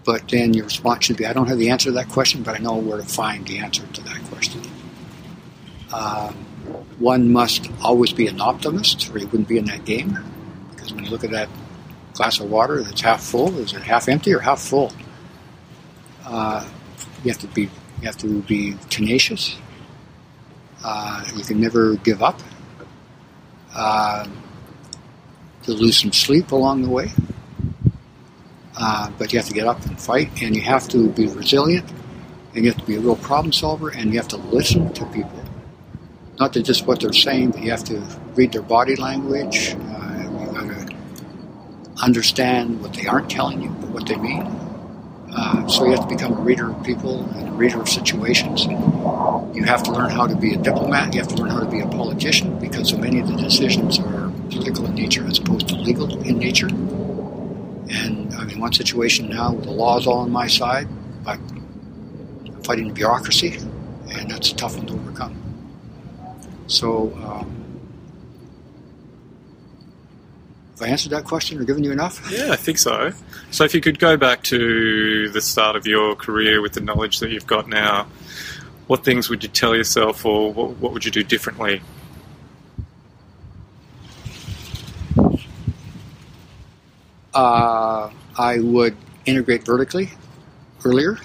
But 0.04 0.28
then 0.28 0.54
your 0.54 0.66
response 0.66 1.06
should 1.06 1.16
be, 1.16 1.26
I 1.26 1.32
don't 1.32 1.48
have 1.48 1.58
the 1.58 1.70
answer 1.70 1.86
to 1.86 1.94
that 1.94 2.10
question, 2.10 2.44
but 2.44 2.56
I 2.56 2.60
know 2.60 2.76
where 2.76 2.98
to 2.98 3.04
find 3.04 3.48
the 3.48 3.60
answer 3.60 3.86
to 3.88 4.02
that 4.02 4.22
question. 4.26 4.62
Um, 5.94 6.34
one 7.00 7.32
must 7.32 7.70
always 7.82 8.12
be 8.12 8.28
an 8.28 8.42
optimist, 8.42 9.10
or 9.10 9.20
you 9.20 9.28
wouldn't 9.28 9.48
be 9.48 9.58
in 9.58 9.66
that 9.66 9.86
game. 9.86 10.18
Because 10.72 10.94
when 10.94 11.06
you 11.06 11.10
look 11.10 11.24
at 11.24 11.32
that 11.32 11.50
glass 12.14 12.42
of 12.42 12.50
water 12.50 12.84
that's 12.84 13.02
half 13.02 13.24
full, 13.24 13.58
is 13.58 13.72
it 13.74 13.84
half 13.84 14.10
empty 14.10 14.34
or 14.34 14.40
half 14.40 14.60
full? 14.60 14.92
Uh, 16.26 16.68
you 17.24 17.32
have 17.32 17.40
to 17.40 17.48
be 17.48 17.64
you 18.02 18.06
have 18.06 18.18
to 18.18 18.42
be 18.44 18.76
tenacious. 18.90 19.58
Uh, 20.90 21.22
you 21.36 21.44
can 21.44 21.60
never 21.60 21.98
give 21.98 22.24
up. 22.24 22.40
Uh, 23.76 24.26
you'll 25.64 25.76
lose 25.76 25.98
some 25.98 26.14
sleep 26.14 26.54
along 26.54 26.82
the 26.82 26.90
way, 26.90 27.12
uh, 28.78 29.12
but 29.18 29.34
you 29.34 29.38
have 29.38 29.48
to 29.50 29.54
get 29.54 29.68
up 29.68 29.86
and 29.86 30.00
fight, 30.00 30.30
and 30.42 30.56
you 30.56 30.62
have 30.62 30.88
to 30.88 31.10
be 31.10 31.28
resilient, 31.28 31.92
and 32.56 32.64
you 32.64 32.72
have 32.72 32.80
to 32.80 32.88
be 32.88 32.96
a 32.96 33.02
real 33.02 33.18
problem 33.18 33.52
solver, 33.52 33.90
and 33.90 34.14
you 34.14 34.18
have 34.18 34.30
to 34.30 34.38
listen 34.38 34.94
to 34.94 35.06
people, 35.08 35.44
not 36.40 36.54
to 36.54 36.64
just 36.64 36.88
what 36.88 37.02
they're 37.02 37.12
saying, 37.12 37.52
but 37.52 37.62
you 37.62 37.70
have 37.70 37.84
to 37.84 38.00
read 38.36 38.54
their 38.54 38.62
body 38.62 38.96
language. 38.96 39.76
Uh, 39.76 40.24
you 40.40 40.46
got 40.54 40.88
to 40.88 40.96
understand 42.02 42.82
what 42.82 42.94
they 42.94 43.08
aren't 43.08 43.30
telling 43.30 43.62
you, 43.62 43.70
but 43.82 43.90
what 43.90 44.08
they 44.08 44.16
mean. 44.16 44.67
Uh, 45.40 45.68
so 45.68 45.86
you 45.86 45.92
have 45.92 46.08
to 46.08 46.16
become 46.16 46.34
a 46.34 46.42
reader 46.42 46.72
of 46.72 46.84
people 46.84 47.24
and 47.36 47.50
a 47.50 47.52
reader 47.52 47.80
of 47.80 47.88
situations. 47.88 48.66
You 48.66 49.64
have 49.66 49.84
to 49.84 49.92
learn 49.92 50.10
how 50.10 50.26
to 50.26 50.36
be 50.36 50.56
a 50.56 50.58
diplomat. 50.58 51.14
You 51.14 51.20
have 51.20 51.30
to 51.30 51.36
learn 51.36 51.52
how 51.52 51.60
to 51.60 51.70
be 51.70 51.80
a 51.80 51.88
politician 51.88 52.58
because 52.58 52.90
so 52.90 52.98
many 52.98 53.20
of 53.20 53.28
the 53.28 53.36
decisions 53.36 54.00
are 54.00 54.32
political 54.50 54.88
in 54.88 54.96
nature 54.96 55.28
as 55.28 55.38
opposed 55.38 55.68
to 55.68 55.76
legal 55.76 56.20
in 56.24 56.40
nature. 56.40 56.70
And 56.70 58.34
I'm 58.34 58.50
in 58.50 58.60
one 58.60 58.74
situation 58.74 59.30
now 59.30 59.54
where 59.54 59.62
the 59.62 59.72
law 59.72 60.00
is 60.00 60.08
all 60.08 60.20
on 60.20 60.32
my 60.32 60.48
side, 60.48 60.88
but 61.24 61.38
I'm 61.38 62.64
fighting 62.64 62.88
the 62.88 62.94
bureaucracy, 62.96 63.58
and 64.10 64.32
that's 64.32 64.52
a 64.52 64.56
tough 64.56 64.76
one 64.76 64.88
to 64.88 64.94
overcome. 64.94 65.36
So, 66.66 67.14
um, 67.24 67.67
have 70.78 70.88
I 70.88 70.92
answered 70.92 71.10
that 71.10 71.24
question 71.24 71.60
or 71.60 71.64
given 71.64 71.84
you 71.84 71.92
enough? 71.92 72.32
Yeah, 72.32 72.52
I 72.52 72.56
think 72.56 72.78
so. 72.78 73.12
So, 73.50 73.64
if 73.64 73.74
you 73.74 73.82
could 73.82 73.98
go 73.98 74.16
back 74.16 74.44
to 74.44 75.30
the 75.30 75.42
start 75.42 75.76
of 75.76 75.88
your 75.88 76.16
career 76.16 76.62
with 76.62 76.74
the 76.74 76.82
knowledge 76.82 77.20
that 77.20 77.32
you've 77.32 77.48
got 77.48 77.68
now, 77.68 78.08
what 78.86 79.04
things 79.04 79.30
would 79.30 79.42
you 79.42 79.50
tell 79.50 79.76
yourself, 79.76 80.24
or 80.24 80.54
what, 80.54 80.78
what 80.78 80.94
would 80.94 81.04
you 81.04 81.12
do 81.12 81.24
differently? 81.24 81.82
Uh, 87.34 88.12
I 88.38 88.60
would 88.60 88.96
integrate 89.26 89.64
vertically 89.64 90.12
earlier. 90.86 91.18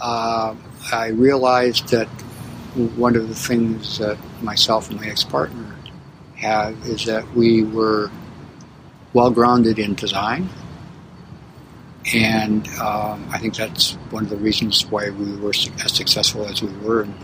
Uh, 0.00 0.54
I 0.92 1.08
realized 1.08 1.88
that 1.88 2.06
one 2.96 3.16
of 3.16 3.28
the 3.28 3.34
things 3.34 3.98
that 3.98 4.18
myself 4.42 4.90
and 4.90 5.00
my 5.00 5.08
ex-partner 5.08 5.63
have 6.36 6.86
is 6.86 7.06
that 7.06 7.34
we 7.34 7.62
were 7.62 8.10
well 9.12 9.30
grounded 9.30 9.78
in 9.78 9.94
design, 9.94 10.48
and 12.12 12.66
um, 12.80 13.28
I 13.30 13.38
think 13.38 13.54
that's 13.56 13.92
one 14.10 14.24
of 14.24 14.30
the 14.30 14.36
reasons 14.36 14.84
why 14.86 15.10
we 15.10 15.36
were 15.36 15.50
as 15.50 15.92
successful 15.92 16.46
as 16.46 16.62
we 16.62 16.72
were, 16.78 17.02
and, 17.02 17.14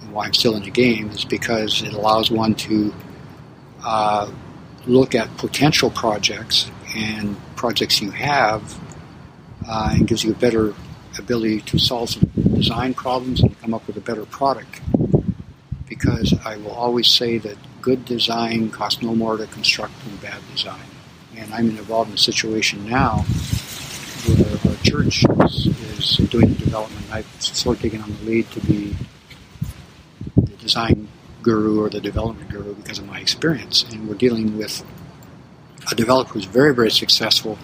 and 0.00 0.12
why 0.12 0.26
I'm 0.26 0.34
still 0.34 0.56
in 0.56 0.62
the 0.62 0.70
game 0.70 1.10
is 1.10 1.24
because 1.24 1.82
it 1.82 1.92
allows 1.92 2.30
one 2.30 2.54
to 2.54 2.94
uh, 3.84 4.30
look 4.86 5.14
at 5.14 5.36
potential 5.36 5.90
projects 5.90 6.70
and 6.96 7.36
projects 7.54 8.00
you 8.00 8.10
have, 8.10 8.80
uh, 9.68 9.90
and 9.92 10.08
gives 10.08 10.24
you 10.24 10.32
a 10.32 10.36
better 10.36 10.74
ability 11.18 11.60
to 11.62 11.78
solve 11.78 12.10
some 12.10 12.30
design 12.54 12.94
problems 12.94 13.40
and 13.40 13.60
come 13.60 13.74
up 13.74 13.86
with 13.86 13.96
a 13.96 14.00
better 14.00 14.24
product. 14.26 14.80
Because 15.88 16.34
I 16.44 16.56
will 16.56 16.70
always 16.70 17.08
say 17.08 17.38
that 17.38 17.56
good 17.88 18.04
design 18.04 18.68
costs 18.68 19.00
no 19.00 19.14
more 19.14 19.38
to 19.38 19.46
construct 19.46 19.94
than 20.04 20.14
bad 20.16 20.38
design. 20.54 20.88
And 21.34 21.54
I'm 21.54 21.70
involved 21.70 22.10
in 22.10 22.16
a 22.16 22.18
situation 22.18 22.86
now 22.86 23.24
where 24.26 24.58
our 24.68 24.76
church 24.82 25.24
is, 25.46 25.68
is 25.96 26.28
doing 26.28 26.48
the 26.52 26.58
development. 26.66 27.06
I've 27.10 27.24
sort 27.40 27.76
of 27.76 27.82
taken 27.82 28.02
on 28.02 28.10
the 28.12 28.24
lead 28.24 28.50
to 28.50 28.60
be 28.60 28.94
the 30.36 30.56
design 30.56 31.08
guru 31.40 31.82
or 31.82 31.88
the 31.88 32.02
development 32.02 32.50
guru 32.50 32.74
because 32.74 32.98
of 32.98 33.06
my 33.06 33.20
experience. 33.20 33.86
And 33.90 34.06
we're 34.06 34.16
dealing 34.16 34.58
with 34.58 34.84
a 35.90 35.94
developer 35.94 36.34
who's 36.34 36.44
very, 36.44 36.74
very 36.74 36.90
successful, 36.90 37.56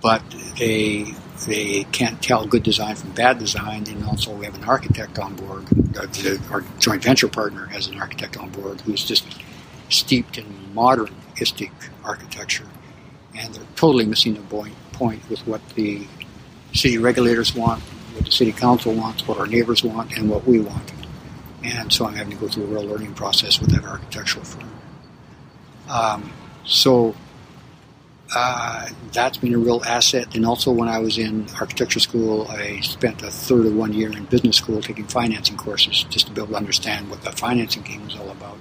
but 0.00 0.22
they 0.58 1.14
they 1.44 1.84
can't 1.84 2.22
tell 2.22 2.46
good 2.46 2.62
design 2.62 2.96
from 2.96 3.10
bad 3.10 3.38
design. 3.38 3.84
And 3.88 4.04
also, 4.04 4.32
we 4.34 4.44
have 4.46 4.54
an 4.54 4.64
architect 4.64 5.18
on 5.18 5.34
board. 5.34 5.66
uh, 5.96 6.06
Our 6.50 6.64
joint 6.78 7.02
venture 7.02 7.28
partner 7.28 7.66
has 7.66 7.88
an 7.88 8.00
architect 8.00 8.36
on 8.36 8.50
board 8.50 8.80
who's 8.82 9.04
just 9.04 9.26
steeped 9.88 10.38
in 10.38 10.74
modernistic 10.74 11.70
architecture, 12.04 12.66
and 13.36 13.54
they're 13.54 13.64
totally 13.76 14.06
missing 14.06 14.34
the 14.34 14.40
point, 14.42 14.74
point 14.92 15.28
with 15.28 15.46
what 15.46 15.60
the 15.70 16.06
city 16.72 16.98
regulators 16.98 17.54
want, 17.54 17.80
what 18.14 18.24
the 18.24 18.32
city 18.32 18.52
council 18.52 18.94
wants, 18.94 19.26
what 19.28 19.38
our 19.38 19.46
neighbors 19.46 19.84
want, 19.84 20.16
and 20.16 20.28
what 20.28 20.46
we 20.46 20.58
want. 20.60 20.92
And 21.62 21.92
so 21.92 22.06
I'm 22.06 22.14
having 22.14 22.32
to 22.32 22.38
go 22.38 22.48
through 22.48 22.64
a 22.64 22.66
real 22.66 22.84
learning 22.84 23.14
process 23.14 23.60
with 23.60 23.70
that 23.70 23.84
architectural 23.84 24.44
firm. 24.44 24.70
Um, 25.88 26.32
so 26.64 27.14
uh, 28.34 28.88
that's 29.12 29.38
been 29.38 29.54
a 29.54 29.58
real 29.58 29.82
asset. 29.86 30.34
And 30.34 30.44
also, 30.44 30.72
when 30.72 30.88
I 30.88 30.98
was 30.98 31.18
in 31.18 31.46
architecture 31.60 32.00
school, 32.00 32.46
I 32.48 32.80
spent 32.80 33.22
a 33.22 33.30
third 33.30 33.66
of 33.66 33.74
one 33.74 33.92
year 33.92 34.10
in 34.10 34.24
business 34.24 34.56
school 34.56 34.80
taking 34.80 35.06
financing 35.06 35.56
courses 35.56 36.04
just 36.10 36.26
to 36.26 36.32
be 36.32 36.40
able 36.40 36.52
to 36.52 36.56
understand 36.56 37.08
what 37.10 37.22
the 37.22 37.32
financing 37.32 37.82
game 37.82 38.04
was 38.04 38.16
all 38.16 38.30
about. 38.30 38.58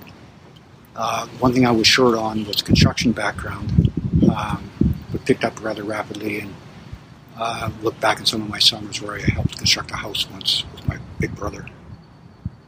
Uh, 0.95 1.27
one 1.39 1.53
thing 1.53 1.65
I 1.65 1.71
was 1.71 1.87
short 1.87 2.15
on 2.15 2.45
was 2.45 2.61
construction 2.61 3.11
background, 3.11 3.91
um, 4.33 4.69
but 5.11 5.25
picked 5.25 5.43
up 5.43 5.63
rather 5.63 5.83
rapidly. 5.83 6.41
And 6.41 6.53
Uh, 7.37 7.69
look 7.83 7.99
back 7.99 8.17
in 8.17 8.25
some 8.25 8.41
of 8.41 8.49
my 8.49 8.59
summers 8.59 9.01
where 9.01 9.19
I 9.19 9.29
helped 9.29 9.57
construct 9.57 9.91
a 9.91 9.97
house 9.97 10.25
once 10.31 10.63
with 10.71 10.87
my 10.87 10.97
big 11.19 11.35
brother. 11.35 11.65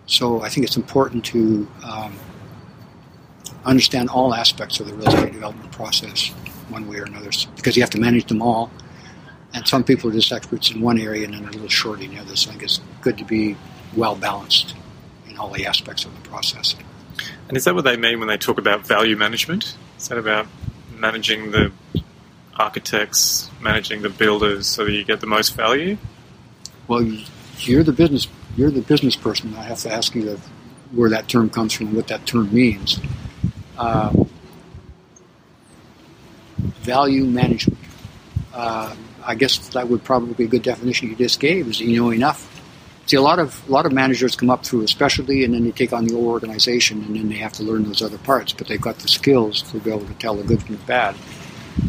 So 0.08 0.42
I 0.42 0.50
think 0.50 0.66
it's 0.68 0.76
important 0.76 1.24
to 1.32 1.66
um, 1.88 2.12
understand 3.64 4.10
all 4.10 4.34
aspects 4.34 4.82
of 4.82 4.88
the 4.88 4.94
real 4.94 5.08
estate 5.08 5.32
development 5.32 5.72
process, 5.72 6.34
one 6.70 6.88
way 6.88 6.98
or 6.98 7.04
another, 7.04 7.30
because 7.56 7.76
you 7.76 7.84
have 7.84 7.90
to 7.92 8.00
manage 8.00 8.26
them 8.26 8.42
all. 8.42 8.72
And 9.54 9.68
some 9.68 9.84
people 9.84 10.10
are 10.10 10.14
just 10.14 10.32
experts 10.32 10.72
in 10.72 10.82
one 10.82 11.00
area 11.00 11.26
and 11.26 11.34
then 11.34 11.44
a 11.44 11.52
little 11.52 11.70
short 11.70 12.02
in 12.02 12.14
the 12.14 12.20
other. 12.20 12.36
So 12.36 12.50
I 12.50 12.54
think 12.54 12.64
it's 12.64 12.82
good 13.02 13.18
to 13.18 13.26
be 13.26 13.56
well 13.96 14.16
balanced 14.16 14.76
in 15.30 15.38
all 15.38 15.50
the 15.50 15.66
aspects 15.66 16.06
of 16.06 16.14
the 16.14 16.30
process. 16.30 16.76
And 17.48 17.58
is 17.58 17.64
that 17.64 17.74
what 17.74 17.86
they 17.86 17.98
mean 17.98 18.20
when 18.20 18.28
they 18.28 18.38
talk 18.38 18.58
about 18.58 18.86
value 18.86 19.16
management? 19.16 19.76
Is 19.98 20.10
that 20.10 20.18
about 20.18 20.48
managing 20.96 21.52
the 21.52 21.72
architects, 22.56 23.50
managing 23.62 24.02
the 24.02 24.10
builders, 24.10 24.68
so 24.68 24.86
that 24.86 24.92
you 24.92 25.04
get 25.04 25.22
the 25.22 25.28
most 25.28 25.56
value? 25.56 25.98
Well, 26.88 27.04
you're 27.60 27.84
the 27.84 27.94
business. 27.94 28.28
You're 28.56 28.72
the 28.72 28.82
business 28.82 29.16
person. 29.16 29.56
I 29.56 29.64
have 29.64 29.80
to 29.80 29.92
ask 29.92 30.14
you 30.16 30.40
where 30.92 31.10
that 31.10 31.28
term 31.28 31.50
comes 31.50 31.74
from, 31.74 31.96
what 31.96 32.08
that 32.08 32.26
term 32.26 32.54
means. 32.54 33.00
Uh, 33.78 34.26
value 36.82 37.26
management. 37.26 37.80
Uh, 38.54 38.96
I 39.24 39.36
guess 39.36 39.58
that 39.70 39.88
would 39.90 40.04
probably 40.04 40.34
be 40.34 40.46
a 40.46 40.48
good 40.48 40.64
definition 40.64 41.10
you 41.10 41.16
just 41.16 41.40
gave. 41.40 41.68
Is 41.68 41.80
you 41.80 42.02
know 42.02 42.12
enough 42.12 42.58
See, 43.08 43.16
a 43.16 43.22
lot 43.22 43.40
of 43.40 43.66
a 43.70 43.72
lot 43.72 43.86
of 43.86 43.94
managers 43.94 44.36
come 44.36 44.50
up 44.50 44.66
through 44.66 44.82
a 44.84 44.88
specialty, 44.90 45.46
and 45.46 45.54
then 45.54 45.64
they 45.64 45.72
take 45.72 45.94
on 45.94 46.04
the 46.04 46.14
whole 46.14 46.28
organization, 46.28 47.02
and 47.06 47.16
then 47.16 47.30
they 47.30 47.38
have 47.38 47.54
to 47.54 47.64
learn 47.64 47.86
those 47.86 48.02
other 48.02 48.18
parts. 48.18 48.52
But 48.52 48.68
they've 48.68 48.82
got 48.82 49.00
the 49.00 49.08
skills 49.08 49.62
to 49.72 49.80
be 49.80 49.92
able 49.92 50.06
to 50.08 50.14
tell 50.16 50.36
the 50.36 50.44
good 50.44 50.62
from 50.62 50.76
the 50.76 50.84
bad. 50.84 51.16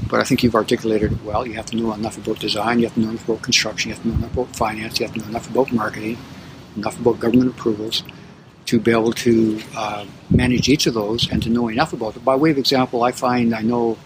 But 0.08 0.20
I 0.20 0.22
think 0.22 0.44
you've 0.44 0.54
articulated 0.54 1.10
it 1.10 1.24
well. 1.24 1.44
You 1.44 1.54
have 1.54 1.66
to 1.66 1.76
know 1.76 1.92
enough 1.92 2.18
about 2.18 2.38
design. 2.38 2.78
You 2.78 2.84
have 2.84 2.94
to 2.94 3.00
know 3.00 3.08
enough 3.08 3.28
about 3.28 3.42
construction. 3.42 3.88
You 3.88 3.96
have 3.96 4.02
to 4.04 4.08
know 4.10 4.14
enough 4.14 4.32
about 4.32 4.54
finance. 4.54 5.00
You 5.00 5.06
have 5.06 5.14
to 5.16 5.20
know 5.20 5.26
enough 5.26 5.50
about 5.50 5.72
marketing, 5.72 6.18
enough 6.76 7.00
about 7.00 7.18
government 7.18 7.50
approvals, 7.50 8.04
to 8.66 8.78
be 8.78 8.92
able 8.92 9.12
to 9.14 9.60
uh, 9.76 10.06
manage 10.30 10.68
each 10.68 10.86
of 10.86 10.94
those 10.94 11.28
and 11.32 11.42
to 11.42 11.50
know 11.50 11.66
enough 11.66 11.92
about 11.92 12.14
it. 12.14 12.24
By 12.24 12.36
way 12.36 12.52
of 12.52 12.58
example, 12.58 13.02
I 13.02 13.10
find 13.10 13.56
I 13.56 13.62
know 13.62 13.98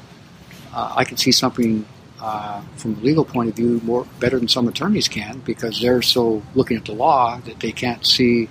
uh, 0.73 0.93
I 0.97 1.05
can 1.05 1.17
see 1.17 1.33
something 1.33 1.85
uh, 2.21 2.63
from 2.77 2.95
a 2.95 3.01
legal 3.01 3.25
point 3.25 3.49
of 3.49 3.57
view 3.57 3.81
more 3.83 4.07
better 4.21 4.39
than 4.39 4.49
some 4.49 4.69
attorneys 4.69 5.09
can 5.09 5.41
because 5.41 5.81
they're 5.81 6.03
so 6.03 6.43
looking 6.55 6.77
at 6.77 6.85
the 6.85 6.93
law 6.93 7.39
that 7.41 7.61
they 7.61 7.73
can't 7.73 8.07
see 8.07 8.49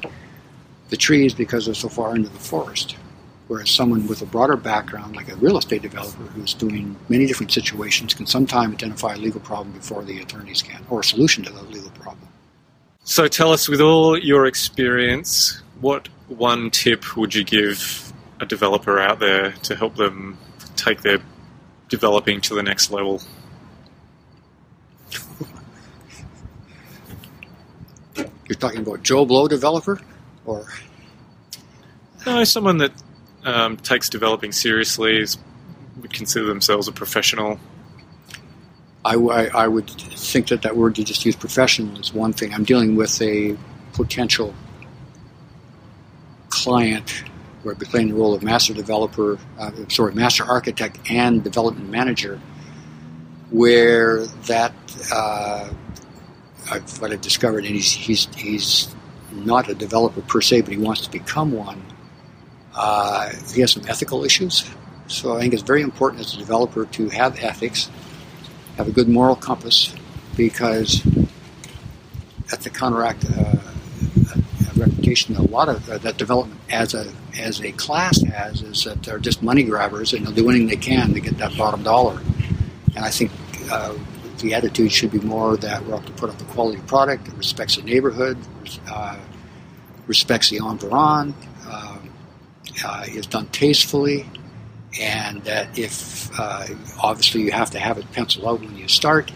the 0.90 0.98
trees 0.98 1.34
because 1.34 1.66
they're 1.66 1.74
so 1.74 1.90
far 1.90 2.16
into 2.16 2.30
the 2.30 2.40
forest. 2.40 2.98
Whereas 3.48 3.70
someone 3.70 4.08
with 4.08 4.22
a 4.22 4.26
broader 4.26 4.56
background, 4.56 5.16
like 5.16 5.30
a 5.30 5.36
real 5.38 5.58
estate 5.58 5.82
developer 5.82 6.24
who's 6.24 6.54
doing 6.54 6.96
many 7.10 7.26
different 7.26 7.52
situations, 7.52 8.14
can 8.14 8.26
sometimes 8.26 8.76
identify 8.76 9.14
a 9.14 9.18
legal 9.18 9.42
problem 9.42 9.74
before 9.74 10.04
the 10.04 10.20
attorneys 10.22 10.62
can, 10.62 10.82
or 10.90 11.02
a 11.02 11.04
solution 11.04 11.44
to 11.44 11.52
the 11.52 11.64
legal 11.64 11.90
problem. 11.92 12.28
So 13.04 13.28
tell 13.28 13.52
us, 13.52 13.68
with 13.68 13.82
all 13.82 14.18
your 14.18 14.46
experience, 14.46 15.62
what 15.82 16.08
one 16.28 16.70
tip 16.70 17.18
would 17.18 17.36
you 17.36 17.44
give 17.44 18.14
a 18.40 18.46
developer 18.46 19.00
out 19.00 19.20
there 19.20 19.52
to 19.64 19.76
help 19.76 19.96
them 19.96 20.38
take 20.76 21.02
their 21.02 21.20
developing 21.92 22.42
to 22.42 22.56
the 22.56 22.64
next 22.64 22.90
level? 22.90 23.22
You're 28.16 28.58
talking 28.58 28.80
about 28.80 29.04
Joe 29.04 29.26
Blow 29.26 29.48
developer, 29.48 30.02
or 30.46 30.66
no, 32.26 32.44
someone 32.44 32.80
that 32.80 32.92
um, 33.44 33.78
takes 33.78 34.10
developing 34.10 34.52
seriously 34.52 35.18
is, 35.18 35.38
would 36.02 36.14
consider 36.14 36.46
themselves 36.46 36.88
a 36.88 36.92
professional. 36.92 37.60
I, 39.06 39.16
I, 39.16 39.46
I 39.48 39.68
would 39.68 39.90
think 39.90 40.48
that 40.50 40.64
that 40.64 40.76
word 40.76 40.98
you 40.98 41.04
just 41.04 41.26
used, 41.26 41.40
professional, 41.40 42.00
is 42.00 42.14
one 42.14 42.34
thing. 42.34 42.54
I'm 42.54 42.64
dealing 42.64 42.96
with 42.96 43.22
a 43.22 43.58
potential 43.94 44.54
client 46.50 47.24
where 47.64 47.76
be 47.76 47.86
playing 47.86 48.10
the 48.10 48.16
role 48.16 48.34
of 48.34 48.44
master 48.44 48.74
developer, 48.74 49.38
uh, 49.60 49.72
sorry, 49.88 50.14
master 50.14 50.44
architect 50.44 51.00
and 51.10 51.44
development 51.44 51.90
manager, 51.90 52.40
where 53.52 54.26
that 54.48 54.74
uh, 55.14 55.70
I've, 56.72 57.02
what 57.02 57.12
I've 57.12 57.22
discovered, 57.22 57.66
and 57.66 57.76
he's, 57.76 57.92
he's, 57.92 58.26
he's 58.36 58.94
not 59.32 59.70
a 59.70 59.76
developer 59.76 60.22
per 60.22 60.42
se, 60.42 60.62
but 60.62 60.72
he 60.72 60.78
wants 60.78 61.02
to 61.02 61.12
become 61.12 61.52
one. 61.52 61.84
Uh, 62.74 63.32
he 63.54 63.62
has 63.62 63.72
some 63.72 63.84
ethical 63.88 64.24
issues. 64.24 64.70
So 65.08 65.36
I 65.36 65.42
think 65.42 65.54
it's 65.54 65.64
very 65.64 65.82
important 65.82 66.22
as 66.22 66.34
a 66.34 66.38
developer 66.38 66.86
to 66.86 67.10
have 67.10 67.38
ethics, 67.40 67.90
have 68.78 68.88
a 68.88 68.92
good 68.92 69.10
moral 69.10 69.36
compass, 69.36 69.94
because 70.38 71.04
that's 72.48 72.64
to 72.64 72.70
counteract 72.70 73.26
uh, 73.26 73.58
reputation 74.82 75.36
that 75.36 75.42
a 75.42 75.52
lot 75.52 75.70
of 75.70 75.90
uh, 75.90 75.98
that 76.00 76.18
development 76.18 76.60
as 76.70 76.94
a 76.94 77.12
as 77.38 77.62
a 77.62 77.72
class 77.74 78.22
has 78.22 78.62
is 78.62 78.84
that 78.84 79.02
they're 79.04 79.20
just 79.20 79.42
money 79.42 79.64
grabbers 79.64 80.14
and 80.14 80.26
they'll 80.26 80.34
do 80.34 80.50
anything 80.50 80.68
they 80.68 80.76
can 80.76 81.14
to 81.14 81.20
get 81.20 81.38
that 81.38 81.58
bottom 81.58 81.84
dollar. 81.84 82.20
And 82.96 83.06
I 83.06 83.10
think 83.10 83.32
uh, 83.72 83.96
the 84.40 84.54
attitude 84.54 84.92
should 84.92 85.12
be 85.12 85.20
more 85.20 85.56
that 85.58 85.86
we're 85.86 85.96
up 85.96 86.06
to 86.06 86.12
put 86.14 86.30
up 86.30 86.42
a 86.42 86.46
quality 86.46 86.82
product 86.88 87.26
that 87.26 87.36
respects 87.36 87.76
the 87.76 87.84
neighborhood, 87.84 88.38
uh, 88.90 89.20
respects 90.08 90.50
the 90.50 90.58
environment, 90.58 91.36
uh, 91.66 91.98
uh, 92.84 93.06
is 93.08 93.28
done 93.28 93.48
tastefully, 93.48 94.26
and 95.00 95.44
that 95.44 95.78
if 95.78 96.30
uh, 96.40 96.68
obviously 97.02 97.42
you 97.42 97.52
have 97.52 97.72
to 97.72 97.80
have 97.80 97.98
it 97.98 98.12
penciled 98.12 98.46
out 98.46 98.60
when 98.60 98.76
you 98.76 98.88
start, 98.88 99.32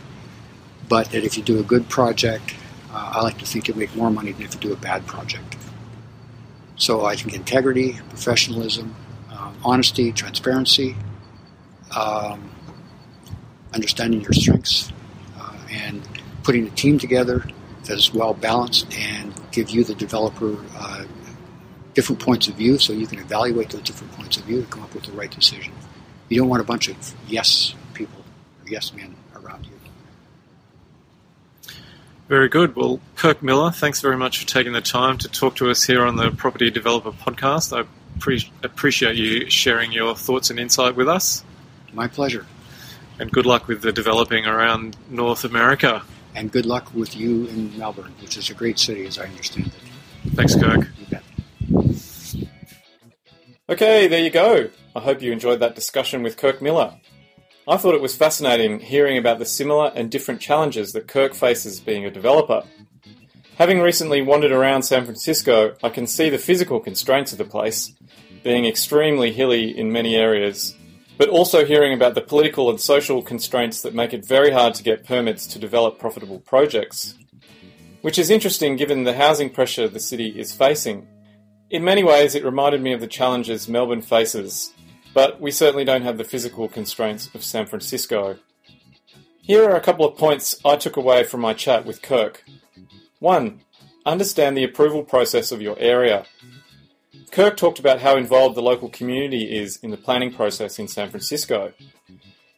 but 0.90 1.12
that 1.12 1.24
if 1.24 1.38
you 1.38 1.44
do 1.44 1.60
a 1.60 1.64
good 1.64 1.88
project, 1.90 2.54
uh, 2.96 3.12
I 3.16 3.22
like 3.22 3.38
to 3.40 3.46
think 3.46 3.68
you'll 3.68 3.78
make 3.78 3.96
more 3.96 4.10
money 4.10 4.32
than 4.32 4.44
if 4.44 4.54
you 4.56 4.60
do 4.62 4.74
a 4.74 4.78
bad 4.78 5.06
project. 5.06 5.58
So 6.78 7.06
I 7.06 7.16
think 7.16 7.36
integrity, 7.36 8.00
professionalism, 8.10 8.96
um, 9.32 9.56
honesty, 9.64 10.12
transparency. 10.12 10.96
Um, 11.96 12.50
understanding 13.76 14.22
your 14.22 14.34
strengths, 14.34 14.92
and 15.70 16.02
putting 16.44 16.68
a 16.68 16.70
team 16.72 16.98
together 16.98 17.46
that 17.84 17.98
is 17.98 18.14
well 18.14 18.34
balanced 18.34 18.92
and 18.98 19.34
give 19.52 19.70
you, 19.70 19.84
the 19.84 19.96
developer, 19.96 20.58
uh, 20.78 21.06
different 21.94 22.22
points 22.22 22.48
of 22.48 22.56
view 22.56 22.78
so 22.78 22.94
you 22.94 23.08
can 23.08 23.20
evaluate 23.20 23.70
those 23.70 23.82
different 23.82 24.12
points 24.14 24.38
of 24.38 24.44
view 24.44 24.62
to 24.62 24.68
come 24.68 24.84
up 24.84 24.94
with 24.94 25.04
the 25.04 25.12
right 25.12 25.32
decision. 25.32 25.74
You 26.30 26.40
don't 26.40 26.50
want 26.50 26.62
a 26.62 26.66
bunch 26.66 26.88
of 26.88 26.98
yes 27.28 27.76
people 27.94 28.24
yes 28.66 28.94
men 28.94 29.16
around 29.36 29.66
you. 29.66 29.72
Very 32.28 32.50
good. 32.50 32.76
Well, 32.76 33.00
Kirk 33.16 33.44
Miller, 33.44 33.72
thanks 33.72 34.02
very 34.02 34.18
much 34.18 34.40
for 34.40 34.48
taking 34.48 34.74
the 34.74 34.82
time 34.82 35.18
to 35.20 35.28
talk 35.28 35.56
to 35.58 35.70
us 35.70 35.84
here 35.84 36.06
on 36.06 36.16
the 36.16 36.32
Property 36.32 36.72
Developer 36.72 37.12
Podcast. 37.12 37.78
I 37.78 37.88
pre- 38.20 38.52
appreciate 38.64 39.16
you 39.16 39.50
sharing 39.50 39.92
your 39.92 40.16
thoughts 40.16 40.50
and 40.50 40.60
insight 40.60 40.96
with 40.96 41.08
us. 41.08 41.44
My 41.94 42.08
pleasure 42.08 42.46
and 43.20 43.32
good 43.32 43.46
luck 43.46 43.68
with 43.68 43.82
the 43.82 43.92
developing 43.92 44.46
around 44.46 44.98
North 45.10 45.44
America. 45.44 46.04
And 46.36 46.52
good 46.52 46.66
luck 46.66 46.94
with 46.94 47.16
you 47.16 47.48
in 47.48 47.78
Melbourne, 47.78 48.14
which 48.22 48.38
is 48.38 48.50
a 48.50 48.54
great 48.54 48.78
city 48.78 49.06
as 49.06 49.18
I 49.18 49.26
understand 49.26 49.68
it. 49.68 50.32
Thanks, 50.36 50.56
Kirk. 50.56 50.88
Okay, 53.70 54.08
there 54.08 54.22
you 54.22 54.30
go. 54.30 54.70
I 54.96 55.00
hope 55.00 55.22
you 55.22 55.32
enjoyed 55.32 55.60
that 55.62 55.76
discussion 55.76 56.24
with 56.24 56.38
Kirk 56.38 56.62
Miller. 56.62 56.96
I 57.68 57.78
thought 57.78 57.96
it 57.96 58.02
was 58.02 58.16
fascinating 58.16 58.80
hearing 58.80 59.18
about 59.18 59.40
the 59.40 59.46
similar 59.46 59.92
and 59.96 60.12
different 60.12 60.42
challenges 60.42 60.94
that 60.94 61.08
Kirk 61.08 61.34
faces 61.34 61.80
being 61.80 62.06
a 62.06 62.12
developer. 62.12 62.64
Having 63.58 63.82
recently 63.82 64.22
wandered 64.22 64.52
around 64.52 64.84
San 64.84 65.06
Francisco, 65.06 65.76
I 65.84 65.90
can 65.90 66.08
see 66.08 66.30
the 66.30 66.38
physical 66.38 66.80
constraints 66.80 67.32
of 67.32 67.38
the 67.38 67.46
place, 67.46 67.94
being 68.44 68.66
extremely 68.66 69.32
hilly 69.32 69.76
in 69.78 69.92
many 69.92 70.16
areas 70.16 70.76
but 71.18 71.30
also 71.30 71.66
hearing 71.66 71.94
about 71.94 72.16
the 72.16 72.22
political 72.22 72.70
and 72.70 72.80
social 72.80 73.22
constraints 73.22 73.82
that 73.82 73.94
make 73.94 74.14
it 74.14 74.26
very 74.26 74.52
hard 74.52 74.74
to 74.76 74.84
get 74.84 75.06
permits 75.06 75.48
to 75.48 75.60
develop 75.60 76.00
profitable 76.00 76.40
projects. 76.40 77.16
Which 78.02 78.20
is 78.20 78.30
interesting 78.30 78.76
given 78.76 79.04
the 79.04 79.16
housing 79.16 79.50
pressure 79.50 79.88
the 79.88 80.00
city 80.00 80.28
is 80.38 80.54
facing. 80.54 81.08
In 81.70 81.84
many 81.84 82.04
ways, 82.04 82.36
it 82.36 82.46
reminded 82.46 82.82
me 82.82 82.94
of 82.94 83.02
the 83.02 83.08
challenges 83.08 83.68
Melbourne 83.68 84.02
faces, 84.02 84.74
but 85.16 85.40
we 85.40 85.50
certainly 85.50 85.86
don't 85.86 86.02
have 86.02 86.18
the 86.18 86.26
physical 86.26 86.68
constraints 86.68 87.34
of 87.34 87.42
San 87.42 87.66
Francisco. 87.66 88.38
Here 89.42 89.64
are 89.64 89.78
a 89.78 89.82
couple 89.82 90.06
of 90.06 90.18
points 90.18 90.60
I 90.66 90.76
took 90.76 90.98
away 90.98 91.24
from 91.24 91.40
my 91.40 91.54
chat 91.54 91.86
with 91.86 92.02
Kirk. 92.02 92.44
1. 93.20 93.62
Understand 94.06 94.58
the 94.58 94.66
approval 94.66 95.04
process 95.04 95.54
of 95.54 95.62
your 95.62 95.80
area. 95.80 96.26
Kirk 97.32 97.56
talked 97.56 97.80
about 97.80 98.02
how 98.02 98.18
involved 98.18 98.56
the 98.56 98.62
local 98.62 98.90
community 98.90 99.58
is 99.58 99.78
in 99.78 99.90
the 99.90 99.98
planning 99.98 100.34
process 100.34 100.80
in 100.80 100.90
San 100.90 101.10
Francisco. 101.10 101.72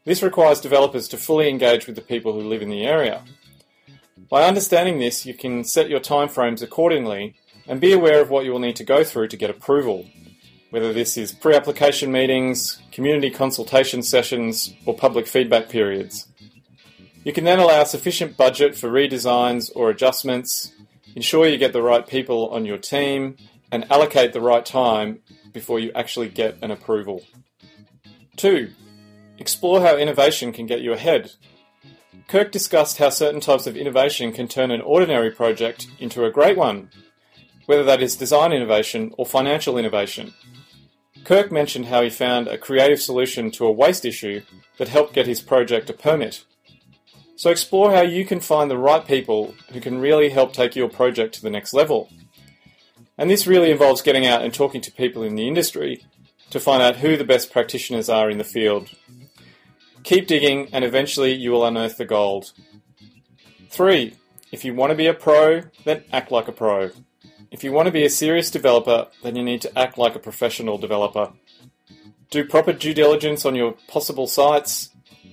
This 0.04 0.24
requires 0.24 0.60
developers 0.60 1.08
to 1.10 1.18
fully 1.18 1.50
engage 1.50 1.86
with 1.86 1.96
the 1.96 2.02
people 2.02 2.34
who 2.34 2.42
live 2.42 2.64
in 2.64 2.70
the 2.70 2.86
area. 2.86 3.24
By 4.30 4.48
understanding 4.48 4.98
this, 4.98 5.28
you 5.28 5.36
can 5.36 5.64
set 5.64 5.90
your 5.90 6.00
timeframes 6.00 6.64
accordingly 6.64 7.36
and 7.68 7.80
be 7.80 7.94
aware 7.94 8.20
of 8.20 8.32
what 8.32 8.46
you 8.46 8.52
will 8.52 8.60
need 8.60 8.78
to 8.78 8.84
go 8.84 9.04
through 9.04 9.28
to 9.28 9.38
get 9.38 9.52
approval, 9.52 10.08
whether 10.70 10.94
this 10.94 11.18
is 11.18 11.32
pre 11.32 11.56
application 11.56 12.12
meetings, 12.12 12.82
community 12.92 13.30
consultation 13.30 14.02
sessions, 14.04 14.74
or 14.86 14.96
public 14.96 15.28
feedback 15.28 15.70
periods. 15.70 16.28
You 17.24 17.34
can 17.34 17.44
then 17.44 17.60
allow 17.60 17.84
sufficient 17.84 18.38
budget 18.38 18.76
for 18.76 18.90
redesigns 18.90 19.72
or 19.76 19.90
adjustments, 19.90 20.72
ensure 21.16 21.48
you 21.48 21.58
get 21.58 21.74
the 21.74 21.82
right 21.82 22.08
people 22.08 22.50
on 22.50 22.66
your 22.66 22.78
team, 22.78 23.38
and 23.72 23.90
allocate 23.92 24.34
the 24.34 24.42
right 24.42 24.66
time 24.66 25.20
before 25.52 25.80
you 25.80 25.92
actually 25.94 26.30
get 26.30 26.58
an 26.62 26.72
approval. 26.72 27.24
2. 28.38 28.72
Explore 29.40 29.82
how 29.82 29.98
innovation 29.98 30.52
can 30.52 30.66
get 30.66 30.82
you 30.82 30.94
ahead. 30.94 31.32
Kirk 32.28 32.52
discussed 32.52 32.98
how 32.98 33.10
certain 33.10 33.40
types 33.40 33.68
of 33.68 33.78
innovation 33.78 34.32
can 34.32 34.48
turn 34.48 34.72
an 34.72 34.82
ordinary 34.82 35.32
project 35.32 35.88
into 36.00 36.26
a 36.26 36.32
great 36.32 36.58
one, 36.58 36.90
whether 37.66 37.84
that 37.84 38.02
is 38.02 38.16
design 38.16 38.52
innovation 38.52 39.14
or 39.18 39.26
financial 39.26 39.78
innovation. 39.78 40.34
Kirk 41.28 41.52
mentioned 41.52 41.88
how 41.88 42.04
he 42.04 42.10
found 42.10 42.48
a 42.48 42.58
creative 42.58 43.02
solution 43.02 43.52
to 43.52 43.66
a 43.66 43.72
waste 43.72 44.06
issue 44.06 44.44
that 44.78 44.88
helped 44.88 45.12
get 45.12 45.28
his 45.28 45.42
project 45.42 45.90
a 45.90 45.94
permit. 45.94 46.46
So 47.36 47.50
explore 47.50 47.92
how 47.92 48.04
you 48.04 48.24
can 48.24 48.40
find 48.40 48.72
the 48.72 48.78
right 48.78 49.06
people 49.06 49.54
who 49.74 49.82
can 49.82 50.00
really 50.00 50.30
help 50.30 50.54
take 50.54 50.74
your 50.74 50.88
project 50.88 51.36
to 51.36 51.42
the 51.42 51.50
next 51.50 51.74
level. 51.74 52.10
And 53.18 53.30
this 53.30 53.46
really 53.46 53.72
involves 53.72 54.02
getting 54.02 54.26
out 54.26 54.42
and 54.42 54.54
talking 54.54 54.80
to 54.80 54.92
people 54.94 55.22
in 55.22 55.36
the 55.36 55.50
industry 55.50 56.06
to 56.50 56.62
find 56.62 56.82
out 56.82 56.96
who 56.96 57.18
the 57.18 57.26
best 57.26 57.52
practitioners 57.52 58.08
are 58.08 58.30
in 58.30 58.38
the 58.38 58.46
field. 58.46 58.92
Keep 60.04 60.28
digging 60.28 60.70
and 60.72 60.86
eventually 60.86 61.34
you 61.34 61.52
will 61.52 61.66
unearth 61.66 61.98
the 61.98 62.06
gold. 62.06 62.54
3. 63.70 64.16
If 64.54 64.64
you 64.64 64.74
want 64.74 64.92
to 64.92 64.96
be 64.96 65.08
a 65.08 65.14
pro, 65.14 65.64
then 65.84 66.06
act 66.14 66.32
like 66.32 66.48
a 66.48 66.54
pro. 66.54 66.92
If 67.50 67.64
you 67.64 67.72
want 67.72 67.86
to 67.86 67.92
be 67.92 68.06
a 68.06 68.10
serious 68.10 68.52
developer, 68.52 69.08
then 69.24 69.36
you 69.36 69.44
need 69.44 69.62
to 69.62 69.80
act 69.80 69.98
like 69.98 70.16
a 70.16 70.20
professional 70.20 70.78
developer. 70.78 71.32
Do 72.30 72.46
proper 72.46 72.74
due 72.74 72.94
diligence 72.94 73.46
on 73.46 73.56
your 73.56 73.76
possible 73.88 74.28
sites, 74.28 74.90